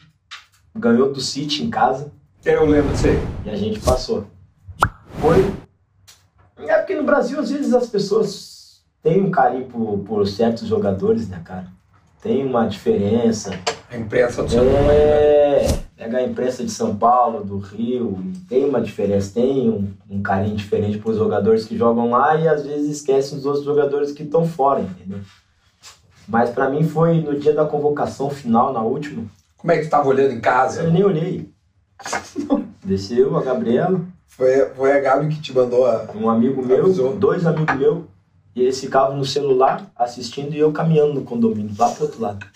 ganhou 0.74 1.12
do 1.12 1.20
City 1.20 1.64
em 1.64 1.70
casa 1.70 2.12
Eu 2.44 2.64
lembro 2.66 2.92
disso 2.92 3.06
aí. 3.08 3.18
e 3.44 3.50
a 3.50 3.56
gente 3.56 3.80
passou. 3.80 4.26
Foi. 5.20 5.52
É 6.58 6.78
porque 6.78 6.94
no 6.94 7.04
Brasil, 7.04 7.38
às 7.38 7.50
vezes, 7.50 7.72
as 7.74 7.88
pessoas 7.88 8.82
têm 9.02 9.22
um 9.22 9.30
carinho 9.30 9.66
por, 9.66 9.98
por 9.98 10.26
certos 10.26 10.66
jogadores, 10.66 11.28
né, 11.28 11.40
cara? 11.44 11.66
Tem 12.22 12.44
uma 12.44 12.66
diferença. 12.66 13.50
A 13.90 13.96
imprensa 13.96 14.42
do 14.42 14.50
seu 14.50 14.64
nome. 14.64 14.88
É, 14.90 15.66
pega 15.96 16.18
a 16.18 16.22
imprensa 16.22 16.62
de 16.62 16.70
São 16.70 16.94
Paulo, 16.96 17.42
do 17.44 17.58
Rio, 17.58 18.18
tem 18.48 18.64
uma 18.68 18.80
diferença, 18.80 19.32
tem 19.34 19.70
um, 19.70 19.88
um 20.10 20.22
carinho 20.22 20.54
diferente 20.56 20.98
para 20.98 21.10
os 21.10 21.16
jogadores 21.16 21.64
que 21.64 21.76
jogam 21.76 22.10
lá 22.10 22.36
e 22.36 22.46
às 22.46 22.64
vezes 22.66 22.98
esquecem 22.98 23.38
os 23.38 23.46
outros 23.46 23.64
jogadores 23.64 24.12
que 24.12 24.22
estão 24.22 24.46
fora, 24.46 24.82
entendeu? 24.82 25.20
Mas 26.28 26.50
para 26.50 26.68
mim 26.68 26.82
foi 26.84 27.20
no 27.20 27.38
dia 27.38 27.54
da 27.54 27.64
convocação 27.64 28.28
final, 28.28 28.72
na 28.72 28.82
última, 28.82 29.24
Como 29.56 29.72
é 29.72 29.78
que 29.78 29.84
tu 29.86 29.90
tava 29.90 30.08
olhando 30.08 30.32
em 30.32 30.40
casa? 30.40 30.82
eu 30.82 30.92
nem 30.92 31.04
olhei. 31.04 31.48
Desceu 32.84 33.36
a 33.36 33.42
Gabriela, 33.42 34.00
Foi, 34.26 34.66
foi 34.76 34.92
a 34.92 35.00
Gabi 35.00 35.28
que 35.34 35.40
te 35.40 35.52
mandou 35.54 35.86
a. 35.86 36.06
um 36.14 36.28
amigo 36.28 36.64
meu, 36.64 36.84
Avisou. 36.84 37.16
dois 37.16 37.46
amigos 37.46 37.74
meus, 37.76 38.04
e 38.54 38.60
eles 38.62 38.78
ficavam 38.80 39.16
no 39.16 39.24
celular 39.24 39.90
assistindo 39.96 40.52
e 40.54 40.58
eu 40.58 40.72
caminhando 40.72 41.14
no 41.14 41.22
condomínio, 41.22 41.74
lá 41.78 41.90
pro 41.90 42.04
outro 42.04 42.20
lado. 42.20 42.46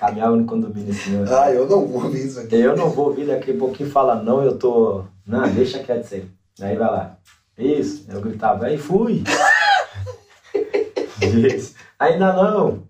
Caminhava 0.00 0.34
no 0.34 0.46
condomínio 0.46 0.92
assim, 0.92 1.22
ó. 1.22 1.42
Ah, 1.42 1.52
eu 1.52 1.68
não 1.68 1.86
vou 1.86 2.08
ver 2.08 2.24
isso 2.24 2.40
aqui. 2.40 2.56
Eu 2.56 2.74
não 2.74 2.88
vou 2.88 3.08
ouvir 3.08 3.26
daqui 3.26 3.50
a 3.50 3.58
pouquinho 3.58 3.90
falar 3.90 4.22
não, 4.22 4.42
eu 4.42 4.56
tô. 4.56 5.04
Não, 5.26 5.46
deixa 5.50 5.80
quieto 5.80 6.06
isso 6.06 6.14
aí. 6.14 6.26
Aí 6.62 6.74
vai 6.74 6.90
lá. 6.90 7.18
Isso, 7.58 8.06
eu 8.08 8.18
gritava, 8.22 8.64
aí 8.64 8.78
fui. 8.78 9.22
Isso. 11.20 11.74
Ainda 11.98 12.32
não. 12.32 12.82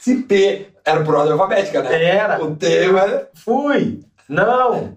Se 0.00 0.22
P 0.22 0.72
era 0.84 1.04
por 1.04 1.14
ordem 1.14 1.32
alfabética, 1.32 1.80
né? 1.80 2.04
Era. 2.04 2.44
O 2.44 2.56
T, 2.56 2.88
mas. 2.88 3.26
Fui. 3.34 4.00
Não. 4.28 4.94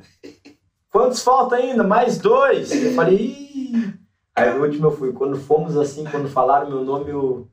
Quantos 0.91 1.21
falta 1.21 1.57
ainda? 1.57 1.83
Mais 1.83 2.17
dois. 2.17 2.71
Eu 2.71 2.93
falei, 2.95 3.17
Ih. 3.17 3.93
Aí 4.35 4.49
o 4.49 4.63
último 4.63 4.87
eu 4.87 4.97
fui. 4.97 5.13
Quando 5.13 5.37
fomos 5.37 5.77
assim, 5.77 6.05
quando 6.05 6.27
falaram 6.27 6.69
meu 6.69 6.83
nome, 6.83 7.11
eu... 7.11 7.47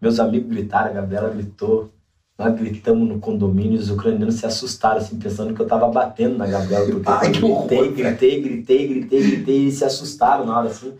meus 0.00 0.18
amigos 0.18 0.48
gritaram, 0.48 0.90
a 0.90 0.94
Gabriela 0.94 1.28
gritou. 1.28 1.90
Nós 2.36 2.52
gritamos 2.58 3.08
no 3.08 3.20
condomínio 3.20 3.74
e 3.74 3.78
os 3.78 3.90
ucranianos 3.90 4.34
se 4.34 4.46
assustaram, 4.46 4.96
assim, 4.96 5.18
pensando 5.18 5.54
que 5.54 5.60
eu 5.62 5.66
tava 5.66 5.86
batendo 5.88 6.36
na 6.36 6.46
Gabriela. 6.46 6.86
Porque 6.86 7.08
Ai, 7.08 7.30
que 7.30 7.44
horror, 7.44 7.66
gritei, 7.68 7.92
gritei, 7.92 8.42
gritei, 8.42 8.88
gritei, 8.88 9.22
gritei 9.22 9.66
e 9.66 9.70
se 9.70 9.84
assustaram 9.84 10.44
na 10.44 10.58
hora, 10.58 10.68
assim. 10.68 10.94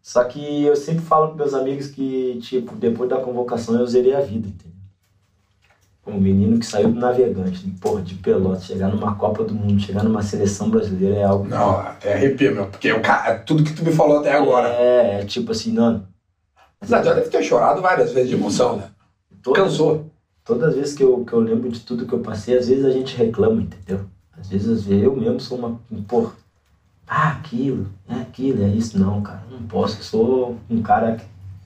Só 0.00 0.24
que 0.24 0.64
eu 0.64 0.74
sempre 0.74 1.04
falo 1.04 1.28
para 1.28 1.36
meus 1.36 1.52
amigos 1.52 1.88
que, 1.88 2.38
tipo, 2.40 2.74
depois 2.76 3.10
da 3.10 3.18
convocação 3.20 3.78
eu 3.78 3.86
zerei 3.86 4.14
a 4.14 4.20
vida, 4.20 4.48
entendeu? 4.48 4.78
Um 6.06 6.18
menino 6.18 6.58
que 6.58 6.64
saiu 6.64 6.90
do 6.90 6.98
navegante, 6.98 7.68
porra, 7.78 8.00
de 8.00 8.14
Pelotas, 8.14 8.64
chegar 8.64 8.88
numa 8.88 9.14
Copa 9.16 9.44
do 9.44 9.54
Mundo, 9.54 9.78
chegar 9.78 10.02
numa 10.02 10.22
seleção 10.22 10.70
brasileira 10.70 11.16
é 11.16 11.24
algo. 11.24 11.46
Não, 11.46 11.78
até 11.80 12.14
arrepia, 12.14 12.50
meu. 12.50 12.64
Porque 12.64 12.90
o 12.90 13.02
cara, 13.02 13.38
tudo 13.40 13.62
que 13.62 13.74
tu 13.74 13.84
me 13.84 13.92
falou 13.92 14.20
até 14.20 14.32
agora. 14.32 14.68
É, 14.70 15.20
é 15.20 15.24
tipo 15.26 15.52
assim, 15.52 15.72
não. 15.72 16.06
Não, 16.88 17.04
já 17.04 17.12
deve 17.12 17.28
ter 17.28 17.42
chorado 17.42 17.82
várias 17.82 18.12
vezes 18.12 18.30
de 18.30 18.36
emoção, 18.36 18.78
né? 18.78 18.90
Todas, 19.42 19.62
Cansou. 19.62 20.10
Todas 20.48 20.70
as 20.70 20.74
vezes 20.76 20.94
que 20.94 21.04
eu, 21.04 21.22
que 21.26 21.32
eu 21.34 21.40
lembro 21.40 21.68
de 21.68 21.80
tudo 21.80 22.06
que 22.06 22.12
eu 22.14 22.20
passei, 22.20 22.56
às 22.56 22.68
vezes 22.68 22.82
a 22.82 22.90
gente 22.90 23.14
reclama, 23.14 23.60
entendeu? 23.60 24.06
Às 24.32 24.48
vezes, 24.48 24.90
eu 24.90 25.14
mesmo 25.14 25.38
sou 25.38 25.58
uma. 25.58 25.78
Porra, 26.08 26.32
ah, 27.06 27.32
aquilo, 27.32 27.86
é 28.08 28.14
aquilo, 28.14 28.64
é 28.64 28.68
isso. 28.68 28.98
Não, 28.98 29.20
cara, 29.20 29.42
não 29.50 29.62
posso. 29.64 29.98
Eu 29.98 30.02
sou 30.02 30.56
um 30.70 30.80
cara 30.80 31.18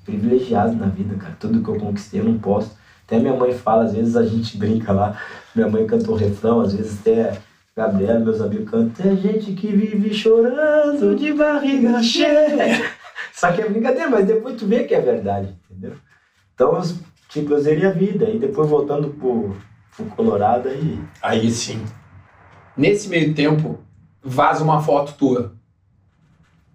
privilegiado 0.05 0.75
na 0.75 0.87
vida, 0.87 1.15
cara. 1.15 1.37
Tudo 1.39 1.63
que 1.63 1.69
eu 1.69 1.79
conquistei 1.79 2.21
eu 2.21 2.25
não 2.25 2.39
posso. 2.39 2.77
Até 3.07 3.21
minha 3.21 3.37
mãe 3.37 3.55
fala, 3.55 3.85
às 3.85 3.93
vezes 3.93 4.17
a 4.17 4.27
gente 4.27 4.57
brinca 4.59 4.93
lá. 4.93 5.17
Minha 5.55 5.69
mãe 5.69 5.87
cantou 5.87 6.15
o 6.15 6.19
refrão, 6.19 6.61
às 6.61 6.75
vezes 6.75 7.01
até 7.01 7.39
Gabriela, 7.77 8.19
meus 8.19 8.41
amigos 8.41 8.69
cantam. 8.69 8.91
Tem 8.91 9.17
gente 9.17 9.53
que 9.53 9.69
vive 9.69 10.13
chorando 10.13 11.15
de 11.15 11.33
barriga 11.33 12.01
cheia. 12.03 12.91
Só 13.33 13.53
que 13.53 13.61
é 13.61 13.69
brincadeira, 13.69 14.11
mas 14.11 14.27
depois 14.27 14.57
tu 14.57 14.67
vê 14.67 14.85
que 14.85 14.95
é 14.95 15.01
verdade, 15.01 15.55
entendeu? 15.71 15.95
Então, 16.55 16.81
tipo, 17.33 17.53
eu 17.53 17.61
zerei 17.61 17.87
a 17.87 17.91
vida. 17.91 18.29
E 18.31 18.39
depois 18.39 18.69
voltando 18.69 19.09
pro, 19.09 19.57
pro 19.97 20.07
Colorado, 20.17 20.69
aí. 20.69 20.99
Aí 21.23 21.51
sim. 21.51 21.83
Nesse 22.77 23.09
meio 23.09 23.35
tempo, 23.35 23.79
vaza 24.23 24.63
uma 24.63 24.81
foto 24.83 25.15
tua. 25.15 25.53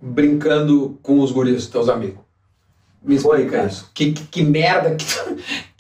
Brincando 0.02 1.00
com 1.02 1.20
os 1.20 1.32
guris, 1.32 1.68
teus 1.68 1.90
amigos. 1.90 2.20
Me 3.02 3.16
explica 3.16 3.50
cara. 3.52 3.68
isso. 3.68 3.90
Que, 3.94 4.12
que, 4.12 4.24
que 4.26 4.44
merda 4.44 4.96
que, 4.96 5.06
tu- 5.06 5.36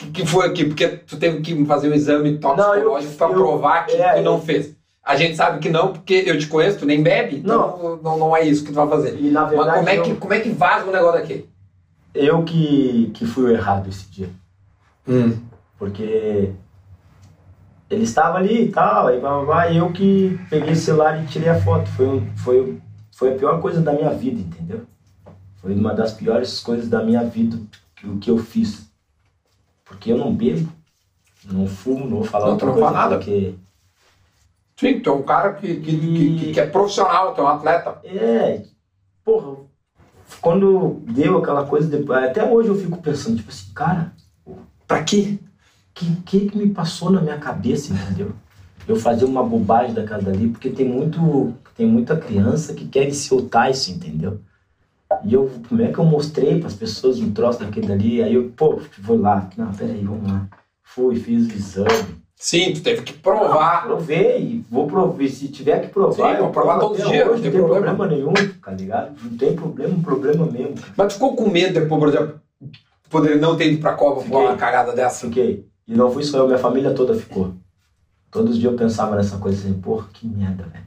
que, 0.11 0.25
foi 0.25 0.47
aqui? 0.47 0.65
Porque 0.65 0.87
tu 0.87 1.17
teve 1.17 1.41
que 1.41 1.65
fazer 1.65 1.89
um 1.89 1.93
exame 1.93 2.37
toxicológico 2.37 3.13
pra 3.13 3.27
eu- 3.27 3.33
provar 3.33 3.85
que 3.85 3.93
é, 3.95 4.13
tu 4.15 4.23
não 4.23 4.35
eu- 4.35 4.41
fez. 4.41 4.75
A 5.03 5.15
gente 5.15 5.35
sabe 5.37 5.59
que 5.59 5.69
não, 5.69 5.93
porque 5.93 6.23
eu 6.25 6.37
te 6.37 6.47
conheço, 6.47 6.79
tu 6.79 6.85
nem 6.85 7.01
bebe, 7.01 7.37
então 7.37 7.99
não, 8.03 8.17
não, 8.17 8.35
é 8.35 8.43
isso 8.45 8.61
que 8.65 8.71
tu 8.71 8.75
vai 8.75 8.89
fazer. 8.89 9.17
E 9.21 9.29
na 9.31 9.43
Mas 9.43 9.51
verdade, 9.51 9.77
como 9.77 9.89
é, 9.89 9.97
eu, 9.99 10.03
que, 10.03 10.15
como 10.15 10.33
é 10.33 10.39
que 10.41 10.49
vaza 10.49 10.85
um 10.85 10.91
negócio 10.91 11.21
daqui? 11.21 11.45
eu 12.13 12.43
que, 12.43 13.11
que 13.13 13.25
fui 13.25 13.45
o 13.45 13.49
errado 13.51 13.87
esse 13.87 14.05
dia. 14.09 14.29
Hum. 15.07 15.37
Porque 15.77 16.53
ele 17.89 18.03
estava 18.03 18.37
ali 18.37 18.65
e 18.65 18.71
tal, 18.71 19.07
aí 19.07 19.19
blá, 19.19 19.35
blá, 19.37 19.45
blá, 19.45 19.69
e 19.69 19.77
eu 19.77 19.91
que 19.91 20.37
peguei 20.49 20.73
o 20.73 20.75
celular 20.75 21.23
e 21.23 21.27
tirei 21.27 21.49
a 21.49 21.59
foto. 21.59 21.87
Foi, 21.91 22.21
foi, 22.37 22.81
foi 23.15 23.33
a 23.33 23.37
pior 23.37 23.61
coisa 23.61 23.81
da 23.81 23.93
minha 23.93 24.09
vida, 24.09 24.39
entendeu? 24.39 24.81
Foi 25.57 25.73
uma 25.73 25.93
das 25.93 26.11
piores 26.13 26.59
coisas 26.59 26.89
da 26.89 27.03
minha 27.03 27.23
vida 27.23 27.57
que, 27.95 28.07
o 28.07 28.17
que 28.17 28.29
eu 28.29 28.37
fiz. 28.37 28.89
Porque 29.85 30.11
eu 30.11 30.17
não 30.17 30.33
bebo, 30.35 30.69
não 31.45 31.65
fumo, 31.65 32.01
não 32.05 32.17
vou 32.17 32.23
falar 32.23 32.47
Não, 32.47 32.53
outra 32.53 32.71
coisa, 32.71 32.91
nada. 32.91 33.17
porque 33.17 33.55
Sim, 34.79 34.99
tu 34.99 35.09
é 35.09 35.13
um 35.13 35.23
cara 35.23 35.53
que, 35.53 35.75
que, 35.79 35.97
que, 35.97 36.35
que- 36.39 36.51
que 36.53 36.59
é 36.59 36.67
profissional, 36.67 37.33
tu 37.33 37.41
é 37.41 37.43
um 37.43 37.47
atleta. 37.47 37.99
É, 38.03 38.63
porra, 39.23 39.57
quando 40.41 41.01
deu 41.07 41.37
aquela 41.37 41.65
coisa, 41.65 41.87
depois, 41.89 42.23
até 42.23 42.43
hoje 42.43 42.69
eu 42.69 42.75
fico 42.75 43.01
pensando, 43.01 43.37
tipo 43.37 43.49
assim, 43.49 43.73
cara, 43.73 44.13
Pra 44.87 45.03
quê? 45.03 45.37
que 45.97 46.15
que, 46.25 46.49
que 46.49 46.57
me 46.57 46.69
passou 46.69 47.09
na 47.09 47.21
minha 47.21 47.37
cabeça, 47.37 47.93
entendeu? 47.93 48.31
Eu 48.87 48.95
fazer 48.95 49.25
uma 49.25 49.43
bobagem 49.43 49.93
daquela 49.93 50.21
dali, 50.21 50.47
porque 50.49 50.69
tem 50.69 50.87
muito, 50.87 51.53
tem 51.75 51.85
muita 51.85 52.15
criança 52.15 52.73
que 52.73 52.87
quer 52.87 53.11
soltar 53.13 53.69
isso, 53.71 53.91
entendeu? 53.91 54.39
E 55.25 55.33
eu, 55.33 55.49
como 55.67 55.81
é 55.81 55.91
que 55.91 55.97
eu 55.97 56.05
mostrei 56.05 56.59
para 56.59 56.67
as 56.67 56.73
pessoas 56.73 57.19
um 57.19 57.31
troço 57.31 57.59
daquele 57.59 57.87
dali? 57.87 58.21
Aí 58.23 58.35
eu, 58.35 58.51
pô, 58.55 58.79
vou 58.99 59.19
lá, 59.19 59.49
não, 59.57 59.73
peraí, 59.73 60.03
vamos 60.03 60.31
lá. 60.31 60.47
Fui, 60.83 61.15
fiz 61.17 61.47
o 61.47 61.51
exame. 61.51 62.17
Sim, 62.35 62.71
tu 62.73 62.81
teve 62.81 63.01
que 63.01 63.13
provar. 63.13 63.85
Provei, 63.85 64.63
vou 64.69 64.85
provar. 64.87 65.27
Se 65.27 65.47
tiver 65.47 65.81
que 65.81 65.87
provar, 65.87 66.33
Sim, 66.33 66.37
eu 66.37 66.43
vou 66.43 66.51
provar 66.51 66.79
todo 66.79 66.95
dia, 66.95 67.29
hoje, 67.29 67.43
não 67.43 67.51
tem 67.51 67.51
problema. 67.51 67.85
problema 67.95 68.07
nenhum, 68.07 68.33
tá 68.63 68.71
ligado? 68.71 69.15
Não 69.23 69.37
tem 69.37 69.55
problema, 69.55 69.95
um 69.95 70.01
problema 70.01 70.45
mesmo. 70.45 70.75
Mas 70.95 71.13
ficou 71.13 71.35
com 71.35 71.49
medo 71.49 71.73
depois, 71.73 71.99
por 71.99 72.09
exemplo, 72.09 72.39
poderia 73.09 73.37
não 73.37 73.55
ter 73.55 73.71
ido 73.71 73.81
pra 73.81 73.93
Copa 73.93 74.21
por 74.23 74.41
uma 74.41 74.55
cagada 74.55 74.93
dessa? 74.93 75.25
Fiquei. 75.27 75.65
E 75.87 75.95
não 75.95 76.11
fui 76.11 76.23
só 76.23 76.37
eu, 76.39 76.45
minha 76.45 76.57
família 76.57 76.93
toda 76.93 77.13
ficou. 77.13 77.53
Todos 78.29 78.51
os 78.51 78.57
dias 78.59 78.71
eu 78.71 78.77
pensava 78.77 79.15
nessa 79.15 79.37
coisa 79.37 79.57
assim, 79.59 79.73
porra, 79.79 80.07
que 80.13 80.27
merda, 80.27 80.63
velho. 80.65 80.85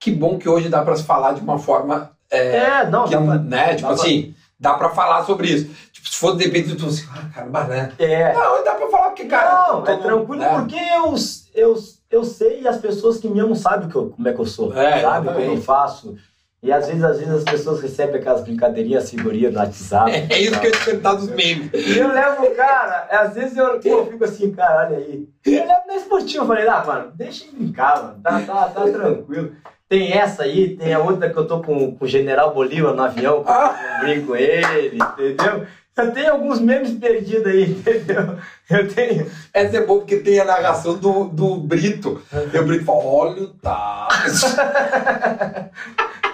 Que 0.00 0.10
bom 0.10 0.38
que 0.38 0.48
hoje 0.48 0.68
dá 0.68 0.82
pra 0.82 0.94
se 0.96 1.02
falar 1.02 1.32
de 1.32 1.40
uma 1.40 1.58
forma, 1.58 2.12
é, 2.30 2.56
É, 2.56 2.90
não, 2.90 3.04
que, 3.04 3.10
dá 3.10 3.20
pra- 3.20 3.38
né, 3.38 3.74
tipo 3.74 3.88
dá 3.88 3.94
pra- 3.94 4.04
assim, 4.04 4.34
dá 4.58 4.74
pra 4.74 4.88
falar 4.90 5.24
sobre 5.24 5.48
isso. 5.48 5.68
Tipo, 5.92 6.08
se 6.08 6.16
for 6.16 6.36
de 6.36 6.44
repente 6.44 6.76
tu 6.76 6.86
assim, 6.86 7.04
ah, 7.12 7.28
caramba, 7.34 7.64
né? 7.64 7.92
É. 7.98 8.32
Não, 8.32 8.62
dá 8.62 8.74
pra 8.76 8.88
falar 8.88 9.08
porque, 9.08 9.24
cara... 9.24 9.50
Não, 9.68 9.84
é 9.86 9.90
mundo, 9.96 10.02
tranquilo 10.02 10.42
né? 10.42 10.50
porque 10.60 10.76
eu, 10.76 11.14
eu, 11.54 11.74
eu 12.10 12.24
sei 12.24 12.60
e 12.62 12.68
as 12.68 12.76
pessoas 12.78 13.18
que 13.18 13.28
me 13.28 13.40
amam 13.40 13.56
sabem 13.56 13.88
que 13.88 13.96
eu- 13.96 14.08
como 14.10 14.28
é 14.28 14.32
que 14.32 14.40
eu 14.40 14.46
sou. 14.46 14.72
É, 14.72 15.00
sabe 15.02 15.26
como 15.26 15.40
eu 15.40 15.60
faço. 15.60 16.14
E 16.60 16.72
às 16.72 16.88
vezes, 16.88 17.04
às 17.04 17.18
vezes 17.18 17.32
as 17.32 17.44
pessoas 17.44 17.80
recebem 17.80 18.16
aquelas 18.16 18.42
brincadeirinhas, 18.42 19.10
figurinhas 19.10 19.52
no 19.52 19.60
WhatsApp. 19.60 20.10
É 20.28 20.40
isso 20.40 20.58
que 20.60 20.66
eu 20.66 20.72
ia 20.72 20.78
perguntar 20.84 21.14
dos 21.14 21.30
memes. 21.30 21.70
E 21.72 21.98
eu 21.98 22.08
levo, 22.08 22.50
cara, 22.56 23.06
às 23.10 23.34
vezes 23.34 23.56
eu, 23.56 23.78
pô, 23.78 23.88
eu 23.88 24.06
fico 24.06 24.24
assim, 24.24 24.50
cara, 24.50 24.88
olha 24.88 24.98
aí. 24.98 25.28
Eu 25.46 25.66
levo 25.66 25.82
na 25.86 25.94
esportiva, 25.94 26.46
falei, 26.46 26.66
ah, 26.66 26.82
mano, 26.84 27.12
deixa 27.14 27.44
eu 27.44 27.52
brincar, 27.52 28.02
mano, 28.02 28.20
tá, 28.22 28.40
tá, 28.40 28.68
tá 28.68 28.82
tranquilo. 28.82 29.52
Tem 29.88 30.12
essa 30.12 30.42
aí, 30.42 30.76
tem 30.76 30.92
a 30.92 30.98
outra 30.98 31.30
que 31.30 31.38
eu 31.38 31.46
tô 31.46 31.62
com, 31.62 31.94
com 31.94 32.04
o 32.04 32.08
General 32.08 32.52
Bolívar 32.52 32.92
no 32.92 33.02
avião, 33.02 33.44
Ah, 33.46 34.00
brinco 34.00 34.26
com 34.28 34.36
ele, 34.36 34.98
entendeu? 34.98 35.64
Eu 35.96 36.12
tenho 36.12 36.32
alguns 36.32 36.60
memes 36.60 36.92
perdidos 36.92 37.46
aí, 37.46 37.70
entendeu? 37.72 38.36
Eu 38.68 38.86
tenho. 38.92 39.26
essa 39.52 39.78
é 39.78 39.84
boa 39.84 40.00
porque 40.00 40.18
tem 40.18 40.38
a 40.38 40.44
narração 40.44 40.96
do, 40.96 41.24
do 41.24 41.56
Brito. 41.56 42.22
E 42.52 42.58
o 42.58 42.64
Brito 42.64 42.84
fala, 42.84 43.04
olha 43.04 43.42
o. 43.42 43.54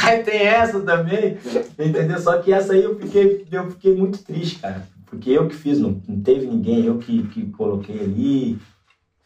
Aí 0.06 0.22
tem 0.22 0.40
essa 0.40 0.80
também, 0.80 1.36
entendeu? 1.78 2.18
Só 2.18 2.38
que 2.38 2.52
essa 2.52 2.72
aí 2.72 2.82
eu 2.84 2.98
fiquei, 2.98 3.46
eu 3.50 3.70
fiquei 3.70 3.94
muito 3.94 4.22
triste, 4.22 4.58
cara. 4.58 4.86
Porque 5.06 5.30
eu 5.30 5.48
que 5.48 5.54
fiz, 5.56 5.78
não, 5.78 6.00
não 6.08 6.20
teve 6.20 6.46
ninguém, 6.46 6.86
eu 6.86 6.98
que, 6.98 7.24
que 7.28 7.46
coloquei 7.50 7.98
ali, 7.98 8.58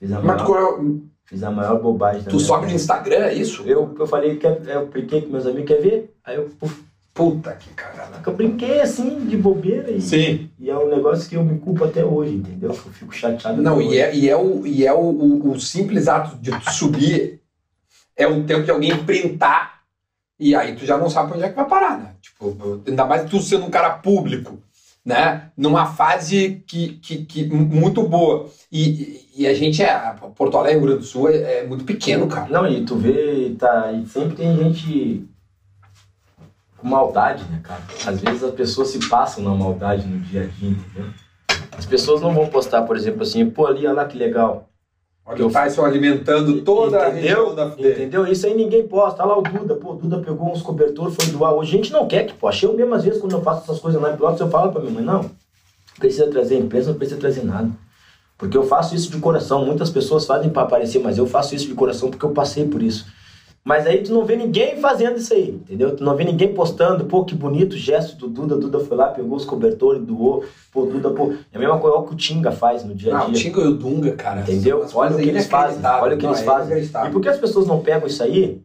Fiz 0.05 0.13
a 0.13 0.21
Mas 0.21 0.43
maior, 0.43 0.77
tu, 0.77 1.03
fiz 1.25 1.43
a 1.43 1.51
maior 1.51 1.81
bobagem 1.81 2.25
tu 2.25 2.39
sobe 2.39 2.67
no. 2.67 2.73
Instagram, 2.73 3.25
é 3.25 3.35
isso? 3.35 3.63
Eu, 3.65 3.95
eu 3.99 4.07
falei, 4.07 4.37
quer, 4.37 4.61
eu 4.67 4.87
brinquei 4.87 5.23
com 5.23 5.31
meus 5.31 5.47
amigos, 5.47 5.69
quer 5.69 5.81
ver? 5.81 6.15
Aí 6.25 6.37
eu, 6.37 6.51
puf, 6.59 6.85
Puta 7.15 7.53
que 7.55 7.71
caralho. 7.71 8.17
eu 8.27 8.33
brinquei 8.33 8.81
assim, 8.81 9.25
de 9.27 9.37
bobeira. 9.37 9.91
E, 9.91 10.01
Sim. 10.01 10.51
e 10.59 10.69
é 10.69 10.77
um 10.77 10.89
negócio 10.89 11.29
que 11.29 11.37
eu 11.37 11.45
me 11.45 11.59
culpo 11.59 11.85
até 11.85 12.05
hoje, 12.05 12.35
entendeu? 12.35 12.71
Eu 12.71 12.75
fico 12.75 13.15
chateado. 13.15 13.63
Não, 13.63 13.81
e 13.81 13.87
hoje. 13.87 13.99
é, 13.99 14.17
e 14.17 14.29
é, 14.29 14.37
o, 14.37 14.67
e 14.67 14.85
é 14.85 14.93
o, 14.93 14.99
o, 14.99 15.53
o 15.53 15.61
simples 15.61 16.09
ato 16.09 16.37
de 16.37 16.51
subir 16.73 17.41
é 18.17 18.27
o 18.27 18.43
tempo 18.43 18.65
de 18.65 18.71
alguém 18.73 18.97
printar 19.05 19.74
e 20.39 20.55
aí 20.55 20.75
tu 20.75 20.85
já 20.85 20.99
não 20.99 21.09
sabe 21.09 21.33
onde 21.33 21.45
é 21.45 21.49
que 21.49 21.57
vai 21.57 21.67
parar, 21.67 21.99
né? 21.99 22.15
Tipo, 22.21 22.83
ainda 22.87 23.05
mais 23.05 23.29
tu 23.31 23.41
sendo 23.41 23.67
um 23.67 23.71
cara 23.71 23.91
público, 23.91 24.59
né? 25.05 25.51
Numa 25.57 25.87
fase 25.87 26.63
que, 26.67 26.95
que, 26.95 27.25
que 27.25 27.45
muito 27.47 28.03
boa. 28.09 28.49
E, 28.71 29.29
e 29.37 29.47
a 29.47 29.55
gente 29.55 29.83
é. 29.83 30.15
Porto 30.35 30.57
Alegre, 30.57 30.79
Rio 30.79 30.87
Grande 30.89 31.03
do 31.03 31.07
Sul, 31.07 31.29
é, 31.29 31.59
é 31.59 31.67
muito 31.67 31.85
pequeno, 31.85 32.27
cara. 32.27 32.49
Não, 32.49 32.67
e 32.67 32.85
tu 32.85 32.97
vê, 32.97 33.55
tá, 33.59 33.93
e 33.93 34.07
sempre 34.07 34.37
tem 34.37 34.57
gente 34.57 35.29
com 36.77 36.89
maldade, 36.89 37.45
né, 37.45 37.61
cara? 37.63 37.83
Às 38.07 38.21
vezes 38.21 38.43
as 38.43 38.55
pessoas 38.55 38.89
se 38.89 39.09
passam 39.09 39.45
na 39.45 39.55
maldade 39.55 40.07
no 40.07 40.19
dia 40.21 40.43
a 40.43 40.47
dia, 40.47 40.71
entendeu? 40.71 41.11
As 41.77 41.87
pessoas 41.87 42.21
não 42.21 42.33
vão 42.35 42.49
postar, 42.49 42.83
por 42.83 42.97
exemplo, 42.97 43.23
assim, 43.23 43.49
pô, 43.49 43.67
ali, 43.67 43.87
olha 43.87 43.93
lá 43.93 44.05
que 44.05 44.19
legal. 44.19 44.69
Olha 45.27 45.47
o 45.47 45.51
Tyson 45.51 45.85
alimentando 45.85 46.61
toda 46.61 47.07
a 47.07 47.09
região 47.09 47.55
da. 47.55 47.69
Entendeu? 47.79 48.27
Isso 48.27 48.47
aí 48.47 48.55
ninguém 48.55 48.87
posta. 48.87 49.23
Olha 49.23 49.33
lá 49.33 49.39
o 49.39 49.43
Duda, 49.43 49.75
pô, 49.75 49.93
o 49.93 49.97
Duda 49.97 50.19
pegou 50.19 50.53
uns 50.53 50.61
cobertores, 50.61 51.17
foi 51.17 51.33
doar. 51.33 51.55
Hoje 51.55 51.73
a 51.73 51.77
gente 51.79 51.93
não 51.93 52.07
quer 52.07 52.27
que 52.27 52.35
poste. 52.35 52.67
Eu 52.67 52.75
mesmo, 52.75 52.95
às 52.95 53.05
vezes, 53.05 53.21
quando 53.21 53.33
eu 53.33 53.41
faço 53.41 53.63
essas 53.63 53.81
coisas 53.81 54.01
lá 54.01 54.13
em 54.13 54.17
Pilotos, 54.17 54.41
eu 54.41 54.51
falo 54.51 54.71
pra 54.71 54.83
minha 54.83 54.93
mãe, 54.93 55.03
não, 55.03 55.31
precisa 55.99 56.27
trazer 56.27 56.59
imprensa, 56.59 56.91
não 56.91 56.99
precisa 56.99 57.19
trazer 57.19 57.43
nada. 57.43 57.71
Porque 58.37 58.57
eu 58.57 58.65
faço 58.65 58.95
isso 58.95 59.11
de 59.11 59.19
coração. 59.19 59.65
Muitas 59.65 59.89
pessoas 59.89 60.27
fazem 60.27 60.51
pra 60.51 60.63
aparecer, 60.63 61.01
mas 61.01 61.17
eu 61.17 61.27
faço 61.27 61.55
isso 61.55 61.67
de 61.67 61.75
coração 61.75 62.11
porque 62.11 62.27
eu 62.27 62.31
passei 62.31 62.69
por 62.69 62.83
isso. 62.83 63.07
Mas 63.65 63.87
aí 63.87 64.03
tu 64.03 64.13
não 64.13 64.27
vê 64.27 64.37
ninguém 64.37 64.77
fazendo 64.77 65.17
isso 65.17 65.33
aí, 65.33 65.49
entendeu? 65.49 65.97
Tu 65.97 66.05
não 66.05 66.15
vê 66.15 66.23
ninguém 66.25 66.53
postando, 66.53 67.07
pô, 67.07 67.25
que 67.25 67.35
bonito 67.35 67.73
o 67.73 67.79
gesto 67.79 68.15
do 68.17 68.29
Duda. 68.29 68.57
Duda 68.57 68.79
foi 68.81 68.95
lá, 68.95 69.09
pegou 69.09 69.35
os 69.39 69.47
cobertores, 69.47 70.03
doou. 70.03 70.45
Pô, 70.71 70.85
Duda, 70.85 71.09
pô, 71.11 71.33
é 71.51 71.57
a 71.57 71.59
mesma 71.59 71.79
coisa 71.79 72.07
que 72.07 72.13
o 72.13 72.17
Tinga 72.17 72.53
faz 72.53 72.85
no 72.85 72.95
dia 72.95 73.17
a 73.17 73.21
Ah, 73.21 73.25
o 73.27 73.33
dia. 73.33 73.41
Tinga 73.43 73.61
e 73.63 73.67
o 73.69 73.73
Dunga, 73.75 74.13
cara. 74.13 74.43
Entendeu? 74.43 74.85
Olha 74.95 75.17
o 75.17 75.19
que 75.19 75.29
eles 75.31 75.47
fazem. 75.47 75.81
Olha 75.83 76.15
o 76.15 76.19
que 76.19 76.25
Não, 76.25 76.33
eles 76.33 76.43
é 76.43 76.45
fazem. 76.45 76.83
E 76.83 77.11
por 77.11 77.23
que 77.23 77.29
as 77.31 77.39
pessoas 77.39 77.67
não 77.67 77.81
pegam 77.81 78.07
isso 78.07 78.23
aí? 78.23 78.61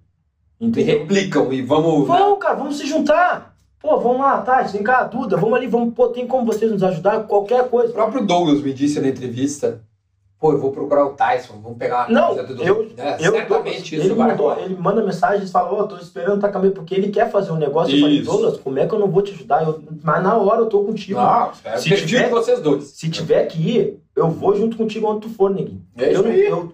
E 0.59 0.65
Entendeu? 0.67 0.99
replicam 0.99 1.53
e 1.53 1.61
vamos. 1.61 2.01
né? 2.01 2.17
Vamos, 2.17 2.39
cara, 2.39 2.55
vamos 2.55 2.77
se 2.77 2.85
juntar. 2.85 3.55
Pô, 3.81 3.97
vamos 4.01 4.19
lá, 4.19 4.41
tá? 4.41 4.61
Vem 4.63 4.83
cá, 4.83 5.05
Duda, 5.05 5.37
vamos 5.37 5.55
ali, 5.57 5.67
vamos, 5.67 5.93
pô, 5.93 6.09
tem 6.09 6.27
como 6.27 6.45
vocês 6.45 6.69
nos 6.69 6.83
ajudar? 6.83 7.23
Qualquer 7.23 7.61
O 7.63 7.69
coisa. 7.69 7.93
próprio 7.93 8.25
Douglas 8.25 8.61
me 8.61 8.73
disse 8.73 8.99
na 8.99 9.07
entrevista: 9.07 9.81
pô, 10.39 10.53
eu 10.53 10.57
vou 10.57 10.71
procurar 10.71 11.05
o 11.05 11.09
Tyson, 11.13 11.59
vamos 11.61 11.77
pegar 11.77 12.07
uma 12.07 12.09
Não, 12.21 12.27
camiseta 12.35 12.53
do 12.53 12.63
eu, 12.63 12.75
Douglas. 12.75 12.97
É, 12.97 13.27
eu 13.27 13.31
certamente 13.33 13.95
ele 13.95 14.05
isso 14.05 14.15
vai 14.15 14.27
mandou, 14.29 14.57
ele 14.59 14.75
manda 14.75 15.03
mensagem 15.03 15.45
e 15.45 15.49
fala, 15.49 15.73
ó, 15.73 15.83
tô 15.83 15.97
esperando 15.97 16.39
tá 16.39 16.49
caminho, 16.49 16.71
porque 16.73 16.95
ele 16.95 17.09
quer 17.09 17.29
fazer 17.29 17.51
um 17.51 17.57
negócio. 17.57 17.93
Eu 17.95 17.99
falei, 18.01 18.17
Isso. 18.19 18.31
Douglas, 18.31 18.57
como 18.57 18.79
é 18.79 18.87
que 18.87 18.93
eu 18.95 18.99
não 18.99 19.07
vou 19.09 19.21
te 19.21 19.33
ajudar? 19.33 19.63
Eu- 19.63 19.81
mas 20.01 20.23
na 20.23 20.37
hora 20.37 20.61
eu 20.61 20.67
tô 20.67 20.83
contigo. 20.83 21.19
Não, 21.19 21.51
é 21.65 21.75
o 21.75 21.77
Se 21.79 21.95
tiver- 22.05 22.29
vocês 22.29 22.61
dois. 22.61 22.85
Se 22.85 23.09
tiver 23.09 23.45
que 23.47 23.59
ir, 23.59 23.99
eu 24.15 24.29
vou 24.29 24.55
junto 24.55 24.77
contigo 24.77 25.07
onde 25.07 25.21
tu 25.27 25.29
for, 25.29 25.49
neguinho. 25.49 25.81
É 25.97 26.11
isso 26.11 26.19
eu, 26.21 26.23
não- 26.23 26.31
aí. 26.31 26.45
eu, 26.45 26.73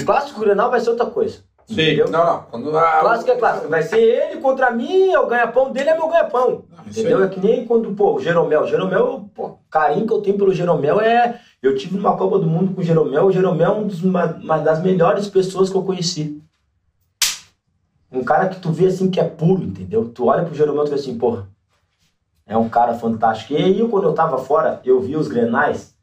um 0.00 0.04
clássico 0.04 0.40
Grenal 0.40 0.70
vai 0.70 0.80
ser 0.80 0.90
outra 0.90 1.06
coisa. 1.06 1.46
Entendeu? 1.70 2.08
Não, 2.10 2.24
não. 2.24 2.42
Quando 2.50 2.78
a... 2.78 3.00
Clássico 3.00 3.30
é 3.30 3.36
clássico. 3.36 3.68
Vai 3.68 3.82
ser 3.82 3.98
ele 4.00 4.40
contra 4.40 4.70
mim, 4.70 5.10
é 5.12 5.18
o 5.20 5.26
ganha-pão 5.26 5.70
dele 5.70 5.90
é 5.90 5.94
meu 5.94 6.08
ganha-pão. 6.08 6.64
Entendeu? 6.86 7.22
É 7.22 7.28
que 7.28 7.40
nem 7.40 7.66
quando, 7.66 7.92
pô, 7.94 8.14
o 8.14 8.20
Jeromel. 8.20 8.66
Jeromel, 8.66 9.28
pô, 9.34 9.46
o 9.46 9.58
carinho 9.70 10.06
que 10.06 10.12
eu 10.12 10.20
tenho 10.20 10.38
pelo 10.38 10.54
Jeromel 10.54 11.00
é. 11.00 11.40
Eu 11.62 11.76
tive 11.76 11.96
numa 11.96 12.16
Copa 12.16 12.38
do 12.38 12.46
Mundo 12.46 12.72
com 12.72 12.80
o 12.80 12.84
Jeromel. 12.84 13.26
O 13.26 13.32
Jeromel 13.32 13.72
é 13.72 13.78
um 13.78 13.86
dos, 13.86 14.02
uma, 14.02 14.26
uma 14.26 14.58
das 14.58 14.82
melhores 14.82 15.26
pessoas 15.28 15.68
que 15.68 15.76
eu 15.76 15.82
conheci. 15.82 16.40
Um 18.10 18.22
cara 18.24 18.48
que 18.48 18.60
tu 18.60 18.70
vê 18.70 18.86
assim 18.86 19.10
que 19.10 19.20
é 19.20 19.24
puro, 19.24 19.62
entendeu? 19.62 20.08
Tu 20.08 20.24
olha 20.24 20.44
pro 20.44 20.54
Jeromel 20.54 20.84
e 20.84 20.86
tu 20.86 20.90
vê 20.90 20.94
assim, 20.94 21.18
porra, 21.18 21.48
é 22.46 22.56
um 22.56 22.68
cara 22.68 22.94
fantástico. 22.94 23.52
E 23.52 23.56
aí, 23.56 23.88
quando 23.88 24.04
eu 24.04 24.14
tava 24.14 24.38
fora, 24.38 24.80
eu 24.84 25.00
via 25.00 25.18
os 25.18 25.28
grenais 25.28 25.94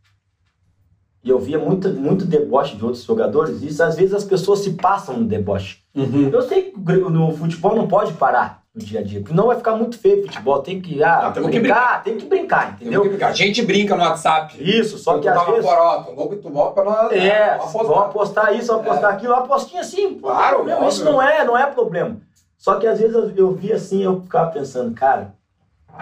e 1.23 1.29
eu 1.29 1.39
via 1.39 1.57
muito, 1.57 1.89
muito 1.89 2.25
deboche 2.25 2.75
de 2.75 2.85
outros 2.85 3.03
jogadores. 3.03 3.63
E 3.63 3.81
às 3.81 3.95
vezes 3.95 4.13
as 4.13 4.23
pessoas 4.23 4.59
se 4.59 4.73
passam 4.73 5.17
no 5.17 5.25
deboche. 5.25 5.79
Uhum. 5.95 6.29
Eu 6.29 6.41
sei 6.43 6.71
que 6.71 6.77
no 6.77 7.31
futebol 7.31 7.75
não 7.75 7.87
pode 7.87 8.13
parar 8.13 8.64
no 8.75 8.83
dia 8.83 8.99
a 8.99 9.03
dia, 9.03 9.21
porque 9.21 9.33
não 9.33 9.47
vai 9.47 9.55
ficar 9.55 9.75
muito 9.75 9.97
feio 9.97 10.19
o 10.19 10.23
futebol. 10.23 10.61
Tem 10.61 10.81
que, 10.81 11.01
ah, 11.01 11.31
Não, 11.35 11.49
que 11.49 11.59
brincar, 11.59 12.03
tem 12.03 12.17
que 12.17 12.25
brincar, 12.25 12.73
entendeu? 12.73 13.05
Entendeu? 13.05 13.27
A 13.27 13.31
gente 13.31 13.61
brinca 13.63 13.95
no 13.95 14.03
WhatsApp. 14.03 14.55
Isso, 14.59 14.97
só 14.97 15.17
que 15.17 15.27
às 15.29 15.45
vezes. 15.45 15.65
e 15.65 16.35
tu 16.37 16.49
volta 16.49 16.81
pra 16.81 16.83
nós. 16.83 17.11
É, 17.13 17.57
Vamos 17.57 17.71
vão 17.71 17.81
apostar. 17.99 18.03
apostar 18.45 18.55
isso, 18.55 18.67
vão 18.67 18.81
apostar 18.81 19.13
aquilo, 19.13 19.33
uma 19.33 19.43
apostinha 19.43 19.81
assim, 19.81 20.03
não 20.03 20.11
tem 20.11 20.19
Claro, 20.19 20.55
problema, 20.57 20.87
isso 20.87 21.05
não 21.05 21.21
é, 21.21 21.45
não 21.45 21.57
é 21.57 21.65
problema. 21.67 22.17
Só 22.57 22.75
que 22.75 22.85
às 22.87 22.99
vezes 22.99 23.15
eu, 23.15 23.31
eu 23.35 23.51
vi 23.53 23.71
assim, 23.71 24.03
eu 24.03 24.21
ficava 24.21 24.51
pensando, 24.51 24.93
cara, 24.93 25.33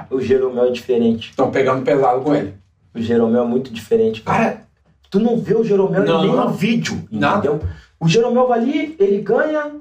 o 0.09 0.19
Jeromel 0.19 0.65
é 0.65 0.71
diferente. 0.71 1.29
Estão 1.29 1.51
pegando 1.51 1.83
pesado 1.83 2.21
com 2.21 2.33
ele. 2.33 2.55
O 2.95 2.99
Jeromel 3.01 3.43
é 3.43 3.47
muito 3.47 3.71
diferente, 3.71 4.21
cara. 4.21 4.37
Cara, 4.39 4.63
Tu 5.11 5.19
não 5.19 5.37
vê 5.37 5.53
o 5.53 5.63
Jeromel 5.63 6.03
Não. 6.03 6.21
nem 6.23 6.31
no 6.35 6.49
vídeo, 6.49 7.07
Nada. 7.11 7.37
entendeu? 7.47 7.59
O 7.99 8.07
Jeromel 8.07 8.47
vai 8.47 8.59
ali, 8.59 8.95
ele 8.99 9.19
ganha, 9.21 9.71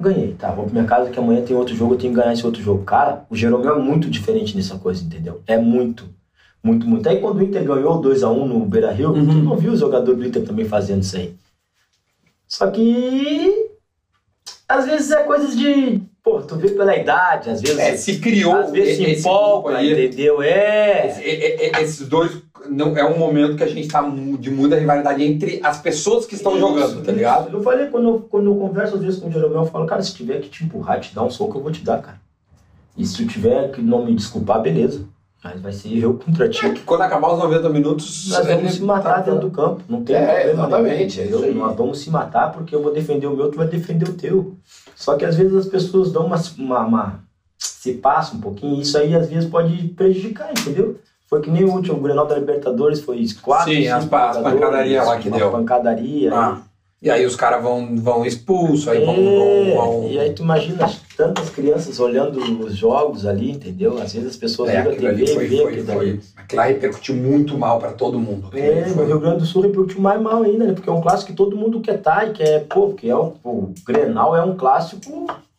ganhei, 0.00 0.34
tá, 0.34 0.50
vou 0.52 0.64
pra 0.64 0.72
minha 0.72 0.84
casa 0.84 1.10
que 1.10 1.18
amanhã 1.18 1.42
tem 1.42 1.56
outro 1.56 1.74
jogo, 1.74 1.94
eu 1.94 1.98
tenho 1.98 2.12
que 2.14 2.20
ganhar 2.20 2.32
esse 2.32 2.44
outro 2.46 2.62
jogo. 2.62 2.84
Cara, 2.84 3.24
o 3.28 3.36
Jeromel 3.36 3.76
é 3.76 3.82
muito 3.82 4.08
diferente 4.08 4.56
nessa 4.56 4.78
coisa, 4.78 5.02
entendeu? 5.04 5.40
É 5.46 5.56
muito, 5.58 6.04
muito, 6.62 6.86
muito. 6.86 7.08
Aí 7.08 7.20
quando 7.20 7.38
o 7.38 7.42
Inter 7.42 7.64
ganhou 7.64 8.00
2x1 8.00 8.44
no 8.46 8.60
Beira-Rio, 8.64 9.10
Uhum. 9.12 9.26
tu 9.26 9.32
não 9.38 9.56
viu 9.56 9.72
o 9.72 9.76
jogador 9.76 10.14
do 10.14 10.24
Inter 10.26 10.44
também 10.44 10.64
fazendo 10.66 11.02
isso 11.02 11.16
aí. 11.16 11.34
Só 12.46 12.70
que... 12.70 13.66
Às 14.68 14.84
vezes 14.86 15.10
é 15.10 15.22
coisas 15.22 15.56
de... 15.56 16.00
Pô, 16.22 16.42
tu 16.42 16.56
vê 16.56 16.68
pela 16.70 16.94
idade, 16.94 17.48
às 17.48 17.60
vezes... 17.62 17.78
é, 17.78 17.96
se 17.96 18.18
criou 18.18 18.54
às 18.54 18.70
vezes 18.70 18.96
se 19.14 19.20
empolga, 19.20 19.82
entendeu? 19.82 20.42
É... 20.42 21.06
Esse- 21.08 21.80
esses 21.82 22.06
dois 22.08 22.32
não 22.70 22.96
é 22.96 23.04
um 23.04 23.18
momento 23.18 23.56
que 23.56 23.62
a 23.64 23.68
gente 23.68 23.88
tá 23.88 24.02
mu- 24.02 24.36
de 24.38 24.50
muita 24.50 24.76
rivalidade 24.76 25.22
entre 25.22 25.60
as 25.64 25.80
pessoas 25.80 26.26
que 26.26 26.34
estão 26.34 26.52
Isso, 26.52 26.60
jogando, 26.60 26.94
tá 26.96 27.02
isso. 27.02 27.10
ligado? 27.12 27.52
Eu 27.56 27.62
falei, 27.62 27.86
quando 27.86 28.08
eu, 28.08 28.20
quando 28.30 28.46
eu 28.46 28.56
converso 28.56 28.96
às 28.96 29.02
vezes 29.02 29.18
com 29.20 29.28
o 29.28 29.32
Jeromel, 29.32 29.62
eu 29.62 29.66
falo, 29.66 29.86
cara, 29.86 30.02
se 30.02 30.14
tiver 30.14 30.40
que 30.40 30.48
te 30.48 30.64
empurrar, 30.64 31.00
te 31.00 31.14
dar 31.14 31.22
um 31.24 31.30
soco, 31.30 31.58
eu 31.58 31.62
vou 31.62 31.72
te 31.72 31.84
dar, 31.84 32.00
cara. 32.02 32.20
E 32.96 33.04
se 33.06 33.16
tu 33.16 33.26
tiver 33.26 33.70
que 33.70 33.80
não 33.80 34.04
me 34.04 34.14
desculpar, 34.14 34.60
beleza. 34.60 35.04
Mas 35.42 35.60
vai 35.60 35.72
ser 35.72 35.96
eu 35.96 36.14
contra 36.14 36.48
ti. 36.48 36.66
É 36.66 36.70
que 36.72 36.80
quando 36.80 37.02
acabar 37.02 37.32
os 37.32 37.38
90 37.38 37.68
minutos. 37.68 38.28
Nós 38.28 38.44
vamos 38.44 38.72
se 38.74 38.82
matar 38.82 39.14
tá- 39.14 39.20
dentro 39.20 39.40
do 39.42 39.50
campo. 39.52 39.82
Não 39.88 40.02
tem 40.02 40.16
É, 40.16 40.26
problema 40.48 40.66
exatamente, 40.66 41.20
é 41.20 41.24
nenhum, 41.24 41.36
isso 41.36 41.44
aí. 41.46 41.54
Nós 41.54 41.76
vamos 41.76 41.98
se 42.00 42.10
matar 42.10 42.50
porque 42.52 42.74
eu 42.74 42.82
vou 42.82 42.92
defender 42.92 43.28
o 43.28 43.36
meu, 43.36 43.48
tu 43.48 43.56
vai 43.56 43.68
defender 43.68 44.08
o 44.08 44.14
teu. 44.14 44.56
Só 44.96 45.14
que 45.14 45.24
às 45.24 45.36
vezes 45.36 45.54
as 45.54 45.66
pessoas 45.66 46.10
dão 46.10 46.26
uma, 46.26 46.42
uma, 46.58 46.80
uma- 46.80 47.20
se 47.56 47.94
passa 47.94 48.34
um 48.36 48.40
pouquinho, 48.40 48.76
e 48.76 48.80
isso 48.82 48.98
aí 48.98 49.14
às 49.14 49.28
vezes 49.28 49.48
pode 49.48 49.88
prejudicar, 49.90 50.50
entendeu? 50.50 50.98
Foi 51.28 51.40
que 51.42 51.50
nem 51.50 51.64
o 51.64 51.72
último, 51.72 51.98
o 51.98 52.00
Grenal 52.00 52.26
da 52.26 52.36
Libertadores, 52.38 53.00
foi 53.00 53.24
quatro, 53.42 53.72
Sim, 53.72 53.86
as 53.88 54.06
pa- 54.06 54.30
as 54.30 54.38
pancadarias 54.38 55.06
lá 55.06 55.18
que 55.18 55.28
deu. 55.28 55.50
pancadaria. 55.50 56.32
Ah, 56.32 56.58
e 57.02 57.10
aí 57.10 57.24
os 57.26 57.36
caras 57.36 57.62
vão, 57.62 57.94
vão 57.96 58.24
expulsos, 58.24 58.88
aí 58.88 59.04
vão. 59.04 59.14
É, 59.14 59.74
vão, 59.74 60.00
vão... 60.00 60.08
E 60.08 60.18
aí 60.18 60.32
tu 60.32 60.42
imagina 60.42 60.90
tantas 61.16 61.50
crianças 61.50 62.00
olhando 62.00 62.38
os 62.64 62.74
jogos 62.74 63.26
ali, 63.26 63.50
entendeu? 63.50 64.00
Às 64.02 64.14
vezes 64.14 64.30
as 64.30 64.36
pessoas 64.36 64.70
É, 64.70 64.78
ligam 64.78 64.92
a 64.92 64.96
TV 64.96 65.22
e 65.22 65.26
foi, 65.34 65.46
vê 65.46 65.56
foi, 65.58 65.72
aquilo 65.72 65.86
foi. 65.86 66.20
Aquilo 66.36 66.62
lá 66.62 66.66
repercutiu 66.66 67.14
muito 67.14 67.58
mal 67.58 67.78
pra 67.78 67.92
todo 67.92 68.18
mundo. 68.18 68.48
É, 68.54 68.86
no 68.96 69.04
Rio 69.04 69.20
Grande 69.20 69.38
do 69.40 69.46
Sul 69.46 69.62
repercutiu 69.62 70.00
mais 70.00 70.20
mal 70.20 70.42
ainda, 70.42 70.64
né? 70.64 70.72
Porque 70.72 70.88
é 70.88 70.92
um 70.92 71.00
clássico 71.02 71.30
que 71.30 71.36
todo 71.36 71.56
mundo 71.56 71.80
quer 71.80 71.96
estar 71.96 72.26
e 72.26 72.32
quer, 72.32 72.64
pô, 72.64 72.88
porque 72.88 73.08
é 73.08 73.14
um, 73.16 73.34
o 73.44 73.74
Grenal 73.86 74.34
é 74.34 74.42
um 74.42 74.56
clássico 74.56 75.00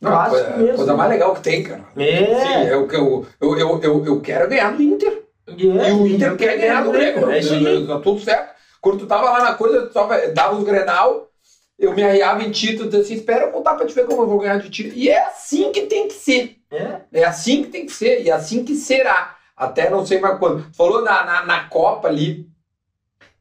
Não, 0.01 0.11
clássico 0.11 0.41
coisa, 0.45 0.57
mesmo. 0.57 0.75
coisa 0.77 0.93
mais 0.95 1.09
legal 1.11 1.33
que 1.35 1.41
tem, 1.41 1.63
cara. 1.63 1.83
É, 1.95 2.41
Sim, 2.41 2.69
eu, 2.69 2.87
eu, 2.91 3.25
eu, 3.39 3.57
eu, 3.57 3.79
eu, 3.81 4.05
eu 4.05 4.19
quero 4.19 4.49
ganhar 4.49 4.75
do 4.75 4.81
Inter. 4.81 5.18
E, 5.57 5.69
é, 5.69 5.89
e 5.89 5.93
o 5.93 6.07
Inter 6.07 6.35
quer 6.35 6.57
ganhar 6.57 6.83
do 6.83 6.91
Grêmio. 6.91 7.29
É 7.29 7.39
isso 7.39 7.53
aí. 7.53 7.87
Tá 7.87 7.99
tudo 7.99 8.19
certo. 8.21 8.55
Quando 8.81 8.99
tu 8.99 9.05
tava 9.05 9.29
lá 9.29 9.43
na 9.43 9.53
coisa, 9.55 9.87
tu 9.87 9.93
tava, 9.93 10.17
dava 10.29 10.55
os 10.55 10.63
Grenal, 10.63 11.29
eu 11.77 11.93
me 11.93 12.03
arriava 12.03 12.43
em 12.43 12.51
título, 12.51 12.89
dizia 12.89 13.01
assim, 13.01 13.15
espera 13.15 13.45
eu 13.45 13.51
voltar 13.51 13.75
pra 13.75 13.85
te 13.85 13.93
ver 13.93 14.05
como 14.05 14.21
eu 14.21 14.27
vou 14.27 14.39
ganhar 14.39 14.57
de 14.57 14.69
título. 14.69 14.95
E 14.95 15.09
é 15.09 15.25
assim 15.25 15.71
que 15.71 15.81
tem 15.81 16.07
que 16.07 16.13
ser. 16.13 16.57
É, 16.71 16.99
É 17.11 17.23
assim 17.23 17.63
que 17.63 17.69
tem 17.69 17.85
que 17.85 17.91
ser, 17.91 18.21
e 18.21 18.29
é 18.29 18.33
assim 18.33 18.63
que 18.63 18.75
será. 18.75 19.35
Até 19.55 19.89
não 19.89 20.05
sei 20.05 20.19
mais 20.19 20.39
quando. 20.39 20.65
Falou 20.73 21.01
na, 21.01 21.25
na, 21.25 21.45
na 21.45 21.63
Copa 21.65 22.07
ali, 22.07 22.47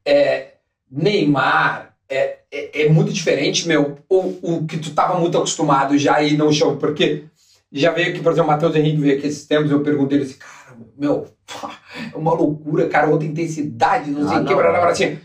é, 0.04 0.54
Neymar, 0.90 1.94
é, 2.09 2.38
é, 2.50 2.82
é 2.82 2.88
muito 2.88 3.12
diferente, 3.12 3.68
meu, 3.68 3.98
o, 4.09 4.38
o 4.42 4.66
que 4.66 4.78
tu 4.78 4.92
tava 4.94 5.18
muito 5.18 5.36
acostumado 5.36 5.98
já 5.98 6.16
aí 6.16 6.36
não 6.36 6.50
chama, 6.50 6.76
porque 6.76 7.24
já 7.70 7.92
veio 7.92 8.09
aqui, 8.11 8.20
por 8.20 8.32
exemplo, 8.32 8.48
o 8.48 8.52
Matheus 8.52 8.74
Henrique 8.74 9.00
veio 9.00 9.18
aqui 9.18 9.26
esses 9.26 9.46
tempos, 9.46 9.70
eu 9.70 9.82
perguntei 9.82 10.18
ele 10.18 10.24
assim, 10.24 10.38
cara, 10.38 10.57
meu, 10.99 11.26
é 12.12 12.16
uma 12.16 12.32
loucura, 12.34 12.88
cara, 12.88 13.09
outra 13.09 13.26
intensidade, 13.26 14.11
não 14.11 14.26
sei 14.28 14.38
Ah, 14.38 14.40
o 14.40 14.44
que, 14.44 14.55
blá, 14.55 14.70
blá, 14.70 14.88
assim, 14.88 15.18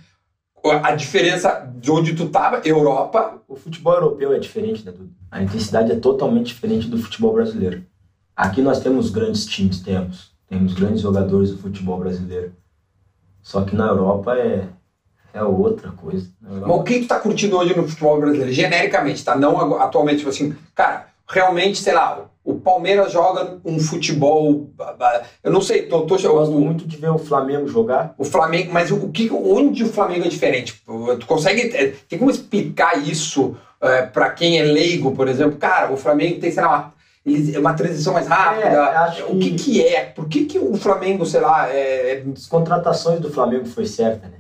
a 0.81 0.95
diferença 0.95 1.69
de 1.75 1.91
onde 1.91 2.13
tu 2.15 2.29
tava, 2.29 2.61
Europa, 2.63 3.41
o 3.47 3.55
futebol 3.55 3.93
europeu 3.95 4.33
é 4.33 4.39
diferente, 4.39 4.85
né, 4.85 4.91
Dudu? 4.91 5.11
A 5.29 5.41
intensidade 5.41 5.91
é 5.91 5.95
totalmente 5.95 6.47
diferente 6.47 6.87
do 6.87 6.97
futebol 6.97 7.33
brasileiro. 7.33 7.83
Aqui 8.35 8.61
nós 8.61 8.79
temos 8.79 9.09
grandes 9.09 9.45
times, 9.45 9.81
temos. 9.81 10.31
Temos 10.47 10.73
grandes 10.73 11.01
jogadores 11.01 11.51
do 11.51 11.57
futebol 11.57 11.97
brasileiro. 11.99 12.53
Só 13.41 13.63
que 13.63 13.75
na 13.75 13.87
Europa 13.87 14.37
é, 14.37 14.67
É 15.33 15.43
outra 15.43 15.91
coisa. 15.91 16.29
Mas 16.39 16.69
o 16.69 16.83
que 16.83 17.01
tu 17.01 17.07
tá 17.07 17.19
curtindo 17.19 17.57
hoje 17.57 17.75
no 17.75 17.87
futebol 17.87 18.19
brasileiro? 18.19 18.51
Genericamente, 18.53 19.25
tá? 19.25 19.35
Não 19.35 19.81
atualmente, 19.81 20.19
tipo 20.19 20.29
assim, 20.29 20.55
cara, 20.75 21.07
realmente, 21.27 21.79
sei 21.79 21.93
lá, 21.93 22.29
o 22.45 22.55
Palmeiras 22.55 23.11
joga 23.11 23.57
um 23.63 23.79
futebol. 23.79 24.69
Eu 25.43 25.51
não 25.51 25.61
sei, 25.61 25.83
tô, 25.83 26.01
tô, 26.01 26.17
Eu 26.17 26.33
gosto 26.33 26.53
o, 26.55 26.59
muito 26.59 26.85
de 26.87 26.97
ver 26.97 27.09
o 27.09 27.17
Flamengo 27.17 27.67
jogar. 27.67 28.13
o 28.17 28.23
Flamengo, 28.25 28.71
mas 28.73 28.91
o 28.91 29.09
que, 29.09 29.29
onde 29.31 29.83
o 29.83 29.87
Flamengo 29.89 30.25
é 30.25 30.29
diferente? 30.29 30.81
Tu 31.19 31.25
consegue. 31.25 31.75
é, 31.75 31.93
Tem 32.09 32.19
como 32.19 32.29
explicar 32.31 32.97
isso 33.07 33.55
é, 33.81 34.01
para 34.03 34.29
quem 34.31 34.59
é 34.59 34.63
leigo, 34.63 35.11
por 35.15 35.27
exemplo? 35.27 35.57
Cara, 35.57 35.91
o 35.91 35.97
Flamengo 35.97 36.39
tem, 36.39 36.51
sei 36.51 36.63
lá, 36.63 36.69
uma, 36.69 36.93
eles- 37.25 37.55
uma 37.55 37.73
transição 37.73 38.13
mais 38.13 38.27
rápida. 38.27 38.67
É, 38.67 38.75
acho 38.77 39.23
o 39.25 39.39
que, 39.39 39.51
que- 39.51 39.55
que 39.63 39.87
é? 39.87 40.01
Por 40.05 40.27
que, 40.27 40.45
que 40.45 40.59
o 40.59 40.75
Flamengo, 40.75 41.25
sei 41.25 41.39
lá, 41.41 41.69
é. 41.69 41.77
é- 42.11 42.23
As 42.35 42.45
contratações 42.45 43.19
do 43.21 43.31
Flamengo 43.31 43.65
foi 43.65 43.85
certa, 43.85 44.27
né? 44.27 44.35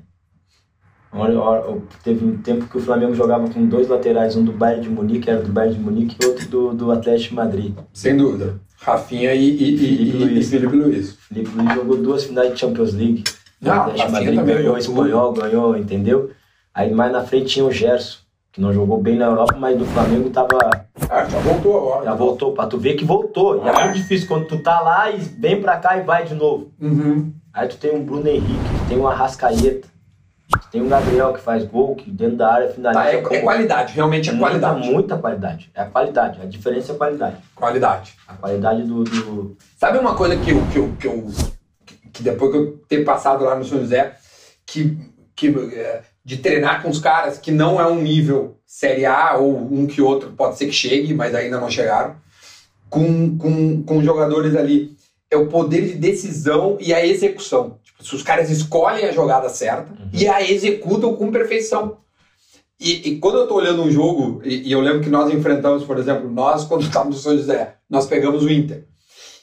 Teve 2.03 2.25
um 2.25 2.37
tempo 2.37 2.65
que 2.67 2.77
o 2.77 2.81
Flamengo 2.81 3.13
jogava 3.13 3.47
com 3.49 3.65
dois 3.67 3.87
laterais, 3.87 4.35
um 4.35 4.43
do 4.43 4.51
Bayern 4.51 4.81
de 4.83 4.89
Munique, 4.89 5.29
era 5.29 5.41
do 5.41 5.51
Bayern 5.51 5.75
de 5.77 5.81
Munique, 5.83 6.17
e 6.21 6.25
outro 6.25 6.47
do, 6.47 6.73
do 6.73 6.91
Atlético 6.91 7.29
de 7.29 7.35
Madrid. 7.35 7.73
sem 7.93 8.17
dúvida. 8.17 8.59
Rafinha 8.81 9.33
e, 9.33 9.45
e, 9.49 9.73
e- 9.73 9.77
Felipe 9.77 10.03
e- 10.03 10.09
e 10.09 10.11
Luiz. 10.33 10.49
Felipe 10.49 10.75
Luiz. 10.75 11.11
O 11.13 11.17
Felipe 11.29 11.49
Luiz 11.55 11.73
jogou 11.73 11.97
duas 11.97 12.23
finais 12.25 12.51
de 12.53 12.59
Champions 12.59 12.93
League. 12.93 13.23
O 13.63 13.69
Ah, 13.69 13.75
Atlético 13.77 13.95
de 14.07 14.13
Rafinha 14.13 14.33
Madrid 14.33 14.55
ganhou, 14.57 14.75
o 14.75 14.77
espanhol 14.77 15.33
ganhou, 15.33 15.77
entendeu? 15.77 16.31
Aí 16.73 16.91
mais 16.93 17.11
na 17.13 17.23
frente 17.23 17.45
tinha 17.45 17.63
o 17.65 17.71
Gerson, 17.71 18.17
que 18.51 18.59
não 18.59 18.73
jogou 18.73 19.01
bem 19.01 19.15
na 19.17 19.25
Europa, 19.27 19.55
mas 19.57 19.77
do 19.77 19.85
Flamengo 19.85 20.29
tava, 20.31 20.57
Ah, 21.09 21.23
já 21.29 21.39
voltou 21.39 21.77
agora. 21.77 22.05
já 22.05 22.13
voltou, 22.13 22.51
pra 22.51 22.65
tu 22.67 22.77
ver 22.77 22.95
que 22.95 23.05
voltou. 23.05 23.63
E 23.63 23.67
é 23.67 23.71
Ah. 23.71 23.83
muito 23.85 23.95
difícil 23.95 24.27
quando 24.27 24.47
tu 24.47 24.57
tá 24.57 24.81
lá 24.81 25.09
e 25.09 25.17
vem 25.19 25.61
pra 25.61 25.77
cá 25.77 25.97
e 25.97 26.01
vai 26.01 26.25
de 26.25 26.33
novo. 26.35 26.71
Uhum. 26.81 27.31
Aí 27.53 27.67
tu 27.69 27.77
tem 27.77 27.95
um 27.95 28.03
Bruno 28.03 28.27
Henrique, 28.27 28.49
tem 28.89 28.97
um 28.97 29.07
Arrascaeta, 29.07 29.87
tem 30.71 30.81
um 30.81 30.89
Gabriel 30.89 31.33
que 31.33 31.39
faz 31.39 31.63
gol, 31.65 31.95
que 31.95 32.09
dentro 32.09 32.37
da 32.37 32.51
área 32.53 32.69
finaliza. 32.69 33.01
Tá, 33.03 33.11
é, 33.11 33.37
é 33.37 33.41
qualidade, 33.41 33.93
realmente 33.93 34.29
é 34.29 34.31
muita, 34.33 34.59
qualidade. 34.59 34.89
Muita 34.91 35.17
qualidade. 35.17 35.71
É 35.73 35.81
a 35.81 35.85
qualidade. 35.85 36.39
A 36.41 36.45
diferença 36.45 36.91
é 36.91 36.95
a 36.95 36.97
qualidade. 36.97 37.37
Qualidade. 37.55 38.13
A 38.27 38.33
qualidade 38.33 38.83
do. 38.83 39.03
do- 39.03 39.57
Sabe 39.77 39.97
uma 39.97 40.15
coisa 40.15 40.35
que 40.37 40.51
eu, 40.51 40.61
que 40.71 40.77
eu, 40.79 40.93
que 40.99 41.07
eu 41.07 41.27
que 42.11 42.21
depois 42.21 42.51
que 42.51 42.57
eu 42.57 42.77
ter 42.87 43.03
passado 43.03 43.43
lá 43.43 43.55
no 43.55 43.65
São 43.65 43.79
José, 43.79 44.15
que, 44.65 44.97
que 45.35 45.47
é, 45.75 46.01
de 46.23 46.37
treinar 46.37 46.81
com 46.83 46.89
os 46.89 46.99
caras 46.99 47.37
que 47.39 47.51
não 47.51 47.81
é 47.81 47.87
um 47.87 47.99
nível 48.01 48.59
Série 48.67 49.05
A 49.05 49.35
ou 49.37 49.57
um 49.57 49.87
que 49.87 50.01
outro 50.01 50.31
pode 50.31 50.57
ser 50.57 50.67
que 50.67 50.71
chegue, 50.71 51.13
mas 51.13 51.33
ainda 51.33 51.59
não 51.59 51.69
chegaram, 51.71 52.15
com, 52.89 53.35
com, 53.37 53.81
com 53.83 54.03
jogadores 54.03 54.55
ali, 54.55 54.95
é 55.33 55.37
o 55.37 55.47
poder 55.47 55.81
de 55.87 55.95
decisão 55.95 56.77
e 56.79 56.93
a 56.93 57.05
execução. 57.05 57.77
Tipo, 57.83 58.03
se 58.03 58.15
os 58.15 58.23
caras 58.23 58.49
escolhem 58.49 59.05
a 59.05 59.11
jogada 59.11 59.49
certa 59.49 59.91
Uhum. 59.91 60.09
e 60.13 60.27
a 60.27 60.41
executam 60.41 61.15
com 61.15 61.31
perfeição. 61.31 61.97
E, 62.79 63.09
e 63.09 63.19
quando 63.19 63.37
eu 63.37 63.47
tô 63.47 63.55
olhando 63.55 63.81
um 63.83 63.91
jogo, 63.91 64.41
e, 64.43 64.67
e 64.67 64.71
eu 64.71 64.81
lembro 64.81 65.01
que 65.01 65.09
nós 65.09 65.33
enfrentamos, 65.33 65.83
por 65.83 65.97
exemplo, 65.97 66.29
nós, 66.29 66.63
quando 66.67 66.83
estávamos 66.83 67.17
no 67.17 67.21
São 67.21 67.37
José, 67.37 67.75
nós 67.89 68.05
pegamos 68.05 68.43
o 68.43 68.49
Inter. 68.51 68.85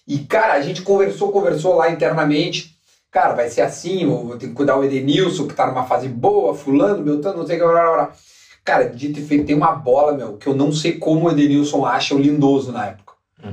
E, 0.06 0.18
cara, 0.18 0.54
a 0.54 0.60
gente 0.60 0.82
conversou, 0.82 1.30
conversou 1.30 1.74
lá 1.76 1.90
internamente. 1.90 2.76
Cara, 3.10 3.34
vai 3.34 3.48
ser 3.48 3.62
assim, 3.62 4.04
eu 4.04 4.24
vou 4.24 4.36
ter 4.36 4.48
que 4.48 4.54
cuidar 4.54 4.76
o 4.76 4.84
Edenilson, 4.84 5.46
que 5.46 5.54
tá 5.54 5.66
numa 5.66 5.84
fase 5.84 6.08
boa, 6.08 6.54
fulano, 6.54 7.02
Beltrano, 7.02 7.38
não 7.38 7.46
sei 7.46 7.56
o 7.56 7.60
que, 7.60 7.64
blá, 7.66 7.82
blá, 7.82 7.92
blá. 7.94 8.12
Cara, 8.64 8.84
dito 8.84 9.18
e 9.18 9.22
feito, 9.24 9.46
tem 9.46 9.56
uma 9.56 9.72
bola, 9.72 10.12
meu, 10.12 10.36
que 10.36 10.46
eu 10.46 10.54
não 10.54 10.70
sei 10.72 10.92
como 10.92 11.26
o 11.26 11.30
Edenilson 11.30 11.84
acha 11.84 12.14
o 12.14 12.18
lindoso 12.18 12.70
na 12.70 12.86
época. 12.86 13.09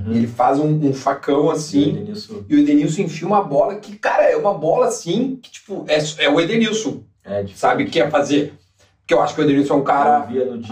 Ele 0.09 0.27
faz 0.27 0.59
um, 0.59 0.67
um 0.67 0.93
facão 0.93 1.49
assim, 1.49 1.89
Edenilson 1.89 2.43
e 2.49 2.55
o 2.55 2.59
Edenilson 2.59 3.01
enfia 3.03 3.27
uma 3.27 3.41
bola 3.41 3.75
que, 3.75 3.95
cara, 3.95 4.23
é 4.23 4.35
uma 4.35 4.53
bola 4.53 4.87
assim, 4.87 5.39
que, 5.41 5.51
tipo, 5.51 5.85
é, 5.87 5.97
é 6.25 6.29
o 6.29 6.39
Edenilson, 6.39 7.03
É 7.23 7.45
sabe, 7.53 7.85
que 7.85 7.99
ia 7.99 8.09
fazer. 8.09 8.53
Porque 8.99 9.13
eu 9.13 9.21
acho 9.21 9.35
que 9.35 9.41
o 9.41 9.43
Edenilson 9.45 9.75
é 9.75 9.77
um 9.77 9.83
cara, 9.83 10.27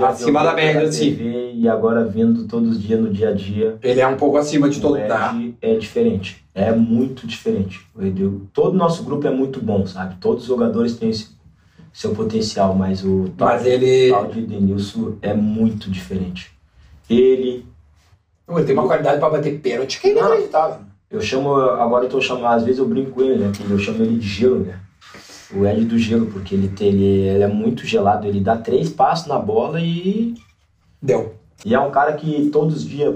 acima 0.06 0.44
da 0.44 0.54
média, 0.54 0.82
assim. 0.82 1.18
E 1.54 1.70
agora 1.70 2.04
vendo 2.04 2.46
todos 2.48 2.72
os 2.72 2.84
dias 2.84 3.00
no 3.00 3.10
dia 3.10 3.30
a 3.30 3.34
dia. 3.34 3.78
ele 3.82 4.02
é 4.02 4.08
um 4.08 4.18
pouco 4.18 4.38
acima 4.38 4.68
de 4.68 4.82
todo 4.82 4.96
o 4.96 5.00
mundo. 5.00 5.56
É 5.62 5.76
diferente. 5.76 6.46
É 6.54 6.72
muito 6.74 7.26
diferente. 7.26 7.80
O 7.96 8.04
Edil, 8.04 8.48
todo 8.54 8.74
o 8.74 8.78
nosso 8.78 9.04
grupo 9.04 9.26
é 9.26 9.32
muito 9.32 9.62
bom, 9.62 9.86
sabe? 9.86 10.16
Todos 10.20 10.44
os 10.44 10.48
jogadores 10.50 10.98
têm 10.98 11.10
esse, 11.10 11.30
seu 11.96 12.14
potencial, 12.14 12.76
mas 12.76 13.06
o 13.06 13.32
Mas 13.40 13.66
ele, 13.66 14.10
tal 14.10 14.28
de 14.28 14.40
Edenilson 14.40 15.16
é 15.22 15.34
muito 15.34 15.90
diferente. 15.90 16.52
Ele, 17.10 17.66
ele 18.50 18.64
tem 18.64 18.76
uma 18.76 18.88
qualidade 18.88 19.20
pra 19.20 19.30
bater 19.30 19.60
pênalti 19.60 20.00
que 20.00 20.08
é 20.08 20.12
inacreditável. 20.12 20.80
eu 21.10 21.22
chamo, 21.22 21.56
agora 21.56 22.06
eu 22.06 22.10
tô 22.10 22.22
chamando, 22.22 22.54
às 22.54 22.64
vezes 22.64 22.80
eu 22.80 22.88
brinco 22.88 23.12
com 23.12 23.22
ele, 23.22 23.38
né? 23.38 23.52
Que 23.56 23.70
eu 23.70 23.80
chamo 23.80 24.04
ele 24.04 24.18
de 24.18 24.28
gelo, 24.28 24.60
né? 24.60 24.80
O 25.54 25.66
Ed 25.66 25.86
do 25.86 25.98
gelo, 25.98 26.26
porque 26.28 26.56
ele, 26.56 26.68
tem, 26.68 26.88
ele, 26.90 27.06
ele 27.06 27.44
é 27.44 27.48
muito 27.48 27.86
gelado, 27.86 28.28
ele 28.28 28.40
dá 28.40 28.58
três 28.58 28.90
passos 28.90 29.28
na 29.28 29.38
bola 29.38 29.80
e 29.80 30.36
Deu. 31.02 31.36
E 31.64 31.74
é 31.74 31.80
um 31.80 31.92
cara 31.92 32.14
que 32.14 32.50
todos 32.52 32.78
os 32.78 32.84
dias 32.86 33.16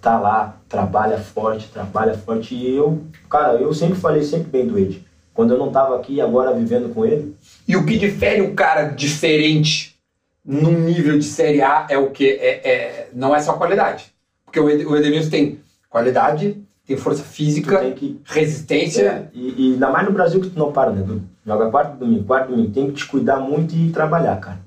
tá 0.00 0.18
lá, 0.18 0.56
trabalha 0.68 1.18
forte, 1.18 1.68
trabalha 1.68 2.14
forte. 2.14 2.54
E 2.54 2.76
eu, 2.76 3.02
cara, 3.28 3.54
eu 3.54 3.74
sempre 3.74 3.98
falei 3.98 4.22
sempre 4.22 4.48
bem 4.48 4.66
do 4.66 4.78
Ed. 4.78 5.04
Quando 5.34 5.52
eu 5.52 5.58
não 5.58 5.70
tava 5.70 5.96
aqui, 5.96 6.20
agora 6.20 6.54
vivendo 6.54 6.94
com 6.94 7.04
ele, 7.04 7.36
E 7.68 7.76
o 7.76 7.84
que 7.84 7.98
difere 7.98 8.40
o 8.40 8.54
cara 8.54 8.84
diferente 8.84 9.96
num 10.44 10.78
nível 10.78 11.18
de 11.18 11.24
Série 11.24 11.60
A 11.60 11.86
é 11.90 11.98
o 11.98 12.10
que? 12.10 12.30
É, 12.30 12.68
é- 12.68 13.10
não 13.12 13.34
é 13.34 13.40
só 13.40 13.54
qualidade. 13.54 14.12
Porque 14.56 14.60
o 14.60 14.70
Ed- 14.70 14.86
o 14.86 14.96
Edenilson 14.96 15.28
tem 15.30 15.60
qualidade, 15.90 16.56
tem 16.86 16.96
força 16.96 17.22
tu 17.22 17.28
física, 17.28 17.78
tem 17.78 17.92
que. 17.92 18.20
resistência. 18.24 19.02
É, 19.02 19.28
e, 19.34 19.54
e 19.70 19.72
ainda 19.74 19.90
mais 19.90 20.06
no 20.06 20.12
Brasil 20.14 20.40
que 20.40 20.48
tu 20.48 20.58
não 20.58 20.72
para, 20.72 20.90
né? 20.92 21.02
Du? 21.02 21.20
Joga 21.44 21.70
quarto 21.70 21.98
domingo, 21.98 22.24
quarto 22.24 22.50
domingo. 22.50 22.72
Tem 22.72 22.86
que 22.86 22.92
te 22.94 23.06
cuidar 23.06 23.38
muito 23.38 23.74
e 23.74 23.90
trabalhar, 23.90 24.36
cara. 24.40 24.58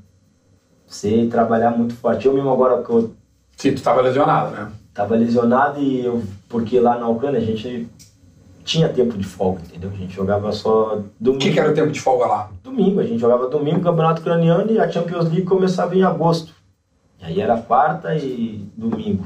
Você 0.86 1.28
trabalhar 1.28 1.72
muito 1.72 1.96
forte. 1.96 2.26
Eu 2.28 2.34
mesmo 2.34 2.50
agora 2.52 2.84
que 2.84 2.90
eu 2.90 3.12
Sim, 3.58 3.74
tu 3.74 3.82
tava 3.82 4.02
lesionado, 4.02 4.52
né? 4.56 4.72
tava 4.94 5.16
lesionado 5.16 5.80
e 5.82 6.06
eu. 6.06 6.22
Porque 6.48 6.80
lá 6.80 6.98
na 7.00 7.08
Ucrânia 7.08 7.40
a 7.40 7.44
gente 7.44 7.88
tinha 8.64 8.90
tempo 8.90 9.18
de 9.18 9.24
folga, 9.26 9.62
entendeu? 9.68 9.90
A 9.92 9.96
gente 9.98 10.14
jogava 10.16 10.52
só 10.52 10.98
O 10.98 11.06
domingo. 11.20 11.42
que, 11.44 11.52
que 11.52 11.60
era 11.60 11.72
o 11.72 11.74
tempo 11.74 11.92
de 11.92 12.00
folga 12.00 12.26
lá? 12.28 12.52
Domingo, 12.64 13.00
a 13.00 13.04
gente 13.04 13.20
jogava 13.20 13.48
domingo, 13.50 13.82
Campeonato 13.82 14.22
Ucraniano 14.22 14.72
e 14.72 14.80
a 14.80 14.90
Champions 14.90 15.26
League 15.26 15.44
começava 15.44 15.96
em 15.96 16.04
agosto. 16.04 16.54
E 17.20 17.26
aí 17.26 17.42
era 17.42 17.58
quarta 17.58 18.16
e 18.16 18.64
domingo. 18.78 19.26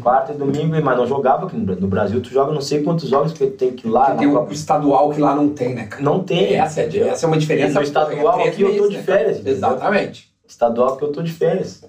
Quarta 0.00 0.32
e 0.32 0.36
domingo, 0.36 0.80
mas 0.82 0.96
não 0.96 1.06
jogava 1.06 1.46
aqui 1.46 1.56
no 1.56 1.64
Bra- 1.64 1.74
no 1.76 1.88
Brasil. 1.88 2.20
Tu 2.20 2.30
joga 2.30 2.52
não 2.52 2.60
sei 2.60 2.82
quantos 2.84 3.08
jogos 3.08 3.32
tu 3.32 3.46
tem 3.50 3.72
que 3.72 3.88
ir 3.88 3.90
lá. 3.90 4.06
Porque 4.12 4.24
tem 4.24 4.28
o 4.36 4.48
estadual 4.52 5.10
que 5.10 5.20
lá 5.20 5.34
não 5.34 5.48
tem, 5.48 5.74
né, 5.74 5.86
cara? 5.86 6.02
Não 6.02 6.22
tem. 6.22 6.54
Essa 6.54 6.82
é, 6.82 6.98
essa 7.08 7.26
é 7.26 7.28
uma 7.28 7.36
diferença. 7.36 7.72
E 7.72 7.74
no 7.74 7.82
estadual 7.82 8.38
é 8.38 8.42
três 8.50 8.54
aqui 8.54 8.62
eu 8.62 8.68
tô 8.68 8.72
meses, 8.74 8.90
de 8.90 8.96
né? 8.98 9.02
férias, 9.02 9.34
entendeu? 9.38 9.52
Exatamente. 9.54 10.32
Estadual 10.46 10.88
porque 10.90 11.04
eu 11.04 11.12
tô 11.12 11.22
de 11.22 11.32
férias. 11.32 11.82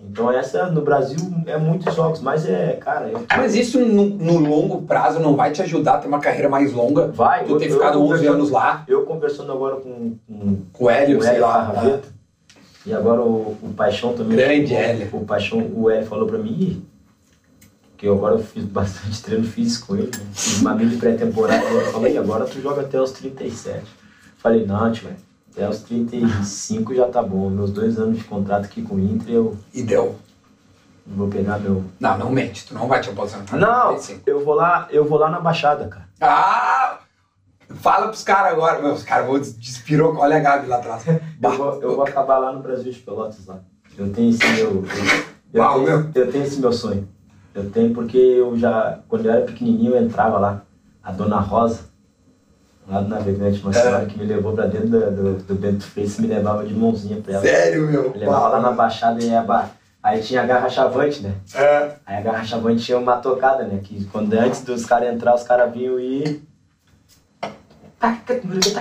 Então 0.00 0.30
essa 0.30 0.66
no 0.66 0.82
Brasil 0.82 1.18
é 1.46 1.56
muitos 1.56 1.92
jogos, 1.94 2.20
mas 2.20 2.46
é, 2.48 2.74
cara, 2.74 3.08
eu- 3.08 3.24
Mas 3.36 3.54
isso 3.56 3.80
no, 3.80 4.04
no 4.04 4.38
longo 4.38 4.82
prazo 4.82 5.18
não 5.18 5.34
vai 5.34 5.50
te 5.50 5.60
ajudar 5.62 5.94
a 5.94 5.98
ter 5.98 6.06
uma 6.08 6.20
carreira 6.20 6.48
mais 6.48 6.72
longa? 6.72 7.08
vai. 7.08 7.44
Tu 7.44 7.52
eu- 7.52 7.58
ter 7.58 7.70
ficado 7.70 7.98
11 8.00 8.08
conversando- 8.10 8.34
anos 8.34 8.50
lá 8.50 8.84
Eu 8.86 9.02
conversando 9.06 9.50
agora 9.50 9.76
com, 9.76 10.14
com 10.28 10.56
com 10.72 10.84
o 10.84 10.90
Hélio, 10.90 11.18
o 11.18 11.22
sei 11.22 11.30
Hélio 11.30 11.42
lá. 11.42 11.52
Carraveta. 11.66 12.08
E 12.86 12.92
agora 12.94 13.20
o, 13.22 13.56
o 13.60 13.72
Paixão 13.76 14.12
também. 14.12 14.36
Grande 14.36 14.72
o, 14.72 14.76
Hélio. 14.76 15.08
O 15.14 15.24
Paixão, 15.24 15.58
o 15.74 15.90
Hélio 15.90 16.06
falou 16.06 16.26
pra 16.28 16.38
mim 16.38 16.80
"Ih, 17.98 18.00
que 18.00 18.06
eu 18.06 18.14
agora 18.14 18.36
eu 18.36 18.42
fiz 18.42 18.64
bastante 18.64 19.20
treino 19.22 19.44
físico 19.44 19.88
com 19.88 19.96
ele, 19.96 20.06
né? 20.16 20.24
Fiz 20.32 20.60
uma 20.60 20.74
mini 20.74 20.96
pré-temporada. 20.96 21.64
Ele 21.64 21.84
falou, 21.92 22.08
e 22.08 22.16
agora 22.18 22.44
tu 22.44 22.60
joga 22.60 22.82
até 22.82 23.00
os 23.00 23.10
37. 23.12 23.84
Falei, 24.38 24.64
não, 24.64 24.90
tio, 24.92 25.10
até 25.52 25.68
os 25.68 25.78
35 25.80 26.94
já 26.94 27.08
tá 27.08 27.22
bom. 27.22 27.50
Meus 27.50 27.70
dois 27.72 27.98
anos 27.98 28.18
de 28.18 28.24
contrato 28.24 28.66
aqui 28.66 28.82
com 28.82 28.94
o 28.96 29.00
Inter, 29.00 29.34
eu 29.34 29.56
E 29.74 29.82
deu. 29.82 30.16
vou 31.06 31.28
pegar 31.28 31.58
meu. 31.58 31.84
Não, 31.98 32.16
não 32.18 32.30
mente, 32.30 32.66
tu 32.66 32.74
não 32.74 32.86
vai 32.86 33.00
te 33.00 33.10
aposentar. 33.10 33.56
Não, 33.56 33.88
35. 33.94 34.22
eu 34.26 34.44
vou 34.44 34.54
lá, 34.54 34.86
eu 34.90 35.04
vou 35.04 35.18
lá 35.18 35.28
na 35.30 35.40
Baixada, 35.40 35.88
cara. 35.88 36.08
Ah! 36.20 36.98
Fala 37.80 38.08
pros 38.08 38.22
caras 38.22 38.52
agora. 38.52 38.80
Meu, 38.80 38.94
os 38.94 39.02
caras 39.02 39.26
vão 39.26 39.38
despirou. 39.38 40.16
Olha 40.16 40.36
a 40.36 40.40
Gabi 40.40 40.66
lá 40.68 40.76
atrás. 40.76 41.04
Eu 41.42 41.50
vou, 41.56 41.82
eu 41.82 41.96
vou 41.96 42.04
acabar 42.04 42.38
lá 42.38 42.52
no 42.52 42.60
Brasil 42.62 42.90
de 42.92 42.98
Pelotas 42.98 43.44
lá. 43.46 43.60
Eu 43.96 44.10
tenho 44.12 44.30
esse 44.30 44.44
meu. 44.54 44.70
Eu, 44.70 44.84
eu 45.52 45.62
Uau, 45.62 45.84
tenho, 45.84 46.10
eu 46.14 46.32
tenho 46.32 46.44
esse 46.44 46.58
meu 46.60 46.72
sonho. 46.72 47.06
Eu 47.58 47.70
tenho 47.70 47.92
porque 47.92 48.16
eu 48.16 48.56
já, 48.56 48.98
quando 49.08 49.26
eu 49.26 49.32
era 49.32 49.40
pequenininho, 49.44 49.94
eu 49.96 50.02
entrava 50.02 50.38
lá. 50.38 50.62
A 51.02 51.10
dona 51.10 51.40
Rosa, 51.40 51.80
lá 52.86 53.00
do 53.00 53.08
Navegante, 53.08 53.60
uma 53.62 53.70
É. 53.70 53.74
senhora 53.74 54.06
que 54.06 54.16
me 54.18 54.24
levou 54.26 54.52
pra 54.52 54.66
dentro 54.66 54.88
do, 54.88 55.10
do, 55.10 55.34
do 55.42 55.54
Bento 55.56 55.84
Freitas, 55.84 56.18
me 56.18 56.26
levava 56.28 56.64
de 56.64 56.72
mãozinha 56.74 57.20
pra 57.20 57.32
ela. 57.34 57.42
Sério, 57.42 57.86
meu? 57.90 58.10
Me 58.12 58.18
levava 58.18 58.48
lá 58.48 58.60
na 58.60 58.70
Baixada 58.72 59.20
e 59.22 59.28
ia 59.28 59.42
ba- 59.42 59.70
Aí 60.00 60.20
tinha 60.22 60.42
a 60.42 60.46
garra 60.46 60.68
chavante, 60.68 61.20
né? 61.22 61.32
É. 61.54 61.90
Aí 62.06 62.16
a 62.18 62.20
garra 62.20 62.44
chavante 62.44 62.84
tinha 62.84 62.96
uma 62.96 63.16
tocada, 63.16 63.64
né? 63.64 63.80
Que 63.82 64.04
quando 64.04 64.32
antes 64.34 64.62
dos 64.62 64.84
caras 64.86 65.12
entrar, 65.12 65.34
os 65.34 65.42
caras 65.42 65.72
vinham 65.72 65.98
e. 65.98 66.40
Tá 67.98 68.16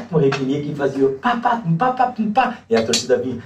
com 0.09 0.17
arrepenia 0.19 0.61
que 0.61 0.75
fazia 0.75 1.09
pá, 1.19 1.35
pá, 1.37 1.57
pum, 1.57 1.75
pá, 1.75 1.91
pá, 1.91 2.07
pum, 2.07 2.31
pá. 2.31 2.57
E 2.69 2.75
a 2.75 2.85
torcida 2.85 3.17
vinha. 3.17 3.41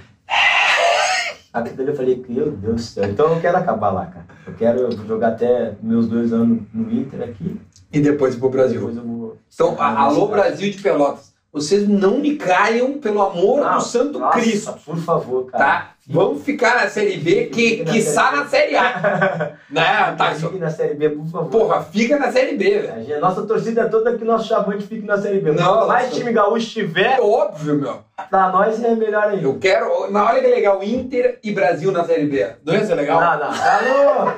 Aquilo 1.52 1.76
dali 1.76 1.88
eu 1.90 1.96
falei, 1.96 2.24
meu 2.28 2.50
Deus 2.50 2.74
do 2.74 2.80
céu. 2.80 3.04
Então 3.04 3.34
eu 3.34 3.40
quero 3.40 3.58
acabar 3.58 3.90
lá, 3.90 4.06
cara. 4.06 4.26
Eu 4.46 4.54
quero 4.54 5.06
jogar 5.06 5.28
até 5.28 5.74
meus 5.82 6.08
dois 6.08 6.32
anos 6.32 6.62
no 6.72 6.90
Inter 6.90 7.22
aqui. 7.22 7.60
E 7.92 8.00
depois 8.00 8.34
ir 8.34 8.38
pro 8.38 8.48
Brasil. 8.48 8.80
Depois 8.80 8.96
eu 8.96 9.02
vou. 9.02 9.36
Então, 9.52 9.80
alô 9.80 10.28
Brasil 10.28 10.70
de 10.70 10.80
Pelotas. 10.80 11.31
Vocês 11.52 11.86
não 11.86 12.16
me 12.16 12.36
caiam, 12.36 12.94
pelo 12.94 13.20
amor 13.20 13.60
Não, 13.60 13.76
do 13.76 13.82
Santo 13.82 14.18
nossa, 14.18 14.38
Cristo. 14.40 14.74
Por 14.86 14.96
favor, 14.96 15.50
cara. 15.50 15.64
Tá? 15.64 15.88
Vamos 16.08 16.42
ficar 16.42 16.74
na 16.76 16.88
Série 16.88 17.18
B, 17.18 17.44
que, 17.46 17.84
quiçá 17.84 18.30
Série 18.30 18.36
na 18.36 18.46
Série 18.46 18.76
A. 18.76 19.52
né, 19.70 20.14
Tyson? 20.18 20.48
Fique 20.48 20.58
na 20.58 20.70
Série 20.70 20.94
B, 20.94 21.10
por 21.10 21.26
favor. 21.26 21.50
Porra, 21.50 21.82
fica 21.82 22.18
na 22.18 22.32
Série 22.32 22.56
B, 22.56 22.78
velho. 22.78 23.20
Nossa 23.20 23.42
torcida 23.42 23.82
é 23.82 23.88
toda 23.88 24.16
que 24.16 24.24
nosso 24.24 24.48
chavante 24.48 24.86
fique 24.86 25.06
na 25.06 25.16
Série 25.20 25.40
B. 25.40 25.52
Não, 25.52 25.86
mais 25.86 26.06
nossa. 26.06 26.18
time 26.18 26.32
gaúcho 26.32 26.66
tiver, 26.70 27.18
É 27.18 27.20
óbvio, 27.20 27.74
meu. 27.76 27.98
pra 28.30 28.48
nós 28.48 28.82
é 28.82 28.94
melhor 28.96 29.24
ainda. 29.24 29.44
Eu 29.44 29.58
quero. 29.58 30.10
Na 30.10 30.28
olha 30.30 30.40
que 30.40 30.48
legal, 30.48 30.82
Inter 30.82 31.38
e 31.44 31.52
Brasil 31.52 31.92
na 31.92 32.02
Série 32.04 32.26
B. 32.26 32.48
Não 32.64 32.74
ia 32.74 32.84
ser 32.84 32.94
legal? 32.94 33.20
Não, 33.20 33.38
não. 33.38 33.52
Alô! 33.52 34.32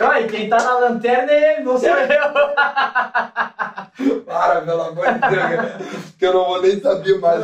Ai, 0.00 0.26
quem 0.26 0.48
tá 0.48 0.56
na 0.62 0.78
lanterna 0.78 1.30
é 1.30 1.54
ele, 1.54 1.64
não 1.64 1.78
sou 1.78 1.88
eu. 1.88 2.32
Para, 4.24 4.62
pelo 4.62 4.82
amor 4.82 5.04
de 5.12 5.18
Deus, 5.20 6.12
que 6.18 6.24
eu 6.26 6.32
não 6.32 6.46
vou 6.46 6.62
nem 6.62 6.80
saber 6.80 7.20
mais 7.20 7.42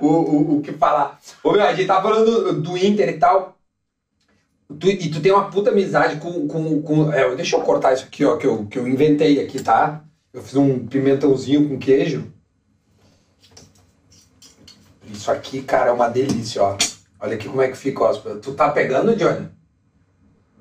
o, 0.00 0.06
o, 0.06 0.08
o, 0.08 0.56
o 0.56 0.60
que 0.60 0.72
falar. 0.72 1.18
Ô, 1.42 1.52
meu, 1.52 1.62
a 1.64 1.72
gente 1.72 1.86
tá 1.86 2.02
falando 2.02 2.24
do, 2.24 2.60
do 2.60 2.76
Inter 2.76 3.08
e 3.08 3.18
tal. 3.18 3.56
Tu- 4.78 4.88
e 4.88 5.08
tu 5.08 5.20
tem 5.20 5.30
uma 5.32 5.48
puta 5.50 5.70
amizade 5.70 6.16
com. 6.16 6.46
com, 6.48 6.82
com 6.82 7.12
é, 7.12 7.34
deixa 7.36 7.56
eu 7.56 7.60
cortar 7.60 7.92
isso 7.92 8.04
aqui, 8.04 8.24
ó, 8.24 8.36
que 8.36 8.46
eu, 8.46 8.66
que 8.66 8.78
eu 8.78 8.88
inventei 8.88 9.40
aqui, 9.40 9.62
tá? 9.62 10.02
Eu 10.32 10.42
fiz 10.42 10.56
um 10.56 10.84
pimentãozinho 10.86 11.68
com 11.68 11.78
queijo. 11.78 12.30
Isso 15.06 15.30
aqui, 15.30 15.62
cara, 15.62 15.90
é 15.90 15.92
uma 15.92 16.08
delícia, 16.08 16.62
ó. 16.62 16.76
Olha 17.20 17.34
aqui 17.36 17.48
como 17.48 17.62
é 17.62 17.68
que 17.68 17.76
fica, 17.76 18.02
ó. 18.02 18.12
Tu 18.14 18.52
tá 18.54 18.70
pegando, 18.70 19.14
Johnny? 19.14 19.48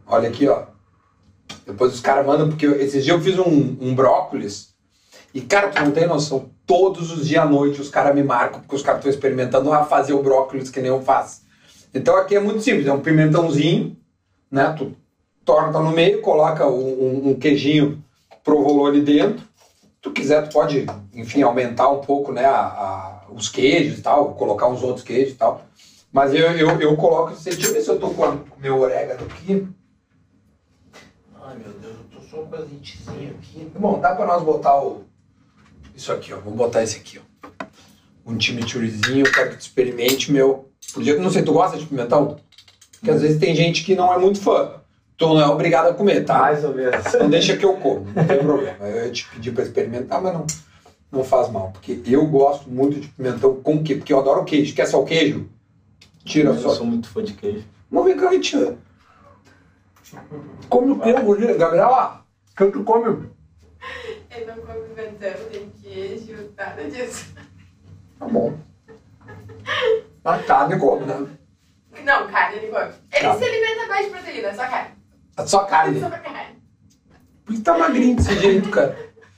Olha 0.05 0.29
aqui, 0.29 0.47
ó. 0.47 0.72
Depois 1.65 1.93
os 1.93 1.99
caras 1.99 2.25
mandam, 2.25 2.49
porque 2.49 2.65
esses 2.65 3.03
dias 3.03 3.17
eu 3.17 3.21
fiz 3.21 3.37
um, 3.39 3.77
um 3.81 3.93
brócolis. 3.95 4.73
E, 5.33 5.41
cara, 5.41 5.69
tu 5.69 5.81
não 5.83 5.91
tem 5.91 6.07
noção. 6.07 6.49
Todos 6.65 7.11
os 7.11 7.27
dias 7.27 7.43
à 7.43 7.45
noite 7.45 7.81
os 7.81 7.89
caras 7.89 8.13
me 8.15 8.23
marcam, 8.23 8.61
porque 8.61 8.75
os 8.75 8.81
caras 8.81 8.99
estão 8.99 9.11
experimentando 9.11 9.71
a 9.73 9.83
fazer 9.83 10.13
o 10.13 10.21
brócolis 10.23 10.69
que 10.69 10.79
nem 10.79 10.89
eu 10.89 11.01
faço. 11.01 11.41
Então 11.93 12.15
aqui 12.15 12.35
é 12.35 12.39
muito 12.39 12.61
simples, 12.61 12.87
é 12.87 12.93
um 12.93 13.01
pimentãozinho, 13.01 13.97
né? 14.51 14.73
Tu 14.77 14.95
torta 15.43 15.79
no 15.79 15.91
meio, 15.91 16.21
coloca 16.21 16.67
um, 16.67 16.73
um- 17.25 17.29
um 17.29 17.35
queijinho 17.39 18.03
provolone 18.43 19.01
dentro. 19.01 19.41
Se 19.43 19.89
tu 20.01 20.11
quiser, 20.11 20.47
tu 20.47 20.53
pode, 20.53 20.85
enfim, 21.13 21.41
aumentar 21.41 21.89
um 21.89 21.99
pouco, 22.01 22.31
né, 22.31 22.45
a- 22.45 22.51
a- 22.59 23.25
os 23.31 23.49
queijos 23.49 23.99
e 23.99 24.01
tal, 24.01 24.33
colocar 24.35 24.67
uns 24.67 24.83
outros 24.83 25.03
queijos 25.03 25.33
e 25.33 25.37
tal. 25.37 25.65
Mas 26.11 26.33
eu, 26.33 26.51
eu, 26.51 26.79
eu 26.79 26.95
coloco, 26.95 27.33
deixa 27.35 27.67
eu 27.67 27.73
ver 27.73 27.81
se 27.81 27.89
eu 27.89 27.99
tô 27.99 28.09
com 28.11 28.23
o 28.23 28.39
meu 28.59 28.79
orégano 28.79 29.25
aqui. 29.25 29.67
Ai 31.43 31.55
meu 31.57 31.73
Deus, 31.73 31.95
eu 32.11 32.19
tô 32.19 32.22
só 32.33 32.41
com 32.41 32.55
azeitezinho 32.55 33.35
aqui. 33.35 33.71
Bom, 33.77 33.99
dá 33.99 34.15
pra 34.15 34.25
nós 34.25 34.41
botar 34.43 34.81
o. 34.81 35.03
Isso 35.95 36.11
aqui, 36.11 36.33
ó. 36.33 36.37
Vou 36.39 36.53
botar 36.53 36.81
esse 36.81 36.97
aqui, 36.97 37.19
ó. 37.19 37.63
Um 38.25 38.39
chimichurrizinho, 38.39 39.31
quero 39.31 39.51
que 39.51 39.57
tu 39.57 39.61
experimente, 39.61 40.31
meu. 40.31 40.69
Podia, 40.93 41.17
não 41.19 41.29
sei, 41.29 41.43
tu 41.43 41.53
gosta 41.53 41.77
de 41.77 41.85
pimentão? 41.85 42.39
Porque 42.93 43.11
às 43.11 43.21
vezes 43.21 43.39
tem 43.39 43.53
gente 43.55 43.83
que 43.83 43.95
não 43.95 44.11
é 44.11 44.17
muito 44.17 44.39
fã. 44.41 44.81
Tu 45.17 45.27
não 45.27 45.39
é 45.39 45.45
obrigado 45.45 45.87
a 45.89 45.93
comer, 45.93 46.25
tá? 46.25 46.39
Mais 46.39 46.63
ou 46.63 46.73
menos. 46.73 47.05
Então 47.05 47.29
deixa 47.29 47.55
que 47.55 47.63
eu 47.65 47.75
como, 47.77 48.05
não 48.05 48.25
tem 48.25 48.39
problema. 48.39 48.87
Eu 48.87 49.05
ia 49.05 49.11
te 49.11 49.27
pedir 49.29 49.51
pra 49.53 49.63
experimentar, 49.63 50.21
mas 50.21 50.33
não, 50.33 50.47
não 51.11 51.23
faz 51.23 51.51
mal. 51.51 51.71
Porque 51.71 52.01
eu 52.05 52.25
gosto 52.25 52.69
muito 52.69 52.99
de 52.99 53.07
pimentão 53.09 53.55
com 53.61 53.83
quê? 53.83 53.95
Porque 53.95 54.11
eu 54.11 54.19
adoro 54.19 54.43
queijo. 54.43 54.73
Quer 54.73 54.87
só 54.87 55.01
o 55.01 55.05
queijo? 55.05 55.47
Tira 56.25 56.49
Eu 56.49 56.59
só. 56.59 56.69
sou 56.69 56.85
muito 56.85 57.07
fã 57.09 57.23
de 57.23 57.33
queijo. 57.33 57.63
Vamos 57.91 58.11
ver 58.11 58.19
cá, 58.19 58.29
aí, 58.29 58.39
tira. 58.39 58.77
Come 60.69 60.91
o 60.93 60.99
queijo, 60.99 61.57
Gabriela. 61.57 62.22
O 62.53 62.55
que 62.55 62.71
tu 62.71 62.83
come? 62.83 63.29
Ele 64.31 64.45
não 64.45 64.55
come 64.57 64.79
pimentão, 64.89 65.33
tem 65.51 65.69
queijo, 65.81 66.51
nada 66.55 66.83
disso. 66.89 67.33
Tá 68.19 68.27
bom. 68.27 68.57
A 70.23 70.39
carne 70.39 70.79
come, 70.79 71.05
né? 71.05 71.27
Não, 72.03 72.27
carne 72.27 72.57
ele 72.57 72.67
come. 72.67 72.91
Ele 73.11 73.21
Tá. 73.21 73.37
se 73.37 73.43
alimenta 73.43 73.87
mais 73.87 74.05
de 74.05 74.11
proteína, 74.11 74.53
só 74.53 74.67
carne. 74.67 74.91
É 75.37 75.45
só 75.47 75.63
carne. 75.65 75.99
Só 75.99 76.09
carne. 76.09 76.55
Por 77.45 77.55
que 77.55 77.61
tá 77.61 77.77
magrinho 77.77 78.15
desse 78.15 78.39
jeito, 78.39 78.69
cara? 78.69 78.91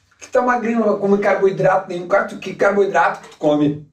Por 0.09 0.18
que 0.20 0.28
tá 0.28 0.41
magrinho? 0.41 0.80
Não 0.86 0.99
come 0.99 1.18
carboidrato 1.18 1.88
nenhum. 1.89 2.07
Cara, 2.07 2.26
tu- 2.28 2.38
que 2.39 2.53
carboidrato 2.53 3.22
que 3.22 3.30
tu 3.30 3.38
come? 3.38 3.88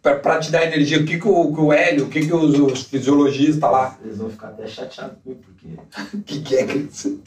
Pra, 0.00 0.16
pra 0.16 0.38
te 0.38 0.50
dar 0.52 0.64
energia. 0.64 1.00
O 1.00 1.04
que, 1.04 1.18
que, 1.18 1.26
o, 1.28 1.52
que 1.54 1.60
o 1.60 1.72
Hélio, 1.72 2.04
o 2.06 2.08
que, 2.08 2.24
que 2.24 2.32
os, 2.32 2.56
os 2.58 2.82
fisiologistas 2.84 3.70
lá. 3.70 3.98
Eles 4.04 4.18
vão 4.18 4.30
ficar 4.30 4.48
até 4.48 4.66
chateados 4.66 5.16
comigo, 5.22 5.42
porque. 5.42 6.16
O 6.16 6.22
que, 6.22 6.40
que 6.42 6.56
é 6.56 6.66
que 6.66 6.78
isso? 6.78 7.20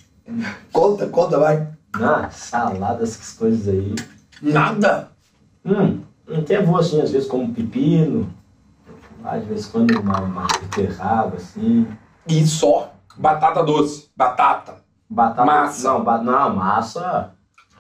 Conta, 0.72 1.08
conta, 1.08 1.40
vai. 1.40 1.68
Ah, 1.94 2.30
salada, 2.30 3.04
essas 3.04 3.34
coisas 3.34 3.68
aí. 3.68 3.96
Nada. 4.42 5.10
Hum, 5.66 6.02
até 6.36 6.62
vou 6.62 6.78
assim, 6.78 7.02
às 7.02 7.12
vezes 7.12 7.28
como 7.28 7.54
pepino. 7.54 8.32
Lá 9.22 9.38
de 9.38 9.46
vez 9.46 9.68
em 9.68 9.72
quando 9.72 10.00
uma, 10.00 10.20
uma 10.22 10.48
beterraba, 10.48 11.36
assim. 11.36 11.88
E 12.28 12.46
só. 12.48 12.94
Batata 13.18 13.64
doce. 13.64 14.10
Batata. 14.16 14.78
Batata. 15.10 15.46
Massa. 15.46 15.90
Não, 15.92 16.04
ba- 16.04 16.18
não, 16.22 16.56
massa. 16.56 17.34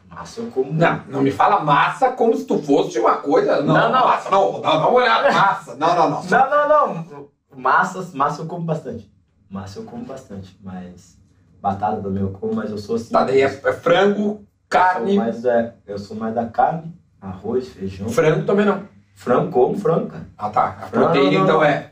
Massa 0.10 0.42
eu 0.42 0.52
como. 0.52 0.74
Não, 0.74 1.02
não 1.08 1.22
me 1.22 1.32
fala 1.32 1.62
massa 1.64 2.12
como 2.12 2.36
se 2.36 2.44
tu 2.46 2.62
fosse 2.62 3.00
uma 3.00 3.16
coisa. 3.18 3.62
Não, 3.62 3.74
Não, 3.74 3.92
não. 3.92 4.08
Massa, 4.08 4.30
não. 4.30 4.62
Dá, 4.62 4.78
uma 4.78 4.90
olhada. 4.92 5.32
Massa. 5.32 5.76
Não, 5.76 5.96
não, 5.96 6.10
não. 6.10 6.24
Não, 6.24 6.50
não, 6.50 6.94
não. 6.94 7.28
Massas, 7.56 8.14
massa 8.14 8.42
eu 8.42 8.46
como 8.46 8.66
bastante. 8.66 9.10
Massa 9.50 9.80
eu 9.80 9.84
como 9.86 10.04
bastante, 10.06 10.58
mas. 10.62 11.18
Batata 11.62 12.02
também 12.02 12.24
eu 12.24 12.30
como, 12.32 12.56
mas 12.56 12.72
eu 12.72 12.78
sou 12.78 12.96
assim. 12.96 13.12
Tá, 13.14 13.24
daí 13.24 13.42
é, 13.42 13.46
é 13.46 13.50
frango, 13.74 14.22
Eu 14.22 14.28
sou 14.36 14.46
carne. 14.70 15.16
mais 15.18 15.42
da, 15.42 15.74
eu 15.86 15.98
sou 15.98 16.18
mais 16.18 16.34
da 16.34 16.46
carne, 16.46 16.94
arroz, 17.22 17.68
feijão. 17.70 18.10
Frango 18.10 18.46
também 18.46 18.66
não. 18.66 18.84
Frango, 19.14 19.52
como 19.52 19.78
frango, 19.78 20.08
cara. 20.08 20.28
Ah, 20.38 20.50
tá. 20.50 20.66
A 20.82 20.88
Frango. 20.88 21.06
proteína 21.12 21.44
então 21.44 21.64
é 21.64 21.92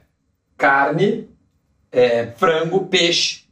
carne, 0.58 1.30
é, 1.92 2.28
frango, 2.28 2.86
peixe, 2.88 3.44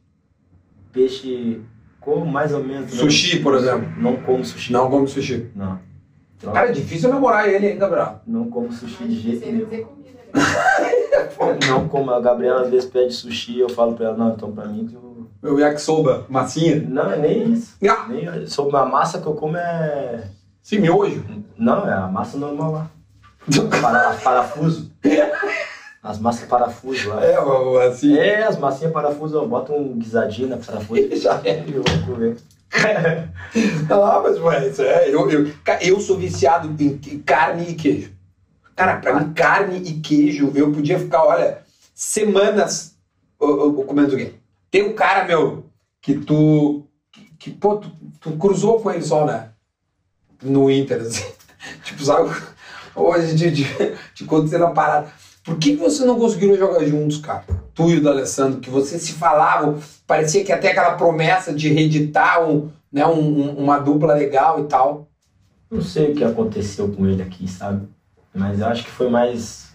Peixe, 0.92 1.62
como 2.00 2.26
mais 2.26 2.52
ou 2.54 2.64
menos. 2.64 2.92
né? 2.92 2.98
sushi, 2.98 3.40
por 3.42 3.54
exemplo. 3.54 3.88
Não 4.02 4.16
como 4.18 4.44
sushi. 4.44 4.74
Não 4.74 4.90
come 4.90 5.08
sushi. 5.08 5.52
Não. 5.56 5.80
Cara, 6.42 6.70
é 6.70 6.72
difícil 6.72 7.10
namorar 7.10 7.48
ele, 7.48 7.68
hein, 7.68 7.78
Gabriel? 7.78 8.22
Não 8.26 8.50
como 8.50 8.72
sushi 8.72 9.04
de 9.04 9.20
jeito 9.20 9.46
nenhum. 9.46 9.66
dizer 9.66 9.86
comida, 9.86 10.10
né? 10.34 11.58
Não 11.68 11.88
como. 11.88 12.12
A 12.12 12.20
Gabriela 12.20 12.62
às 12.62 12.70
vezes 12.70 12.90
pede 12.90 13.14
sushi, 13.14 13.60
eu 13.60 13.70
falo 13.70 13.94
pra 13.94 14.08
ela, 14.08 14.18
não, 14.18 14.34
então 14.34 14.52
pra 14.52 14.66
mim 14.66 14.86
que 14.88 14.96
eu. 14.96 15.17
Meu 15.48 15.58
yakisoba, 15.62 16.26
massinha. 16.28 16.86
Não, 16.90 17.10
é 17.10 17.18
nem 17.18 17.54
isso. 17.54 17.78
Ah, 17.88 18.06
Nem, 18.10 18.46
sobre 18.48 18.76
a 18.76 18.84
massa 18.84 19.22
que 19.22 19.28
eu 19.28 19.34
como 19.34 19.56
é. 19.56 20.28
sim, 20.62 20.80
miojo. 20.80 21.24
Não, 21.58 21.88
é 21.88 21.94
a 21.94 22.08
massa 22.08 22.38
normal 22.38 22.72
lá. 22.74 22.92
Para, 23.80 24.14
parafuso. 24.16 24.92
As 26.04 26.20
massas 26.20 26.50
parafuso 26.50 27.08
lá. 27.10 27.24
É, 27.24 27.40
ó, 27.40 27.80
assim. 27.80 28.18
É, 28.18 28.44
as 28.44 28.58
massinhas 28.58 28.92
parafuso, 28.92 29.38
eu 29.38 29.48
boto 29.48 29.72
um 29.74 29.98
guisadinho 29.98 30.50
na 30.50 30.58
parafuso 30.58 31.16
Já 31.16 31.40
é. 31.46 31.64
e 31.66 31.74
eu 31.74 31.82
vou 31.82 32.14
comer. 32.14 32.38
Ah, 33.90 34.22
mas 34.22 34.68
isso 34.70 34.82
é. 34.82 35.08
Eu, 35.08 35.32
eu, 35.32 35.54
eu 35.80 36.00
sou 36.02 36.18
viciado 36.18 36.68
em 36.68 37.20
carne 37.20 37.70
e 37.70 37.76
queijo. 37.76 38.12
Cara, 38.76 38.98
pra 38.98 39.18
mim, 39.18 39.32
carne 39.32 39.78
e 39.78 39.94
queijo, 40.02 40.52
eu 40.54 40.74
podia 40.74 41.00
ficar, 41.00 41.24
olha, 41.24 41.60
semanas 41.96 42.98
ô, 43.40 43.46
ô, 43.46 43.68
ô, 43.80 43.84
comendo. 43.86 44.18
Tem 44.70 44.84
um 44.84 44.94
cara, 44.94 45.26
meu, 45.26 45.66
que 46.02 46.16
tu. 46.20 46.86
Que, 47.12 47.22
que, 47.40 47.52
pô, 47.52 47.78
tu, 47.78 47.90
tu 48.20 48.32
cruzou 48.38 48.80
com 48.80 48.92
ele 48.92 49.02
só, 49.04 49.26
né? 49.26 49.50
No 50.42 50.70
Inter, 50.70 51.02
assim. 51.02 51.24
tipo, 51.84 52.04
sabe? 52.04 52.30
Hoje 52.96 53.36
de, 53.36 53.52
de, 53.52 53.64
de 54.14 54.24
acontecer 54.24 54.58
na 54.58 54.72
parada. 54.72 55.08
Por 55.44 55.58
que, 55.58 55.72
que 55.72 55.78
vocês 55.78 56.06
não 56.06 56.20
conseguiram 56.20 56.58
jogar 56.58 56.84
juntos, 56.86 57.20
cara? 57.20 57.46
Tu 57.74 57.92
e 57.92 57.98
o 57.98 58.04
D'Alessandro, 58.04 58.60
que 58.60 58.70
vocês 58.70 59.02
se 59.02 59.14
falavam, 59.14 59.80
parecia 60.06 60.44
que 60.44 60.52
até 60.52 60.72
aquela 60.72 60.96
promessa 60.96 61.54
de 61.54 61.70
reeditar 61.72 62.44
um, 62.44 62.70
né, 62.92 63.06
um- 63.06 63.56
uma 63.56 63.78
dupla 63.80 64.14
legal 64.14 64.60
e 64.60 64.64
tal. 64.66 65.08
Não 65.72 65.82
sei 65.82 66.12
o 66.12 66.16
que 66.16 66.24
aconteceu 66.24 66.92
com 66.92 67.06
ele 67.08 67.22
aqui, 67.22 67.48
sabe? 67.48 67.88
Mas 68.34 68.60
eu 68.60 68.68
acho 68.68 68.84
que 68.84 68.92
foi 68.92 69.10
mais 69.10 69.67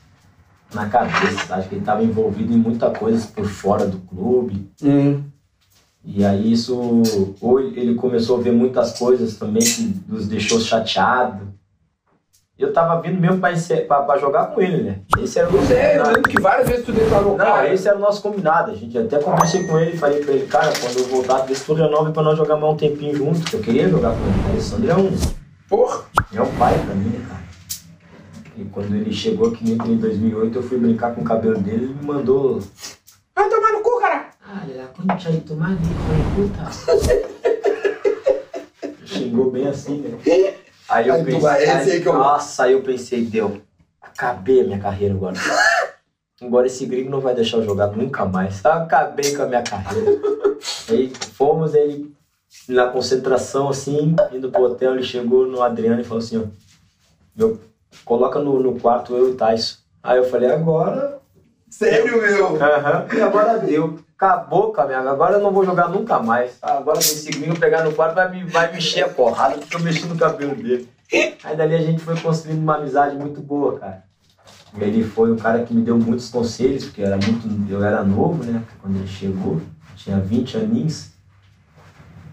na 0.74 0.88
cabeça. 0.88 1.54
Acho 1.54 1.68
que 1.68 1.74
ele 1.74 1.82
estava 1.82 2.02
envolvido 2.02 2.52
em 2.52 2.56
muita 2.56 2.90
coisa 2.90 3.26
por 3.34 3.46
fora 3.46 3.86
do 3.86 3.98
clube. 3.98 4.70
Hum. 4.82 5.22
E 6.04 6.24
aí 6.24 6.52
isso, 6.52 6.76
ou 7.40 7.60
ele 7.60 7.94
começou 7.94 8.38
a 8.38 8.42
ver 8.42 8.52
muitas 8.52 8.98
coisas 8.98 9.36
também 9.36 9.62
que 9.62 10.00
nos 10.08 10.26
deixou 10.26 10.58
chateado. 10.58 11.52
Eu 12.58 12.72
tava 12.72 13.00
vindo 13.00 13.20
mesmo 13.20 13.38
pra, 13.38 13.52
encer- 13.52 13.86
pra, 13.88 14.02
pra 14.02 14.18
jogar 14.18 14.46
com 14.48 14.60
ele, 14.60 14.82
né? 14.82 14.98
Esse 15.18 15.38
era 15.38 15.48
o 15.48 15.52
Pois 15.52 15.70
é, 15.70 15.98
eu 15.98 16.06
lembro 16.06 16.22
que 16.22 16.40
várias 16.40 16.68
vezes 16.68 16.84
tu 16.84 16.92
declarou, 16.92 17.36
Não, 17.36 17.44
cara. 17.44 17.72
esse 17.72 17.88
era 17.88 17.96
o 17.96 18.00
nosso 18.00 18.22
combinado. 18.22 18.70
A 18.70 18.74
gente 18.74 18.96
até 18.96 19.18
conversei 19.18 19.64
com 19.66 19.78
ele 19.78 19.92
e 19.92 19.96
falei 19.98 20.22
pra 20.24 20.34
ele, 20.34 20.46
cara, 20.46 20.72
quando 20.80 20.98
eu 20.98 21.06
voltar, 21.08 21.38
vê 21.38 21.54
se 21.54 21.64
tu 21.64 21.72
renova 21.74 22.10
pra 22.12 22.22
nós 22.22 22.36
jogar 22.36 22.56
mais 22.56 22.74
um 22.74 22.76
tempinho 22.76 23.16
junto, 23.16 23.40
que 23.40 23.54
eu 23.54 23.60
queria 23.60 23.88
jogar 23.88 24.10
com 24.10 24.18
ele. 24.26 24.46
O 24.46 24.50
Alessandro 24.52 24.90
é 24.90 24.96
um, 24.96 25.10
Porra. 25.68 26.00
é 26.34 26.42
um 26.42 26.54
pai 26.56 26.78
pra 26.84 26.94
mim, 26.94 27.08
né, 27.08 27.24
cara? 27.28 27.42
E 28.56 28.64
quando 28.66 28.94
ele 28.94 29.12
chegou 29.12 29.48
aqui 29.48 29.70
em 29.72 29.96
2008, 29.96 30.58
eu 30.58 30.62
fui 30.62 30.78
brincar 30.78 31.14
com 31.14 31.22
o 31.22 31.24
cabelo 31.24 31.58
dele, 31.58 31.84
ele 31.86 31.94
me 31.94 32.04
mandou. 32.04 32.60
Vai 33.34 33.48
tomar 33.48 33.72
no 33.72 33.80
cu, 33.80 33.98
cara. 34.00 34.30
Ah, 34.46 34.66
la 34.74 34.86
concha 34.88 35.32
de 35.32 35.40
tu 35.40 35.54
madre, 35.56 35.78
hijo 35.84 36.48
de 36.48 36.50
puta. 36.52 36.70
Xingou 39.06 39.50
bem 39.50 39.66
assim, 39.68 39.98
né? 40.00 40.18
Aí 40.88 41.08
eu 41.08 41.14
Aí 41.14 41.20
tu 41.24 41.26
pensei. 41.26 41.48
aí 41.70 42.00
que 42.00 42.08
eu- 42.08 42.12
Nossa, 42.12 42.64
aí 42.64 42.72
eu 42.72 42.82
pensei, 42.82 43.24
deu. 43.24 43.62
acabei 44.00 44.60
a 44.60 44.64
minha 44.64 44.78
carreira 44.78 45.14
agora. 45.14 45.36
Agora 46.42 46.66
esse 46.66 46.84
gringo 46.86 47.08
não 47.08 47.20
vai 47.20 47.36
deixar 47.36 47.58
eu 47.58 47.64
jogar 47.64 47.86
nunca 47.96 48.24
mais. 48.24 48.66
Acabei 48.66 49.32
com 49.32 49.42
a 49.44 49.46
minha 49.46 49.62
carreira. 49.62 50.10
Aí 50.90 51.12
fomos, 51.34 51.72
ele 51.72 52.12
na 52.68 52.88
concentração, 52.88 53.68
assim, 53.68 54.16
indo 54.32 54.50
pro 54.50 54.64
hotel, 54.64 54.94
ele 54.94 55.04
chegou 55.04 55.46
no 55.46 55.62
Adriano 55.62 56.00
e 56.00 56.04
falou 56.04 56.18
assim, 56.18 56.38
ó, 56.38 56.46
meu, 57.36 57.60
coloca 58.04 58.38
no, 58.38 58.60
no 58.60 58.78
quarto 58.80 59.14
eu 59.14 59.28
e 59.28 59.30
o 59.32 59.34
Tyson. 59.34 59.76
Aí 60.02 60.18
eu 60.18 60.24
falei, 60.24 60.50
agora. 60.50 61.20
Sério, 61.70 62.20
meu? 62.20 62.56
Aham, 62.62 63.06
e 63.14 63.20
agora 63.20 63.58
deu. 63.58 63.98
Acabou, 64.16 64.70
caminhada. 64.72 65.10
Agora 65.10 65.34
eu 65.34 65.40
não 65.40 65.52
vou 65.52 65.64
jogar 65.64 65.88
nunca 65.88 66.18
mais. 66.20 66.58
Agora 66.62 66.98
esse 66.98 67.30
gringo 67.30 67.58
pegar 67.58 67.82
no 67.84 67.92
quarto 67.92 68.14
vai 68.14 68.30
me, 68.30 68.44
vai 68.44 68.70
me 68.70 68.78
encher 68.78 69.04
a 69.04 69.08
porrada 69.08 69.58
porque 69.58 69.74
eu 69.74 69.80
mexi 69.80 70.06
no 70.06 70.16
cabelo 70.16 70.54
dele. 70.54 70.88
Aí 71.44 71.56
dali 71.56 71.74
a 71.74 71.82
gente 71.82 72.02
foi 72.02 72.18
construindo 72.18 72.60
uma 72.62 72.76
amizade 72.76 73.16
muito 73.16 73.40
boa, 73.40 73.78
cara. 73.78 74.04
Ele 74.78 75.04
foi 75.04 75.30
um 75.30 75.36
cara 75.36 75.64
que 75.64 75.74
me 75.74 75.82
deu 75.82 75.98
muitos 75.98 76.30
conselhos, 76.30 76.84
porque 76.84 77.02
eu 77.02 77.06
era 77.06 77.16
muito, 77.16 77.70
eu 77.70 77.84
era 77.84 78.02
novo, 78.02 78.42
né? 78.42 78.62
Quando 78.80 78.96
ele 78.96 79.06
chegou, 79.06 79.60
tinha 79.96 80.18
20 80.18 80.56
aninhos. 80.56 81.11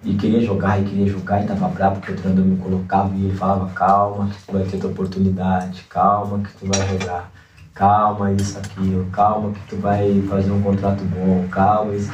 E 0.04 0.16
queria 0.16 0.42
jogar, 0.42 0.82
e 0.82 0.86
queria 0.86 1.08
jogar, 1.08 1.44
e 1.44 1.48
tava 1.48 1.68
bravo 1.68 1.98
porque 1.98 2.14
o 2.14 2.16
treinador 2.16 2.46
me 2.46 2.56
colocava 2.58 3.14
e 3.16 3.26
ele 3.26 3.36
falava, 3.38 3.70
calma, 3.72 4.30
que 4.30 4.46
tu 4.46 4.54
vai 4.54 4.64
ter 4.64 4.80
tua 4.80 4.90
oportunidade, 4.92 5.84
calma 5.90 6.40
que 6.40 6.54
tu 6.54 6.66
vai 6.68 6.88
jogar, 6.88 7.30
calma 7.74 8.32
isso, 8.32 8.58
aquilo, 8.58 9.06
calma 9.12 9.52
que 9.52 9.60
tu 9.68 9.76
vai 9.76 10.22
fazer 10.30 10.52
um 10.52 10.62
contrato 10.62 11.04
bom, 11.04 11.46
calma 11.50 11.94
isso. 11.96 12.12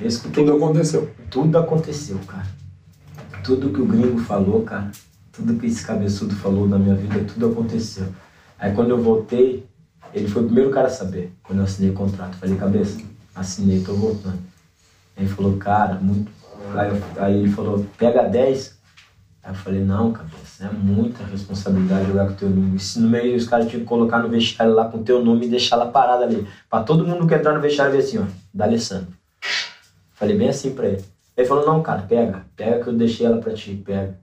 Eu 0.00 0.08
escutei 0.08 0.44
Tudo 0.44 0.56
aconteceu. 0.56 1.10
tudo 1.28 1.58
aconteceu, 1.58 2.18
cara. 2.26 2.46
Tudo 3.44 3.70
que 3.70 3.80
o 3.82 3.86
gringo 3.86 4.18
falou, 4.20 4.62
cara, 4.62 4.90
tudo 5.30 5.54
que 5.54 5.66
esse 5.66 5.84
cabeçudo 5.84 6.34
falou 6.36 6.66
na 6.66 6.78
minha 6.78 6.94
vida, 6.94 7.20
tudo 7.24 7.48
aconteceu. 7.50 8.06
Aí 8.58 8.72
quando 8.72 8.90
eu 8.90 9.02
voltei, 9.02 9.66
ele 10.14 10.26
foi 10.26 10.42
o 10.42 10.46
primeiro 10.46 10.70
cara 10.70 10.86
a 10.86 10.90
saber, 10.90 11.32
quando 11.42 11.58
eu 11.58 11.64
assinei 11.64 11.90
o 11.90 11.94
contrato. 11.94 12.36
Falei, 12.36 12.56
cabeça, 12.56 12.98
assinei, 13.34 13.82
tô 13.82 13.92
voltando. 13.92 14.38
Aí 15.16 15.24
ele 15.24 15.28
falou, 15.28 15.56
cara, 15.58 15.94
muito. 15.96 16.37
Aí, 16.74 16.88
eu- 16.88 17.22
aí 17.22 17.34
ele 17.38 17.50
falou, 17.50 17.84
pega 17.96 18.22
10. 18.22 18.76
Aí 19.42 19.50
eu 19.50 19.54
falei, 19.54 19.80
não, 19.80 20.12
cabeça, 20.12 20.64
é 20.66 20.70
muita 20.70 21.24
responsabilidade 21.24 22.06
jogar 22.06 22.26
com 22.26 22.32
o 22.32 22.36
teu 22.36 22.50
nome. 22.50 22.76
E 22.76 22.80
se 22.80 22.98
no 22.98 23.08
meio 23.08 23.36
os 23.36 23.44
caras 23.44 23.66
tinham 23.66 23.80
que 23.82 23.88
colocar 23.88 24.18
no 24.18 24.28
vestiário 24.28 24.74
lá 24.74 24.86
com 24.86 24.98
o 24.98 25.02
teu 25.02 25.20
nome 25.22 25.46
e 25.46 25.48
deixar 25.48 25.76
ela 25.76 25.86
parada 25.86 26.24
ali. 26.24 26.46
Pra 26.68 26.80
todo 26.82 27.04
mundo 27.06 27.26
que 27.26 27.34
entrar 27.34 27.54
no 27.54 27.60
vestiário 27.60 27.92
ver 27.92 27.98
assim, 28.00 28.18
ó, 28.18 28.24
da 28.52 28.64
Alessandro. 28.64 29.08
Falei 30.14 30.36
bem 30.36 30.48
assim 30.48 30.74
pra 30.74 30.88
ele. 30.88 31.04
Ele 31.36 31.46
falou, 31.46 31.64
não, 31.64 31.80
cara, 31.82 32.02
pega. 32.02 32.42
Pega 32.56 32.82
que 32.82 32.88
eu 32.88 32.92
deixei 32.92 33.24
ela 33.24 33.38
pra 33.38 33.52
ti, 33.54 33.74
pega. 33.84 34.18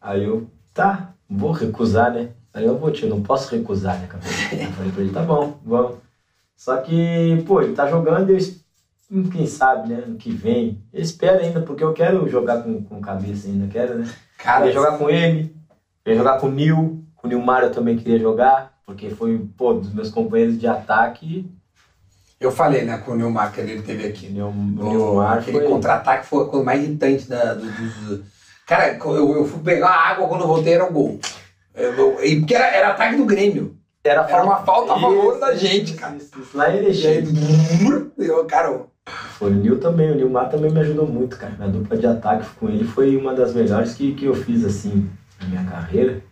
Aí 0.00 0.22
eu, 0.24 0.46
tá, 0.74 1.08
vou 1.28 1.50
recusar, 1.50 2.12
né? 2.12 2.28
Aí 2.52 2.64
eu 2.66 2.76
vou, 2.76 2.90
tio, 2.90 3.08
não 3.08 3.22
posso 3.22 3.50
recusar, 3.50 3.98
né, 3.98 4.06
cara? 4.06 4.22
Eu 4.24 4.70
falei 4.72 4.92
pra 4.92 5.02
ele, 5.02 5.10
tá 5.12 5.22
bom, 5.22 5.58
vamos. 5.64 5.96
Só 6.56 6.76
que, 6.76 7.42
pô, 7.46 7.60
ele 7.62 7.72
tá 7.72 7.88
jogando, 7.88 8.30
eu, 8.30 8.36
es- 8.36 8.50
hum, 8.50 8.63
quem 9.30 9.46
sabe, 9.46 9.88
né, 9.92 10.04
no 10.06 10.16
que 10.16 10.30
vem. 10.30 10.82
Eu 10.92 11.02
espero 11.02 11.40
ainda, 11.42 11.60
porque 11.60 11.84
eu 11.84 11.92
quero 11.92 12.28
jogar 12.28 12.62
com, 12.62 12.82
com 12.82 13.00
cabeça 13.00 13.48
ainda, 13.48 13.66
quero, 13.68 13.98
né? 13.98 14.08
Cara, 14.38 14.58
queria 14.60 14.72
jogar 14.72 14.98
com 14.98 15.10
ele, 15.10 15.54
queria 16.02 16.18
jogar 16.18 16.38
com 16.38 16.46
o 16.46 16.50
Nil, 16.52 17.04
com 17.16 17.26
o 17.26 17.30
Nilmar 17.30 17.62
eu 17.62 17.70
também 17.72 17.96
queria 17.96 18.18
jogar, 18.18 18.74
porque 18.86 19.10
foi, 19.10 19.38
pô, 19.56 19.74
dos 19.74 19.92
meus 19.92 20.10
companheiros 20.10 20.58
de 20.58 20.66
ataque, 20.66 21.48
eu 22.40 22.50
falei, 22.50 22.82
né, 22.82 22.98
com 22.98 23.12
o 23.12 23.16
Nilmar 23.16 23.52
que 23.52 23.60
ele 23.60 23.80
teve 23.82 24.06
aqui. 24.06 24.28
Nil- 24.28 24.48
o 24.48 24.52
Nilmar 24.88 25.38
aquele 25.38 25.58
foi... 25.60 25.68
contra-ataque 25.68 26.26
foi 26.26 26.44
a 26.44 26.48
coisa 26.48 26.64
mais 26.64 26.82
irritante 26.82 27.28
da, 27.28 27.54
do, 27.54 28.24
Cara, 28.66 28.96
eu, 28.96 29.36
eu 29.36 29.44
fui 29.44 29.60
pegar 29.62 29.90
água 29.90 30.26
quando 30.26 30.40
eu 30.42 30.46
voltei, 30.48 30.72
era 30.74 30.84
um 30.84 30.92
gol. 30.92 31.18
Eu, 31.74 31.92
eu- 31.92 32.38
porque 32.40 32.54
era, 32.54 32.66
era 32.66 32.88
ataque 32.88 33.16
do 33.16 33.24
Grêmio. 33.26 33.76
Era, 34.02 34.28
Era 34.28 34.44
uma 34.44 34.58
falta 34.58 34.92
a 34.92 35.00
favor 35.00 35.30
Isso, 35.32 35.40
da 35.40 35.54
gente, 35.54 35.90
isso, 35.92 35.96
cara. 35.96 36.16
isso, 36.16 36.30
isso. 36.38 36.56
Lá 36.56 36.68
E 36.68 36.72
aí, 36.72 36.84
Erechim. 36.84 37.32
eu, 38.18 38.44
cara, 38.44 38.86
o 39.40 39.50
Nil 39.50 39.78
também, 39.78 40.10
o 40.10 40.14
Nilmar 40.14 40.48
também 40.48 40.70
me 40.70 40.80
ajudou 40.80 41.06
muito, 41.06 41.36
cara. 41.36 41.54
Minha 41.58 41.70
dupla 41.70 41.96
de 41.96 42.06
ataque 42.06 42.46
com 42.58 42.68
ele 42.68 42.84
foi 42.84 43.16
uma 43.16 43.34
das 43.34 43.54
melhores 43.54 43.94
que, 43.94 44.14
que 44.14 44.24
eu 44.24 44.34
fiz, 44.34 44.64
assim, 44.64 45.08
na 45.40 45.48
minha 45.48 45.64
carreira. 45.64 46.22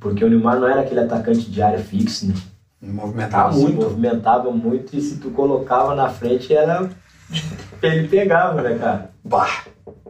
Porque 0.00 0.24
o 0.24 0.28
Nilmar 0.28 0.58
não 0.58 0.68
era 0.68 0.82
aquele 0.82 1.00
atacante 1.00 1.50
de 1.50 1.60
área 1.60 1.78
fixa, 1.78 2.26
né? 2.26 2.34
movimentava 2.80 3.56
muito. 3.56 3.82
movimentava 3.82 4.50
muito 4.52 4.96
e 4.96 5.00
se 5.00 5.18
tu 5.18 5.30
colocava 5.30 5.96
na 5.96 6.08
frente, 6.08 6.54
era... 6.54 6.88
ele 7.82 8.06
pegava, 8.08 8.62
né, 8.62 8.78
cara? 8.78 9.10
Bah. 9.24 9.64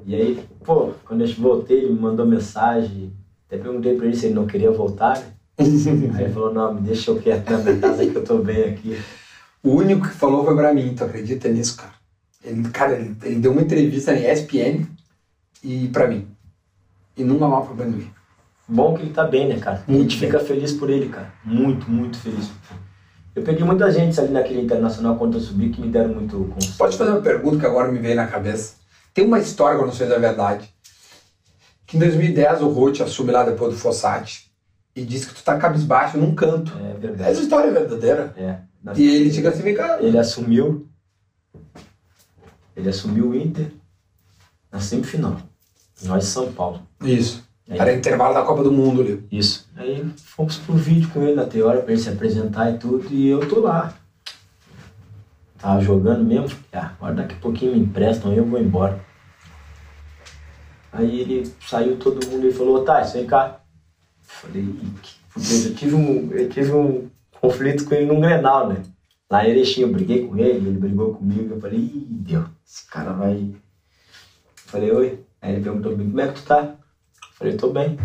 E 0.05 0.14
aí, 0.14 0.44
pô, 0.64 0.90
quando 1.05 1.22
eu 1.22 1.34
voltei, 1.34 1.78
ele 1.78 1.92
me 1.92 2.01
mandou 2.01 2.26
mensagem. 2.26 3.12
Até 3.46 3.57
perguntei 3.57 3.96
pra 3.96 4.07
ele 4.07 4.16
se 4.16 4.26
ele 4.26 4.34
não 4.34 4.46
queria 4.46 4.70
voltar, 4.70 5.18
né? 5.18 5.24
Aí 6.14 6.24
ele 6.24 6.32
falou, 6.32 6.53
não, 6.53 6.74
me 6.74 6.82
deixa 6.82 7.11
eu 7.11 7.18
quieto 7.18 7.51
na 7.51 7.59
minha 7.59 7.78
casa 7.78 8.07
que 8.07 8.14
eu 8.14 8.24
tô 8.24 8.38
bem 8.38 8.64
aqui. 8.64 8.96
O 9.62 9.70
único 9.70 10.09
que 10.09 10.14
falou 10.14 10.44
foi 10.44 10.54
pra 10.54 10.72
mim, 10.72 10.94
tu 10.94 11.04
acredita 11.04 11.48
nisso, 11.48 11.76
cara? 11.76 11.92
Ele, 12.44 12.68
cara, 12.70 12.94
ele, 12.94 13.16
ele 13.22 13.36
deu 13.40 13.52
uma 13.52 13.62
entrevista 13.62 14.12
na 14.12 14.18
ESPN 14.20 14.86
e 15.62 15.88
pra 15.88 16.06
mim. 16.06 16.28
E 17.16 17.24
nunca 17.24 17.48
mais 17.48 17.66
pro 17.66 17.74
Banduí. 17.74 18.09
Bom 18.68 18.94
que 18.94 19.02
ele 19.02 19.12
tá 19.12 19.24
bem, 19.24 19.48
né, 19.48 19.59
cara? 19.59 19.82
A 19.86 19.90
Muito 19.90 20.11
gente 20.11 20.20
bem. 20.20 20.30
fica 20.30 20.44
feliz 20.44 20.72
por 20.72 20.90
ele, 20.90 21.09
cara. 21.09 21.32
Muito, 21.44 21.90
muito 21.90 22.18
feliz. 22.18 22.50
Eu 23.34 23.42
peguei 23.42 23.64
muita 23.64 23.90
gente 23.90 24.18
ali 24.20 24.30
naquele 24.32 24.61
internacional 24.61 25.16
quando 25.16 25.34
eu 25.38 25.40
subi 25.40 25.70
que 25.70 25.80
me 25.80 25.88
deram 25.88 26.14
muito 26.14 26.36
conselho. 26.54 26.74
Pode 26.76 26.96
fazer 26.96 27.11
uma 27.11 27.20
pergunta 27.20 27.59
que 27.59 27.66
agora 27.66 27.90
me 27.90 27.98
veio 27.98 28.14
na 28.16 28.26
cabeça. 28.26 28.74
Tem 29.14 29.24
uma 29.24 29.38
história 29.38 29.76
que 29.76 29.82
eu 29.82 29.86
não 29.86 29.94
sei 29.94 30.06
da 30.06 30.18
verdade. 30.18 30.68
Que 31.86 31.96
em 31.96 32.00
2010 32.00 32.61
o 32.62 32.68
Ruth 32.68 33.00
assume 33.00 33.32
lá 33.32 33.42
depois 33.42 33.72
do 33.72 33.78
Fossati 33.78 34.47
e 35.01 35.05
diz 35.05 35.24
que 35.24 35.34
tu 35.34 35.42
tá 35.42 35.57
cabisbaixo 35.59 36.18
num 36.18 36.34
canto. 36.34 36.72
É 36.78 36.90
Essa 36.90 36.99
verdade. 36.99 37.40
história 37.40 37.68
é 37.68 37.72
verdadeira. 37.72 38.34
É. 38.36 38.59
Na- 38.82 38.92
E 38.94 39.07
ele 39.09 39.32
chega 39.32 39.51
vem 39.51 39.74
cá. 39.74 39.99
Ele 40.01 40.18
assumiu. 40.18 40.88
Ele 42.76 42.88
assumiu 42.88 43.30
o 43.30 43.34
Inter 43.36 43.70
na 44.70 44.80
semifinal. 44.80 45.36
Nós 46.05 46.24
São 46.26 46.53
Paulo. 46.53 46.80
Isso. 47.03 47.46
Aí- 47.68 47.78
Era 47.78 47.92
intervalo 47.92 48.32
da 48.34 48.42
Copa 48.42 48.62
do 48.62 48.70
Mundo 48.72 49.01
ali. 49.03 49.26
Isso. 49.30 49.68
Aí 49.76 50.09
fomos 50.16 50.57
pro 50.57 50.74
vídeo 50.74 51.11
com 51.11 51.22
ele 51.22 51.34
na 51.34 51.44
teoria 51.44 51.82
pra 51.82 51.92
ele 51.92 52.01
se 52.01 52.09
apresentar 52.09 52.70
e 52.70 52.78
tudo, 52.78 53.12
e 53.12 53.28
eu 53.28 53.46
tô 53.49 53.61
lá. 53.61 53.92
Tava 55.59 55.80
jogando 55.80 56.24
mesmo, 56.24 56.57
ah, 56.72 56.92
agora 57.01 57.14
daqui 57.16 57.34
a 57.34 57.38
pouquinho 57.40 57.72
me 57.72 57.80
emprestam, 57.80 58.32
eu 58.32 58.44
vou 58.44 58.61
embora. 58.61 59.01
Aí 60.92 61.20
ele 61.20 61.53
saiu 61.68 61.96
todo 61.96 62.24
mundo 62.28 62.46
e 62.46 62.53
falou, 62.53 62.84
tá, 62.84 63.01
vem 63.03 63.26
cá. 63.26 63.61
Falei, 64.28 64.62
"Ih, 64.62 64.90
que- 65.02 65.18
porque 65.32 65.68
eu 65.68 65.74
tive 65.74 65.94
um, 65.94 66.32
eu 66.32 66.48
tive 66.48 66.72
um 66.72 67.08
conflito 67.40 67.84
com 67.84 67.94
ele 67.94 68.06
num 68.06 68.20
Grenal, 68.20 68.68
né? 68.68 68.82
Lá 69.30 69.44
em 69.46 69.50
Erechim, 69.50 69.82
eu 69.82 69.92
briguei 69.92 70.26
com 70.26 70.36
ele, 70.36 70.68
ele 70.68 70.78
brigou 70.78 71.14
comigo, 71.14 71.54
eu 71.54 71.60
falei, 71.60 71.78
ih, 71.78 72.06
deu, 72.10 72.44
esse 72.66 72.86
cara 72.86 73.12
vai. 73.12 73.34
Eu 73.34 73.56
falei, 74.66 74.90
oi. 74.92 75.20
Aí 75.40 75.52
ele 75.54 75.62
perguntou 75.62 75.92
pra 75.92 76.02
mim, 76.02 76.10
como 76.10 76.20
é 76.20 76.28
que 76.28 76.34
tu 76.40 76.42
tá? 76.46 76.62
Eu 76.64 77.28
falei, 77.38 77.56
tô 77.56 77.68
bem. 77.70 77.96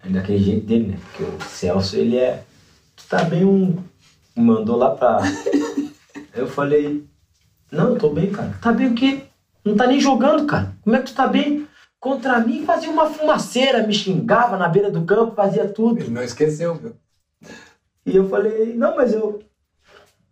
Aí 0.00 0.12
daquele 0.12 0.38
jeito 0.42 0.66
dele, 0.66 0.86
né? 0.88 0.98
Porque 1.02 1.22
o 1.24 1.48
Celso, 1.48 1.96
ele 1.96 2.16
é. 2.16 2.42
Tu 2.96 3.04
tá 3.08 3.22
bem 3.24 3.44
um. 3.44 3.76
Mandou 4.36 4.76
lá 4.76 4.90
pra. 4.94 5.18
Eu 6.34 6.46
falei, 6.46 7.04
não, 7.70 7.90
eu 7.90 7.98
tô 7.98 8.08
bem, 8.08 8.30
cara. 8.32 8.56
Tá 8.60 8.72
bem 8.72 8.88
o 8.88 8.94
quê? 8.94 9.24
Não 9.62 9.76
tá 9.76 9.86
nem 9.86 10.00
jogando, 10.00 10.46
cara. 10.46 10.74
Como 10.82 10.96
é 10.96 11.00
que 11.00 11.10
tu 11.10 11.14
tá 11.14 11.26
bem? 11.26 11.68
Contra 12.02 12.40
mim 12.40 12.66
fazia 12.66 12.90
uma 12.90 13.08
fumaceira, 13.08 13.86
me 13.86 13.94
xingava 13.94 14.56
na 14.56 14.66
beira 14.66 14.90
do 14.90 15.04
campo, 15.04 15.36
fazia 15.36 15.68
tudo. 15.68 16.00
Ele 16.00 16.10
não 16.10 16.24
esqueceu, 16.24 16.74
viu? 16.74 16.96
E 18.04 18.16
eu 18.16 18.28
falei, 18.28 18.74
não, 18.74 18.96
mas 18.96 19.12
eu. 19.12 19.40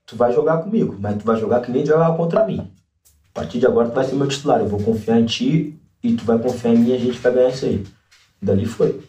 Tu 0.04 0.16
vai 0.16 0.32
jogar 0.32 0.64
comigo, 0.64 0.96
mas 0.98 1.16
tu 1.16 1.24
vai 1.24 1.38
jogar 1.38 1.60
que 1.60 1.70
nem 1.70 1.86
jogava 1.86 2.16
contra 2.16 2.44
mim. 2.44 2.72
A 3.30 3.32
partir 3.32 3.60
de 3.60 3.66
agora 3.66 3.88
tu 3.88 3.94
vai 3.94 4.04
ser 4.04 4.16
meu 4.16 4.26
titular. 4.26 4.58
Eu 4.58 4.66
vou 4.66 4.82
confiar 4.82 5.20
em 5.20 5.26
ti 5.26 5.80
e 6.02 6.16
tu 6.16 6.24
vai 6.24 6.40
confiar 6.40 6.74
em 6.74 6.78
mim 6.78 6.88
e 6.90 6.92
a 6.92 6.98
gente 6.98 7.20
vai 7.20 7.32
ganhar 7.32 7.50
isso 7.50 7.64
aí. 7.64 7.86
Dali 8.42 8.66
foi. 8.66 9.00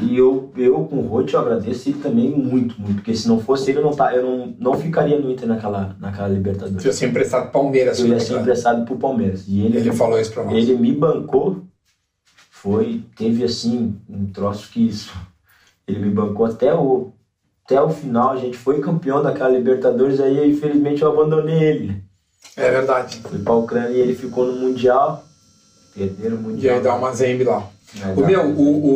E 0.00 0.16
eu, 0.16 0.52
eu 0.56 0.84
com 0.84 0.96
o 0.98 1.06
Roth, 1.08 1.32
eu 1.32 1.40
agradeço 1.40 1.88
ele 1.88 1.98
também 1.98 2.30
muito, 2.30 2.80
muito. 2.80 2.94
Porque 2.94 3.16
se 3.16 3.26
não 3.26 3.40
fosse 3.40 3.70
ele, 3.70 3.80
eu 3.80 3.82
não, 3.82 3.90
tá, 3.90 4.14
eu 4.14 4.22
não, 4.22 4.54
não 4.58 4.74
ficaria 4.74 5.18
no 5.18 5.28
Inter 5.30 5.48
naquela, 5.48 5.96
naquela 5.98 6.28
Libertadores. 6.28 6.80
Tu 6.82 6.86
ia 6.86 6.92
ser 6.92 7.08
emprestado 7.08 7.42
pro 7.50 7.60
Palmeiras. 7.62 7.98
Eu 7.98 8.06
ia 8.06 8.14
me 8.14 8.20
ser 8.20 8.38
emprestado 8.38 8.84
pro 8.84 8.96
Palmeiras. 8.96 9.44
E 9.48 9.60
ele, 9.60 9.78
Ele 9.78 9.92
falou 9.92 10.20
isso 10.20 10.32
pra 10.32 10.44
nós. 10.44 10.54
ele 10.54 10.76
me 10.76 10.92
bancou. 10.92 11.64
Foi, 12.50 13.02
teve 13.16 13.42
assim, 13.42 13.96
um 14.08 14.26
troço 14.26 14.70
que 14.70 14.86
isso. 14.86 15.12
Ele 15.88 15.98
me 15.98 16.10
bancou 16.10 16.46
até 16.46 16.72
o, 16.72 17.12
até 17.64 17.82
o 17.82 17.90
final. 17.90 18.30
A 18.30 18.36
gente 18.36 18.56
foi 18.56 18.80
campeão 18.80 19.20
daquela 19.20 19.48
Libertadores. 19.50 20.20
Aí, 20.20 20.48
infelizmente, 20.52 21.02
eu 21.02 21.10
abandonei 21.10 21.60
ele. 21.60 21.86
né? 21.88 22.00
É 22.56 22.70
verdade. 22.70 23.16
Fui 23.28 23.40
pra 23.40 23.54
Ucrânia 23.54 23.88
e 23.96 24.00
ele 24.00 24.14
ficou 24.14 24.46
no 24.46 24.60
Mundial. 24.60 25.24
Perderam 25.92 26.36
o 26.36 26.40
E 26.40 26.42
Mundial. 26.44 26.76
aí 26.76 26.82
dá 26.82 26.94
uma 26.94 27.12
zembe 27.12 27.42
lá. 27.42 27.68
Mas, 28.00 28.16
O 28.16 28.24
meu, 28.24 28.46
o, 28.46 28.86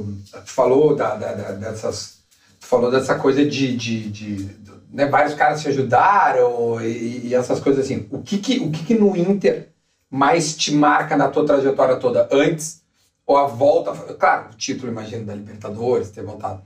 o- 0.00 0.14
tu 0.40 0.50
falou 0.50 0.94
da, 0.94 1.14
da- 1.14 1.32
da- 1.32 1.52
dessas, 1.52 2.18
tu 2.60 2.66
falou 2.66 2.90
dessa 2.90 3.14
coisa 3.14 3.44
de, 3.44 3.76
de, 3.76 4.08
de- 4.10 4.48
né, 4.92 5.06
vários 5.06 5.34
caras 5.34 5.60
se 5.60 5.68
ajudaram 5.68 6.80
e, 6.80 7.28
e 7.28 7.34
essas 7.34 7.58
coisas 7.60 7.84
assim. 7.84 8.06
O 8.10 8.20
que 8.22 8.38
que, 8.38 8.58
o 8.60 8.70
que 8.70 8.84
que 8.84 8.94
no 8.94 9.16
Inter 9.16 9.68
mais 10.10 10.54
te 10.56 10.70
marca 10.72 11.16
na 11.16 11.28
tua 11.28 11.44
trajetória 11.46 11.96
toda? 11.96 12.28
Antes 12.30 12.80
ou 13.26 13.36
a 13.36 13.44
volta? 13.46 13.92
Claro, 14.14 14.50
o 14.52 14.56
título, 14.56 14.90
imagino, 14.90 15.24
da 15.24 15.34
Libertadores, 15.34 16.10
ter 16.10 16.22
voltado. 16.22 16.60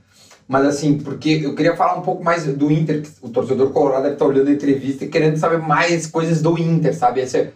Mas 0.47 0.65
assim, 0.65 0.97
porque 0.97 1.41
eu 1.43 1.53
queria 1.53 1.75
falar 1.75 1.95
um 1.95 2.01
pouco 2.01 2.23
mais 2.23 2.45
do 2.45 2.71
Inter, 2.71 3.03
o 3.21 3.29
torcedor 3.29 3.71
colorado 3.71 4.03
deve 4.03 4.15
estar 4.15 4.25
olhando 4.25 4.47
a 4.49 4.53
entrevista 4.53 5.03
e 5.03 5.09
querendo 5.09 5.37
saber 5.37 5.57
mais 5.57 6.05
coisas 6.07 6.41
do 6.41 6.57
Inter, 6.57 6.95
sabe? 6.95 7.19
Esse, 7.21 7.51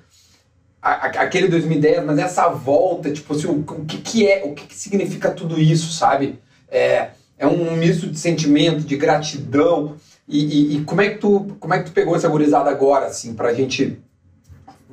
a, 0.82 1.08
aquele 1.08 1.48
2010, 1.48 2.04
mas 2.06 2.18
essa 2.18 2.48
volta, 2.50 3.12
tipo 3.12 3.34
assim, 3.34 3.48
o, 3.48 3.60
o 3.60 3.86
que, 3.86 3.98
que 4.00 4.28
é, 4.28 4.44
o 4.44 4.54
que, 4.54 4.66
que 4.66 4.76
significa 4.76 5.32
tudo 5.32 5.60
isso, 5.60 5.92
sabe? 5.92 6.40
É, 6.68 7.12
é 7.38 7.46
um 7.46 7.76
misto 7.76 8.08
de 8.08 8.18
sentimento, 8.18 8.82
de 8.82 8.98
gratidão. 8.98 9.96
E, 10.28 10.44
e, 10.44 10.78
e, 10.78 10.84
como 10.84 11.02
é 11.02 11.10
que 11.10 11.18
tu 11.18 11.56
como 11.60 11.74
é 11.74 11.80
que 11.80 11.86
tu 11.86 11.92
pegou 11.92 12.16
essa 12.16 12.30
gurizada 12.30 12.70
agora, 12.70 13.08
assim, 13.08 13.34
pra 13.34 13.54
gente 13.54 14.00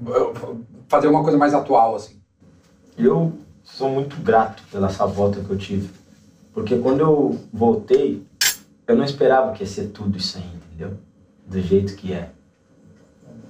uh, 0.02 0.64
fazer 0.88 1.06
uma 1.06 1.22
coisa 1.22 1.38
mais 1.38 1.54
atual, 1.54 1.94
assim? 1.94 2.20
Eu 2.96 3.38
sou 3.62 3.88
muito 3.88 4.16
grato 4.16 4.62
pela 4.70 4.88
essa 4.88 5.06
volta 5.06 5.40
que 5.40 5.50
eu 5.50 5.56
tive. 5.56 5.88
Porque 6.52 6.76
quando 6.76 7.00
eu 7.00 7.38
voltei, 7.52 8.26
eu 8.86 8.96
não 8.96 9.04
esperava 9.04 9.52
que 9.52 9.62
ia 9.62 9.68
ser 9.68 9.88
tudo 9.88 10.18
isso 10.18 10.38
aí, 10.38 10.44
entendeu? 10.44 10.98
Do 11.46 11.60
jeito 11.60 11.94
que 11.94 12.12
é. 12.12 12.30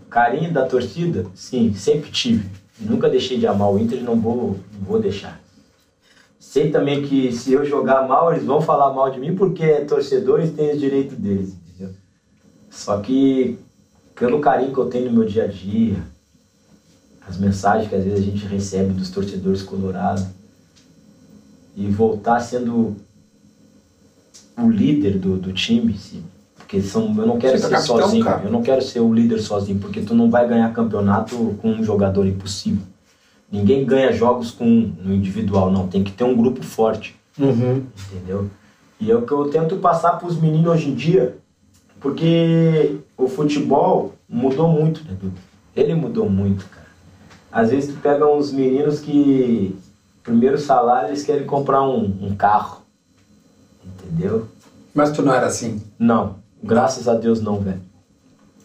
Carinho 0.08 0.52
da 0.52 0.64
torcida, 0.64 1.24
sim, 1.34 1.74
sempre 1.74 2.10
tive. 2.10 2.48
Nunca 2.80 3.08
deixei 3.08 3.38
de 3.38 3.46
amar 3.46 3.70
o 3.70 3.78
Inter 3.78 3.98
e 3.98 4.02
não 4.02 4.16
vou, 4.16 4.56
não 4.72 4.86
vou 4.86 4.98
deixar. 4.98 5.40
Sei 6.38 6.70
também 6.70 7.02
que 7.02 7.32
se 7.32 7.52
eu 7.52 7.64
jogar 7.64 8.06
mal, 8.06 8.32
eles 8.32 8.44
vão 8.44 8.60
falar 8.60 8.92
mal 8.92 9.10
de 9.10 9.18
mim 9.18 9.34
porque 9.34 9.64
é 9.64 9.84
torcedores 9.84 10.50
têm 10.52 10.72
o 10.72 10.78
direito 10.78 11.14
deles, 11.14 11.54
entendeu? 11.54 11.94
Só 12.70 12.98
que 13.00 13.58
pelo 14.14 14.40
carinho 14.40 14.72
que 14.72 14.78
eu 14.78 14.86
tenho 14.86 15.06
no 15.06 15.12
meu 15.12 15.24
dia 15.24 15.44
a 15.44 15.46
dia, 15.46 15.98
as 17.26 17.36
mensagens 17.36 17.88
que 17.88 17.94
às 17.94 18.04
vezes 18.04 18.20
a 18.20 18.22
gente 18.22 18.46
recebe 18.46 18.92
dos 18.92 19.10
torcedores 19.10 19.62
colorados, 19.62 20.24
e 21.78 21.88
voltar 21.88 22.40
sendo 22.40 22.96
o 24.56 24.68
líder 24.68 25.16
do, 25.16 25.36
do 25.36 25.52
time, 25.52 25.96
sim. 25.96 26.24
Porque 26.68 26.82
são, 26.82 27.06
eu 27.16 27.26
não 27.26 27.38
quero 27.38 27.56
Você 27.56 27.64
ser 27.64 27.70
capitão, 27.70 27.98
sozinho, 27.98 28.24
cara. 28.26 28.42
eu 28.44 28.52
não 28.52 28.60
quero 28.62 28.82
ser 28.82 29.00
o 29.00 29.10
líder 29.10 29.40
sozinho, 29.40 29.78
porque 29.78 30.02
tu 30.02 30.14
não 30.14 30.30
vai 30.30 30.46
ganhar 30.46 30.70
campeonato 30.74 31.56
com 31.62 31.70
um 31.70 31.82
jogador 31.82 32.26
impossível. 32.26 32.82
Ninguém 33.50 33.86
ganha 33.86 34.12
jogos 34.12 34.50
com 34.50 34.66
no 34.66 35.14
individual, 35.14 35.72
não. 35.72 35.88
Tem 35.88 36.04
que 36.04 36.12
ter 36.12 36.24
um 36.24 36.36
grupo 36.36 36.62
forte. 36.62 37.16
Uhum. 37.38 37.84
Entendeu? 38.12 38.50
E 39.00 39.10
é 39.10 39.16
o 39.16 39.22
que 39.22 39.32
eu 39.32 39.48
tento 39.48 39.76
passar 39.76 40.18
para 40.18 40.28
os 40.28 40.38
meninos 40.38 40.70
hoje 40.70 40.90
em 40.90 40.94
dia, 40.94 41.38
porque 42.00 42.96
o 43.16 43.28
futebol 43.28 44.12
mudou 44.28 44.68
muito, 44.68 45.02
né, 45.04 45.16
Ele 45.74 45.94
mudou 45.94 46.28
muito, 46.28 46.66
cara. 46.66 46.86
Às 47.50 47.70
vezes 47.70 47.94
tu 47.94 48.00
pega 48.02 48.30
uns 48.30 48.52
meninos 48.52 49.00
que 49.00 49.74
primeiro 50.22 50.58
salário 50.58 51.08
eles 51.08 51.22
querem 51.22 51.46
comprar 51.46 51.82
um, 51.82 52.14
um 52.20 52.36
carro. 52.36 52.82
Entendeu? 53.82 54.46
Mas 54.92 55.12
tu 55.12 55.22
não 55.22 55.32
era 55.32 55.46
assim? 55.46 55.80
Não, 55.98 56.36
graças 56.62 57.08
a 57.08 57.14
Deus 57.14 57.40
não, 57.40 57.60
velho. 57.60 57.80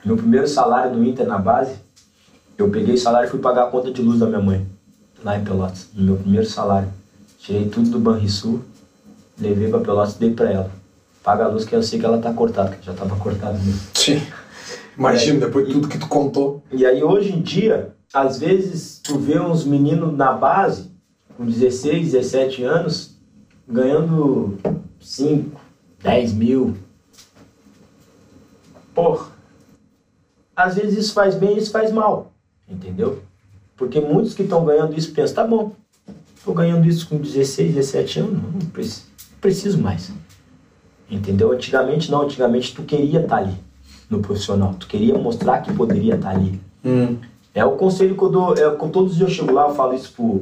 Meu 0.05 0.17
primeiro 0.17 0.47
salário 0.47 0.95
no 0.95 1.03
Inter 1.03 1.27
na 1.27 1.37
base, 1.37 1.75
eu 2.57 2.69
peguei 2.69 2.95
o 2.95 2.97
salário 2.97 3.27
e 3.27 3.31
fui 3.31 3.39
pagar 3.39 3.63
a 3.63 3.69
conta 3.71 3.91
de 3.91 4.01
luz 4.01 4.19
da 4.19 4.25
minha 4.25 4.41
mãe, 4.41 4.65
lá 5.23 5.37
em 5.37 5.43
Pelotas, 5.43 5.87
no 5.93 6.03
meu 6.03 6.15
primeiro 6.17 6.45
salário. 6.45 6.89
Tirei 7.39 7.69
tudo 7.69 7.89
do 7.89 7.99
Banrisul, 7.99 8.61
levei 9.39 9.69
pra 9.69 9.79
Pelotas 9.79 10.15
e 10.15 10.19
dei 10.19 10.33
pra 10.33 10.51
ela. 10.51 10.71
Paga 11.23 11.45
a 11.45 11.47
luz 11.47 11.63
que 11.63 11.73
eu 11.73 11.81
sei 11.81 11.99
que 11.99 12.05
ela 12.05 12.19
tá 12.19 12.33
cortada, 12.33 12.75
que 12.75 12.85
já 12.85 12.93
tava 12.93 13.15
cortada 13.15 13.57
mesmo. 13.57 13.79
Sim. 13.93 14.21
Imagina, 14.97 15.39
depois 15.45 15.65
de 15.67 15.73
tudo 15.73 15.87
que 15.87 15.97
tu 15.97 16.07
contou. 16.07 16.61
E 16.71 16.85
aí 16.85 17.01
hoje 17.01 17.31
em 17.31 17.41
dia, 17.41 17.95
às 18.13 18.37
vezes 18.39 18.99
tu 19.01 19.17
vê 19.17 19.39
uns 19.39 19.65
meninos 19.65 20.15
na 20.15 20.33
base 20.33 20.91
com 21.35 21.45
16, 21.45 22.11
17 22.11 22.63
anos, 22.63 23.17
ganhando 23.67 24.57
5, 24.99 25.59
10 26.03 26.33
mil. 26.33 26.77
Porra, 28.93 29.27
às 30.55 30.75
vezes 30.75 30.97
isso 30.97 31.13
faz 31.13 31.35
bem 31.35 31.55
e 31.55 31.59
isso 31.59 31.71
faz 31.71 31.91
mal, 31.91 32.31
entendeu? 32.69 33.21
Porque 33.75 33.99
muitos 33.99 34.33
que 34.33 34.43
estão 34.43 34.63
ganhando 34.65 34.97
isso 34.97 35.11
pensam, 35.13 35.35
tá 35.35 35.47
bom, 35.47 35.71
estou 36.35 36.53
ganhando 36.53 36.87
isso 36.87 37.07
com 37.07 37.17
16, 37.17 37.73
17 37.73 38.19
anos, 38.19 38.43
não 38.43 38.69
preciso, 38.69 39.05
não 39.31 39.39
preciso 39.39 39.81
mais. 39.81 40.11
Entendeu? 41.09 41.51
Antigamente 41.51 42.11
não, 42.11 42.21
antigamente 42.21 42.73
tu 42.73 42.83
queria 42.83 43.21
estar 43.21 43.37
tá 43.37 43.41
ali 43.41 43.55
no 44.09 44.19
profissional, 44.19 44.75
tu 44.75 44.87
queria 44.87 45.17
mostrar 45.17 45.61
que 45.61 45.73
poderia 45.73 46.15
estar 46.15 46.29
tá 46.29 46.35
ali. 46.35 46.61
Hum. 46.85 47.17
É 47.53 47.63
o 47.65 47.71
conselho 47.71 48.15
que 48.15 48.23
eu 48.23 48.29
dou, 48.29 48.55
é, 48.55 48.69
com 48.75 48.89
todos 48.89 49.11
os 49.11 49.17
dias 49.17 49.29
eu 49.29 49.35
chego 49.35 49.53
lá, 49.53 49.67
eu 49.67 49.75
falo 49.75 49.93
isso 49.93 50.11
pro, 50.13 50.41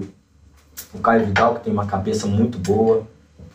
o 0.93 0.99
Caio 0.99 1.25
Vidal, 1.25 1.55
que 1.55 1.65
tem 1.65 1.73
uma 1.73 1.85
cabeça 1.85 2.25
muito 2.25 2.57
boa, 2.57 3.03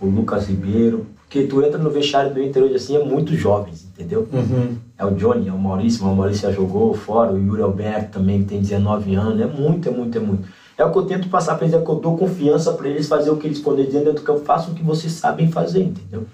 o 0.01 0.07
Lucas 0.07 0.47
Ribeiro. 0.47 1.07
Porque 1.23 1.45
tu 1.45 1.63
entra 1.63 1.79
no 1.79 1.91
vestiário 1.91 2.33
do 2.33 2.41
Inter 2.41 2.63
hoje 2.63 2.77
assim, 2.77 2.97
é 2.97 3.05
muito 3.05 3.35
jovens, 3.35 3.85
entendeu? 3.85 4.29
Uhum. 4.33 4.77
É 4.99 5.05
o 5.05 5.11
Johnny, 5.11 5.49
é 5.49 5.53
o 5.53 5.59
Maurício, 5.59 6.05
o 6.07 6.17
Maurício 6.17 6.43
já 6.43 6.53
jogou 6.53 6.95
fora, 6.95 7.33
o 7.33 7.39
Yuri 7.39 7.63
Alberto 7.63 8.13
também, 8.13 8.43
que 8.43 8.49
tem 8.49 8.61
19 8.61 9.15
anos. 9.15 9.41
É 9.41 9.47
muito, 9.47 9.89
é 9.89 9.93
muito, 9.93 10.17
é 10.17 10.21
muito. 10.21 10.49
É 10.79 10.85
o 10.85 10.93
que 10.93 10.99
eu 10.99 11.07
tento 11.07 11.29
passar 11.29 11.55
para 11.57 11.67
eles, 11.67 11.77
é 11.79 11.83
que 11.83 11.91
eu 11.91 11.97
dou 11.97 12.17
confiança 12.17 12.73
para 12.73 12.89
eles 12.89 13.07
fazer 13.07 13.31
o 13.31 13.37
que 13.37 13.47
eles 13.47 13.61
podem 13.61 13.85
dizer 13.85 14.01
dentro 14.01 14.21
do 14.21 14.23
campo, 14.23 14.45
façam 14.45 14.73
o 14.73 14.75
que 14.75 14.83
vocês 14.83 15.13
sabem 15.13 15.51
fazer, 15.51 15.83
entendeu? 15.83 16.27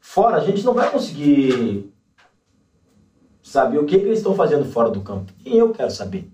Fora, 0.00 0.36
a 0.36 0.40
gente 0.40 0.64
não 0.64 0.72
vai 0.72 0.90
conseguir 0.90 1.92
saber 3.42 3.78
o 3.78 3.84
que, 3.84 3.98
que 3.98 4.04
eles 4.04 4.18
estão 4.18 4.34
fazendo 4.34 4.64
fora 4.64 4.90
do 4.90 5.00
campo. 5.00 5.32
E 5.44 5.56
eu 5.56 5.70
quero 5.70 5.90
saber. 5.90 6.30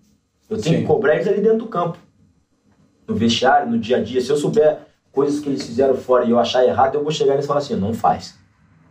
Eu 0.48 0.60
tenho 0.60 0.76
Sim. 0.76 0.80
que 0.82 0.86
cobrar 0.86 1.14
eles 1.14 1.26
ali 1.26 1.40
dentro 1.40 1.58
do 1.58 1.66
campo 1.66 1.98
no 3.06 3.14
vestiário, 3.14 3.70
no 3.70 3.78
dia 3.78 3.98
a 3.98 4.02
dia, 4.02 4.20
se 4.20 4.30
eu 4.30 4.36
souber 4.36 4.78
coisas 5.10 5.40
que 5.40 5.48
eles 5.48 5.64
fizeram 5.64 5.96
fora 5.96 6.24
e 6.24 6.30
eu 6.30 6.38
achar 6.38 6.64
errado, 6.64 6.94
eu 6.94 7.02
vou 7.02 7.12
chegar 7.12 7.38
e 7.38 7.42
falar 7.42 7.58
assim, 7.58 7.76
não 7.76 7.92
faz. 7.92 8.38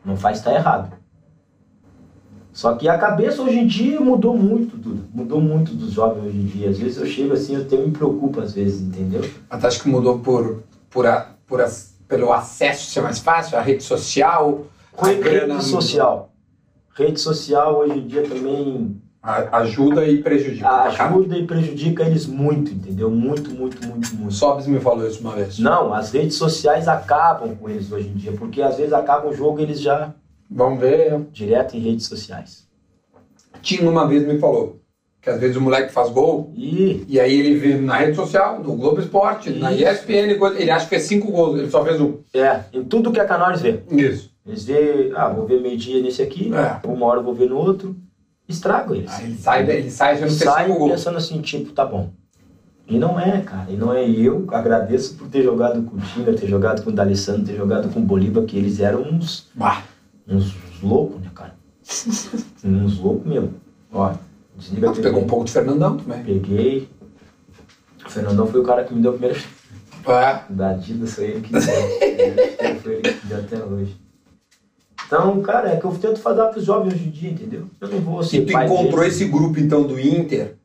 Não 0.05 0.15
faz, 0.15 0.37
está 0.37 0.53
errado. 0.53 0.93
Só 2.53 2.75
que 2.75 2.87
a 2.89 2.97
cabeça 2.97 3.41
hoje 3.41 3.59
em 3.59 3.67
dia 3.67 3.99
mudou 3.99 4.37
muito, 4.37 4.75
Duda. 4.75 5.03
Mudou 5.13 5.39
muito 5.39 5.73
dos 5.73 5.91
jovens 5.93 6.25
hoje 6.25 6.37
em 6.37 6.45
dia. 6.45 6.69
Às 6.69 6.77
vezes 6.77 6.97
eu 6.97 7.05
chego 7.05 7.33
assim, 7.33 7.55
eu 7.55 7.61
até 7.61 7.77
me 7.77 7.91
preocupo 7.91 8.41
às 8.41 8.53
vezes, 8.53 8.81
entendeu? 8.81 9.23
Mas 9.49 9.63
acho 9.63 9.81
que 9.81 9.89
mudou 9.89 10.19
por, 10.19 10.63
por, 10.89 11.07
a, 11.07 11.31
por 11.47 11.61
a, 11.61 11.69
pelo 12.07 12.33
acesso 12.33 12.91
ser 12.91 13.01
mais 13.01 13.19
fácil, 13.19 13.57
a 13.57 13.61
rede 13.61 13.83
social, 13.83 14.65
a 14.97 15.07
rede 15.07 15.21
grana... 15.21 15.61
social. 15.61 16.33
Rede 16.93 17.19
social 17.19 17.79
hoje 17.79 17.99
em 17.99 18.07
dia 18.07 18.27
também 18.27 19.01
Ajuda 19.23 20.03
e 20.07 20.23
prejudica. 20.23 20.67
Ajuda 20.67 21.37
e 21.37 21.45
prejudica 21.45 22.03
eles 22.03 22.25
muito, 22.25 22.71
entendeu? 22.71 23.11
Muito, 23.11 23.51
muito, 23.51 23.85
muito, 23.85 24.15
muito. 24.15 24.33
Sobes 24.33 24.65
me 24.65 24.79
falou 24.79 25.07
isso 25.07 25.21
uma 25.21 25.35
vez. 25.35 25.59
Não, 25.59 25.93
as 25.93 26.11
redes 26.11 26.37
sociais 26.37 26.87
acabam 26.87 27.55
com 27.55 27.69
eles 27.69 27.91
hoje 27.91 28.07
em 28.07 28.15
dia, 28.15 28.31
porque 28.31 28.63
às 28.63 28.77
vezes 28.77 28.93
acaba 28.93 29.29
o 29.29 29.33
jogo 29.33 29.59
e 29.59 29.63
eles 29.63 29.79
já. 29.79 30.11
Vão 30.51 30.77
ver. 30.77 31.19
Direto 31.31 31.75
em 31.75 31.79
redes 31.79 32.05
sociais. 32.07 32.67
Tinha 33.61 33.89
uma 33.89 34.07
vez 34.07 34.27
me 34.27 34.39
falou 34.39 34.79
que 35.21 35.29
às 35.29 35.39
vezes 35.39 35.55
o 35.55 35.61
moleque 35.61 35.93
faz 35.93 36.09
gol 36.09 36.51
e, 36.55 37.05
e 37.07 37.19
aí 37.19 37.39
ele 37.39 37.55
vê 37.55 37.75
na 37.75 37.97
rede 37.97 38.15
social, 38.15 38.59
no 38.59 38.75
Globo 38.75 38.99
Esporte, 38.99 39.51
na 39.51 39.71
ESPN, 39.71 40.35
ele 40.57 40.71
acha 40.71 40.85
que 40.85 40.89
fez 40.89 41.03
cinco 41.03 41.31
gols, 41.31 41.59
ele 41.59 41.69
só 41.69 41.85
fez 41.85 42.01
um. 42.01 42.17
É, 42.33 42.61
em 42.73 42.83
tudo 42.83 43.11
que 43.11 43.19
a 43.19 43.25
Canais 43.25 43.61
vê. 43.61 43.83
Isso. 43.91 44.31
Eles 44.43 44.65
vê, 44.65 45.11
ah, 45.15 45.29
vou 45.29 45.45
ver 45.45 45.61
meio-dia 45.61 46.01
nesse 46.01 46.23
aqui, 46.23 46.51
é. 46.51 46.87
uma 46.87 47.05
hora 47.05 47.19
eu 47.19 47.23
vou 47.23 47.35
ver 47.35 47.47
no 47.47 47.55
outro 47.55 47.95
estraga 48.51 48.95
eles. 48.95 49.19
ele 49.19 49.35
sai, 49.37 49.69
ele 49.69 49.89
sai 49.89 50.17
já 50.17 50.29
sai 50.29 50.67
pensando 50.67 51.17
assim, 51.17 51.41
tipo, 51.41 51.71
tá 51.71 51.85
bom. 51.85 52.09
E 52.87 52.97
não 52.97 53.19
é, 53.19 53.39
cara. 53.41 53.67
E 53.69 53.75
não 53.75 53.93
é. 53.93 54.07
eu 54.07 54.45
agradeço 54.51 55.15
por 55.15 55.29
ter 55.29 55.41
jogado 55.41 55.81
com 55.83 55.95
o 55.95 55.99
Tinga, 55.99 56.33
ter 56.33 56.47
jogado 56.47 56.83
com 56.83 56.89
o 56.89 56.93
D'Alessandro, 56.93 57.45
ter 57.45 57.55
jogado 57.55 57.91
com 57.93 58.01
o 58.01 58.03
Bolívar, 58.03 58.43
que 58.43 58.57
eles 58.57 58.81
eram 58.81 59.01
uns. 59.01 59.47
Bah. 59.55 59.83
Uns 60.31 60.55
loucos, 60.81 61.21
né, 61.21 61.29
cara? 61.33 61.55
uns 62.63 62.99
loucos 62.99 63.27
mesmo. 63.27 63.53
Ó, 63.91 64.13
desliga 64.57 64.89
ah, 64.89 64.93
Tu 64.93 65.01
pegou 65.01 65.21
um 65.21 65.27
pouco 65.27 65.45
de 65.45 65.51
Fernandão 65.51 65.97
também. 65.97 66.23
Peguei. 66.23 66.89
O 68.05 68.09
Fernandão 68.09 68.47
foi 68.47 68.61
o 68.61 68.63
cara 68.63 68.83
que 68.83 68.93
me 68.93 69.01
deu 69.01 69.11
a 69.11 69.13
primeira. 69.13 69.39
É. 70.07 70.41
Da 70.49 70.69
Adidas 70.71 71.13
foi 71.13 71.25
ele 71.25 71.41
que 71.41 71.51
deu. 71.51 71.61
foi 72.81 72.93
ele 72.93 73.13
que 73.13 73.27
deu 73.27 73.39
até 73.39 73.63
hoje. 73.63 73.95
Então, 75.05 75.41
cara, 75.41 75.73
é 75.73 75.75
que 75.75 75.85
eu 75.85 75.91
tento 75.97 76.19
fazer 76.19 76.41
para 76.41 76.57
os 76.57 76.65
jovens 76.65 76.93
hoje 76.93 77.07
em 77.07 77.11
dia, 77.11 77.31
entendeu? 77.31 77.67
Eu 77.81 77.87
não 77.89 77.99
vou 77.99 78.23
ser 78.23 78.37
E 78.37 78.45
tu 78.45 78.57
encontrou 78.57 79.03
esse 79.03 79.25
grupo, 79.25 79.59
então, 79.59 79.83
do 79.83 79.99
Inter 79.99 80.55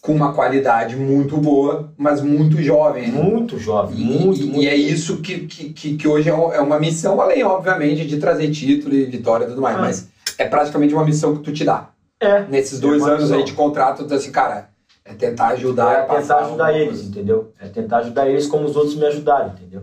com 0.00 0.12
uma 0.12 0.32
qualidade 0.32 0.96
muito 0.96 1.36
boa, 1.36 1.92
mas 1.96 2.20
muito 2.20 2.62
jovem. 2.62 3.10
Né? 3.10 3.22
Muito 3.22 3.58
jovem, 3.58 3.98
e, 3.98 4.04
muito, 4.04 4.40
e, 4.40 4.44
muito. 4.44 4.62
E 4.62 4.68
é 4.68 4.76
isso 4.76 5.18
que, 5.18 5.40
que, 5.46 5.96
que 5.96 6.08
hoje 6.08 6.30
é, 6.30 6.32
é 6.32 6.60
uma 6.60 6.78
missão, 6.78 7.20
além, 7.20 7.42
obviamente, 7.42 8.06
de 8.06 8.18
trazer 8.18 8.50
título 8.50 8.94
e 8.94 9.04
vitória 9.04 9.44
e 9.44 9.48
tudo 9.48 9.60
mais, 9.60 9.76
ah. 9.76 9.80
mas 9.80 10.08
é 10.38 10.44
praticamente 10.46 10.94
uma 10.94 11.04
missão 11.04 11.36
que 11.36 11.42
tu 11.42 11.52
te 11.52 11.64
dá. 11.64 11.90
É. 12.20 12.42
Nesses 12.48 12.80
dois 12.80 13.02
é 13.02 13.06
anos 13.06 13.22
missão. 13.22 13.38
aí 13.38 13.44
de 13.44 13.52
contrato, 13.52 14.04
tu 14.04 14.14
assim, 14.14 14.30
cara, 14.30 14.68
é 15.04 15.14
tentar 15.14 15.48
ajudar. 15.48 15.92
É 15.92 16.16
tentar 16.16 16.38
ajudar 16.44 16.72
eles, 16.72 17.02
entendeu? 17.02 17.52
É 17.60 17.68
tentar 17.68 17.98
ajudar 17.98 18.28
eles 18.28 18.46
como 18.46 18.64
os 18.64 18.76
outros 18.76 18.96
me 18.96 19.06
ajudaram, 19.06 19.48
entendeu? 19.48 19.82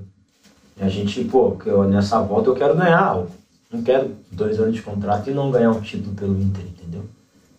E 0.77 0.83
a 0.83 0.89
gente, 0.89 1.23
pô, 1.25 1.57
eu, 1.65 1.83
nessa 1.85 2.21
volta 2.21 2.49
eu 2.49 2.55
quero 2.55 2.75
ganhar 2.75 3.01
algo. 3.01 3.29
Não 3.71 3.81
quero 3.81 4.11
dois 4.31 4.59
anos 4.59 4.75
de 4.75 4.81
contrato 4.81 5.29
e 5.29 5.33
não 5.33 5.51
ganhar 5.51 5.71
um 5.71 5.81
título 5.81 6.15
pelo 6.15 6.39
Inter, 6.39 6.63
entendeu? 6.63 7.03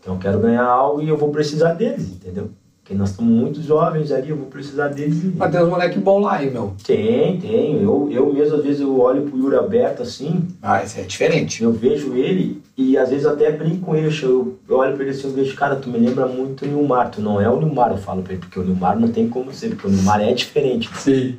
Então 0.06 0.14
eu 0.14 0.20
quero 0.20 0.38
ganhar 0.38 0.62
algo 0.64 1.02
e 1.02 1.08
eu 1.08 1.16
vou 1.16 1.30
precisar 1.30 1.72
deles, 1.72 2.08
entendeu? 2.08 2.50
Porque 2.80 2.94
nós 2.96 3.10
estamos 3.10 3.32
muito 3.32 3.60
jovens 3.60 4.12
ali, 4.12 4.30
eu 4.30 4.36
vou 4.36 4.46
precisar 4.46 4.86
deles. 4.86 5.20
Mas 5.34 5.50
tem 5.50 5.60
uns 5.60 5.68
moleque 5.68 5.98
bom 5.98 6.20
lá, 6.20 6.40
hein, 6.40 6.52
meu? 6.52 6.74
Tem, 6.86 7.40
tem. 7.40 7.82
Eu, 7.82 8.08
eu 8.12 8.32
mesmo, 8.32 8.54
às 8.58 8.62
vezes, 8.62 8.80
eu 8.82 9.00
olho 9.00 9.22
pro 9.22 9.36
Yuri 9.36 9.56
aberto 9.56 10.02
assim, 10.02 10.46
Ah, 10.62 10.80
esse 10.80 11.00
é 11.00 11.02
diferente. 11.02 11.60
eu 11.64 11.72
vejo 11.72 12.14
ele 12.14 12.62
e 12.78 12.96
às 12.96 13.08
vezes 13.10 13.26
até 13.26 13.50
brinco 13.50 13.86
com 13.86 13.96
ele. 13.96 14.16
Eu, 14.22 14.56
eu 14.68 14.76
olho 14.76 14.94
pra 14.94 15.02
ele 15.02 15.10
assim, 15.10 15.26
eu 15.26 15.32
vejo, 15.34 15.56
cara, 15.56 15.74
tu 15.74 15.90
me 15.90 15.98
lembra 15.98 16.28
muito 16.28 16.64
o 16.64 16.68
Nilmar. 16.68 17.10
Tu 17.10 17.20
não 17.20 17.40
é 17.40 17.50
o 17.50 17.58
Nilmar, 17.58 17.90
eu 17.90 17.98
falo 17.98 18.22
pra 18.22 18.34
ele, 18.34 18.42
porque 18.42 18.60
o 18.60 18.62
Nilmar 18.62 18.96
não 18.96 19.08
tem 19.08 19.28
como 19.28 19.52
ser, 19.52 19.70
porque 19.70 19.88
o 19.88 19.90
Nilmar 19.90 20.20
é 20.20 20.32
diferente. 20.32 20.88
Sim. 20.96 21.34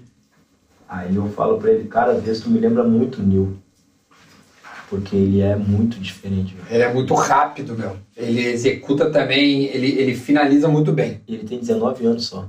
Aí 0.89 1.15
eu 1.15 1.29
falo 1.29 1.57
pra 1.57 1.71
ele, 1.71 1.85
cara, 1.87 2.11
às 2.11 2.21
vezes 2.23 2.43
tu 2.43 2.49
me 2.49 2.59
lembra 2.59 2.83
muito 2.83 3.21
o 3.21 3.23
Nil. 3.23 3.55
Porque 4.89 5.15
ele 5.15 5.41
é 5.41 5.55
muito 5.55 5.99
diferente. 5.99 6.53
velho. 6.55 6.67
Ele 6.69 6.83
é 6.83 6.93
muito 6.93 7.13
rápido, 7.13 7.77
meu. 7.77 7.97
Ele 8.15 8.41
executa 8.47 9.09
também, 9.09 9.65
ele, 9.65 9.87
ele 9.99 10.15
finaliza 10.15 10.67
muito 10.69 10.93
bem. 10.93 11.21
Ele 11.27 11.43
tem 11.43 11.59
19 11.59 12.05
anos 12.05 12.25
só. 12.25 12.47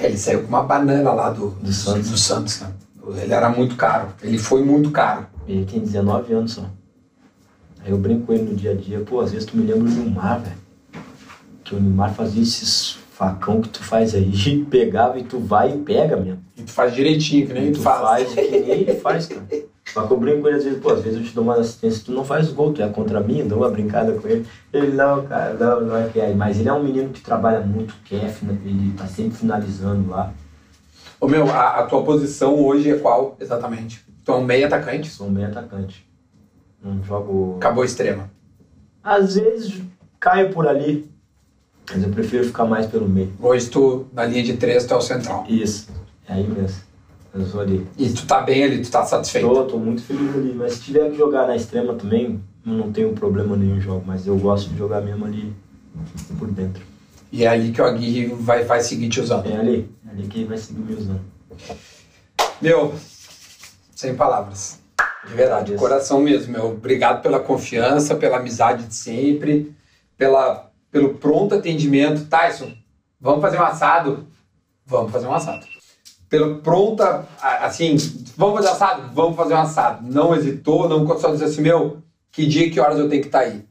É, 0.00 0.06
Ele 0.06 0.16
saiu 0.18 0.42
com 0.42 0.48
uma 0.48 0.64
banana 0.64 1.12
lá 1.12 1.30
do, 1.30 1.50
Do 1.50 1.72
Santos. 1.72 2.10
do 2.10 2.18
Santos, 2.18 2.60
né? 2.60 2.72
Ele 3.22 3.32
era 3.32 3.48
muito 3.48 3.76
caro. 3.76 4.08
Ele 4.22 4.38
foi 4.38 4.64
muito 4.64 4.90
caro. 4.90 5.26
Ele 5.46 5.64
tem 5.64 5.78
19 5.80 6.32
anos 6.32 6.52
só. 6.52 6.68
Aí 7.84 7.90
eu 7.92 7.98
brinco 7.98 8.26
com 8.26 8.32
ele 8.32 8.44
no 8.44 8.56
dia 8.56 8.72
a 8.72 8.74
dia, 8.74 9.00
pô, 9.00 9.20
às 9.20 9.30
vezes 9.30 9.46
tu 9.46 9.56
me 9.56 9.64
lembra 9.64 9.88
o 9.88 9.92
Nilmar, 9.92 10.40
velho. 10.40 10.56
Que 11.62 11.74
o 11.76 11.80
Nilmar 11.80 12.12
fazia 12.14 12.42
esses 12.42 12.96
facão 13.12 13.60
que 13.60 13.68
tu 13.68 13.84
faz 13.84 14.14
aí, 14.14 14.64
pegava 14.68 15.18
e 15.20 15.22
tu 15.22 15.38
vai 15.38 15.72
e 15.72 15.78
pega 15.78 16.16
mesmo. 16.16 16.42
E 16.56 16.62
tu 16.62 16.72
faz 16.72 16.92
direitinho, 16.92 17.46
que 17.46 17.52
nem 17.52 17.68
E 17.68 17.70
tu 17.72 17.76
tu 17.78 17.82
faz. 17.82 18.00
faz 18.00 18.34
que 18.34 18.50
nem 18.50 18.70
ele 18.70 18.94
faz, 18.98 19.26
cara. 19.26 19.46
Que 19.94 20.12
eu 20.12 20.18
brinco 20.18 20.42
com 20.42 20.48
ele 20.48 20.56
às 20.56 20.64
vezes, 20.64 20.78
pô, 20.80 20.90
às 20.92 21.02
vezes 21.02 21.18
eu 21.20 21.24
te 21.24 21.34
dou 21.34 21.44
uma 21.44 21.54
assistência, 21.54 22.02
tu 22.04 22.12
não 22.12 22.24
faz 22.24 22.50
gol, 22.50 22.72
tu 22.72 22.82
é 22.82 22.88
contra 22.88 23.20
mim, 23.20 23.38
eu 23.40 23.46
dou 23.48 23.58
uma 23.58 23.70
brincada 23.70 24.12
com 24.12 24.26
ele. 24.28 24.44
Ele, 24.72 24.92
não, 24.92 25.24
cara, 25.26 25.54
não, 25.54 25.80
não 25.82 25.96
é 25.96 26.08
que 26.08 26.18
é. 26.20 26.34
Mas 26.34 26.58
ele 26.58 26.68
é 26.68 26.72
um 26.72 26.82
menino 26.82 27.10
que 27.10 27.20
trabalha 27.20 27.60
muito, 27.60 27.94
quer, 28.04 28.28
fina- 28.28 28.58
ele 28.64 28.92
tá 28.96 29.06
sempre 29.06 29.36
finalizando 29.38 30.10
lá. 30.10 30.32
Ô 31.20 31.28
meu, 31.28 31.48
a, 31.50 31.78
a 31.80 31.86
tua 31.86 32.02
posição 32.02 32.54
hoje 32.58 32.90
é 32.90 32.98
qual 32.98 33.36
exatamente? 33.40 34.04
Tu 34.24 34.32
é 34.32 34.34
um 34.34 34.44
meio 34.44 34.66
atacante? 34.66 35.08
Sou 35.08 35.28
um 35.28 35.30
meio 35.30 35.46
atacante. 35.48 36.04
Não 36.82 37.02
jogo. 37.02 37.56
Acabou 37.58 37.84
extrema. 37.84 38.30
Às 39.02 39.36
vezes 39.36 39.80
caio 40.18 40.50
por 40.52 40.66
ali, 40.66 41.08
mas 41.90 42.02
eu 42.02 42.08
prefiro 42.10 42.44
ficar 42.44 42.64
mais 42.64 42.86
pelo 42.86 43.08
meio. 43.08 43.32
Hoje 43.40 43.68
tu, 43.68 44.06
na 44.12 44.24
linha 44.24 44.42
de 44.42 44.56
três, 44.56 44.84
tu 44.84 44.94
é 44.94 44.96
o 44.96 45.00
central. 45.00 45.44
Isso, 45.48 45.88
é 46.28 46.32
aí 46.34 46.46
mesmo. 46.48 46.78
Eu 47.34 47.46
sou 47.46 47.60
ali. 47.60 47.86
E 47.98 48.08
tu 48.10 48.26
tá 48.26 48.40
bem 48.40 48.62
ali, 48.62 48.80
tu 48.80 48.90
tá 48.90 49.04
satisfeito. 49.04 49.48
Tô, 49.48 49.64
tô 49.64 49.78
muito 49.78 50.02
feliz 50.02 50.34
ali. 50.34 50.54
Mas 50.54 50.74
se 50.74 50.82
tiver 50.82 51.10
que 51.10 51.16
jogar 51.16 51.46
na 51.48 51.56
extrema 51.56 51.94
também, 51.94 52.40
eu 52.64 52.72
não 52.72 52.92
tenho 52.92 53.12
problema 53.12 53.56
nenhum 53.56 53.80
jogo. 53.80 54.04
Mas 54.06 54.26
eu 54.26 54.36
gosto 54.38 54.70
de 54.70 54.78
jogar 54.78 55.00
mesmo 55.00 55.24
ali 55.24 55.52
por 56.38 56.48
dentro. 56.50 56.82
E 57.32 57.44
é 57.44 57.48
ali 57.48 57.72
que 57.72 57.82
o 57.82 57.84
Aguirre 57.84 58.26
vai, 58.26 58.62
vai 58.62 58.80
seguir 58.80 59.08
te 59.08 59.20
usando. 59.20 59.46
É 59.46 59.56
ali, 59.56 59.90
é 60.06 60.10
ali 60.10 60.28
que 60.28 60.38
ele 60.38 60.48
vai 60.48 60.56
seguir 60.56 60.80
me 60.80 60.94
usando. 60.94 61.20
Meu, 62.62 62.94
sem 63.94 64.14
palavras. 64.14 64.78
De 65.26 65.34
verdade, 65.34 65.72
de 65.72 65.78
coração 65.78 66.20
mesmo, 66.20 66.52
meu. 66.52 66.66
Obrigado 66.66 67.22
pela 67.22 67.40
confiança, 67.40 68.14
pela 68.14 68.36
amizade 68.36 68.86
de 68.86 68.94
sempre, 68.94 69.74
pela, 70.16 70.70
pelo 70.90 71.14
pronto 71.14 71.56
atendimento. 71.56 72.26
Tyson, 72.26 72.72
vamos 73.20 73.40
fazer 73.40 73.58
um 73.58 73.64
assado? 73.64 74.26
Vamos 74.86 75.10
fazer 75.10 75.26
um 75.26 75.34
assado. 75.34 75.66
Pelo 76.34 76.56
pronta, 76.56 77.28
assim, 77.40 77.96
vamos 78.36 78.56
fazer 78.56 78.68
assado? 78.70 79.02
Vamos 79.14 79.36
fazer 79.36 79.54
um 79.54 79.58
assado. 79.58 80.12
Não 80.12 80.34
hesitou, 80.34 80.88
não 80.88 81.06
só 81.16 81.30
dizer 81.30 81.44
assim, 81.44 81.62
meu, 81.62 81.98
que 82.32 82.44
dia 82.44 82.66
e 82.66 82.70
que 82.72 82.80
horas 82.80 82.98
eu 82.98 83.08
tenho 83.08 83.22
que 83.22 83.28
estar 83.28 83.38
aí? 83.38 83.64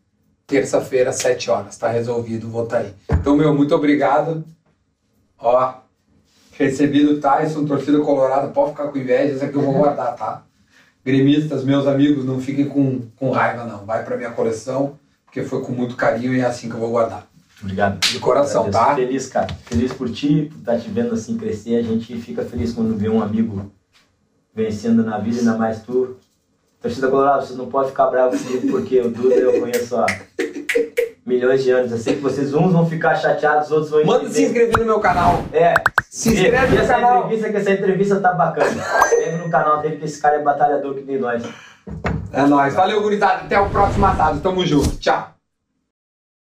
Terça-feira, 0.47 1.11
7 1.11 1.51
horas, 1.51 1.77
tá 1.77 1.89
resolvido, 1.89 2.47
vou 2.47 2.63
estar 2.63 2.77
aí. 2.77 2.93
Então, 3.11 3.35
meu, 3.35 3.53
muito 3.53 3.75
obrigado. 3.75 4.45
Ó, 5.37 5.73
recebido 6.57 7.19
Tyson, 7.19 7.65
torcida 7.65 7.99
colorada, 7.99 8.47
pode 8.47 8.71
ficar 8.71 8.87
com 8.87 8.97
inveja, 8.97 9.33
esse 9.33 9.43
aqui 9.43 9.57
eu 9.57 9.61
vou 9.61 9.73
guardar, 9.73 10.15
tá? 10.15 10.43
Gremistas, 11.03 11.65
meus 11.65 11.85
amigos, 11.85 12.23
não 12.23 12.39
fiquem 12.39 12.69
com, 12.69 13.01
com 13.17 13.29
raiva, 13.29 13.65
não. 13.65 13.85
Vai 13.85 14.05
pra 14.05 14.15
minha 14.15 14.31
coleção, 14.31 14.97
porque 15.25 15.43
foi 15.43 15.61
com 15.61 15.73
muito 15.73 15.97
carinho 15.97 16.33
e 16.33 16.39
é 16.39 16.45
assim 16.45 16.69
que 16.69 16.75
eu 16.75 16.79
vou 16.79 16.91
guardar. 16.91 17.27
Obrigado. 17.63 17.99
De 17.99 18.19
coração, 18.19 18.65
Agradeço. 18.65 18.85
tá? 18.85 18.95
Feliz, 18.95 19.27
cara. 19.27 19.47
Feliz 19.65 19.93
por 19.93 20.09
ti, 20.11 20.49
por 20.51 20.59
estar 20.59 20.79
te 20.79 20.89
vendo 20.89 21.13
assim 21.13 21.37
crescer. 21.37 21.77
A 21.77 21.81
gente 21.81 22.15
fica 22.17 22.43
feliz 22.43 22.73
quando 22.73 22.95
vê 22.97 23.07
um 23.09 23.21
amigo 23.23 23.71
vencendo 24.53 25.03
na 25.03 25.17
vida, 25.17 25.39
ainda 25.39 25.57
mais 25.57 25.81
tu. 25.81 26.17
Torcida 26.81 27.07
Colorado, 27.07 27.45
vocês 27.45 27.57
não 27.57 27.67
podem 27.67 27.89
ficar 27.91 28.07
bravos 28.07 28.41
comigo, 28.41 28.67
porque 28.71 28.99
o 28.99 29.09
Duda 29.09 29.35
eu 29.35 29.61
conheço 29.61 29.95
há 29.95 30.05
milhões 31.25 31.63
de 31.63 31.71
anos. 31.71 31.91
Eu 31.93 31.97
sei 31.97 32.15
que 32.15 32.21
vocês 32.21 32.53
uns 32.53 32.73
vão 32.73 32.85
ficar 32.85 33.15
chateados, 33.15 33.71
outros 33.71 33.89
vão 33.89 34.05
Manda 34.05 34.29
se 34.29 34.43
inscrever 34.43 34.77
no 34.79 34.85
meu 34.85 34.99
canal. 34.99 35.41
É. 35.53 35.73
Se 36.09 36.33
inscreve 36.33 36.75
no 36.75 36.81
essa 36.81 36.95
canal. 36.95 37.19
entrevista, 37.23 37.49
que 37.49 37.57
essa 37.57 37.71
entrevista 37.71 38.19
tá 38.19 38.33
bacana. 38.33 38.69
Se 38.69 39.15
inscreve 39.15 39.37
no 39.37 39.49
canal 39.49 39.81
dele, 39.81 39.95
que 39.95 40.03
esse 40.05 40.21
cara 40.21 40.35
é 40.35 40.43
batalhador 40.43 40.95
que 40.95 41.03
nem 41.03 41.17
nós. 41.17 41.41
É 42.33 42.45
nóis. 42.45 42.73
Valeu, 42.73 43.01
gurizada. 43.01 43.43
Até 43.43 43.57
o 43.57 43.69
próximo 43.69 44.05
assado. 44.05 44.41
Tamo 44.41 44.65
junto. 44.65 44.97
Tchau. 44.97 45.33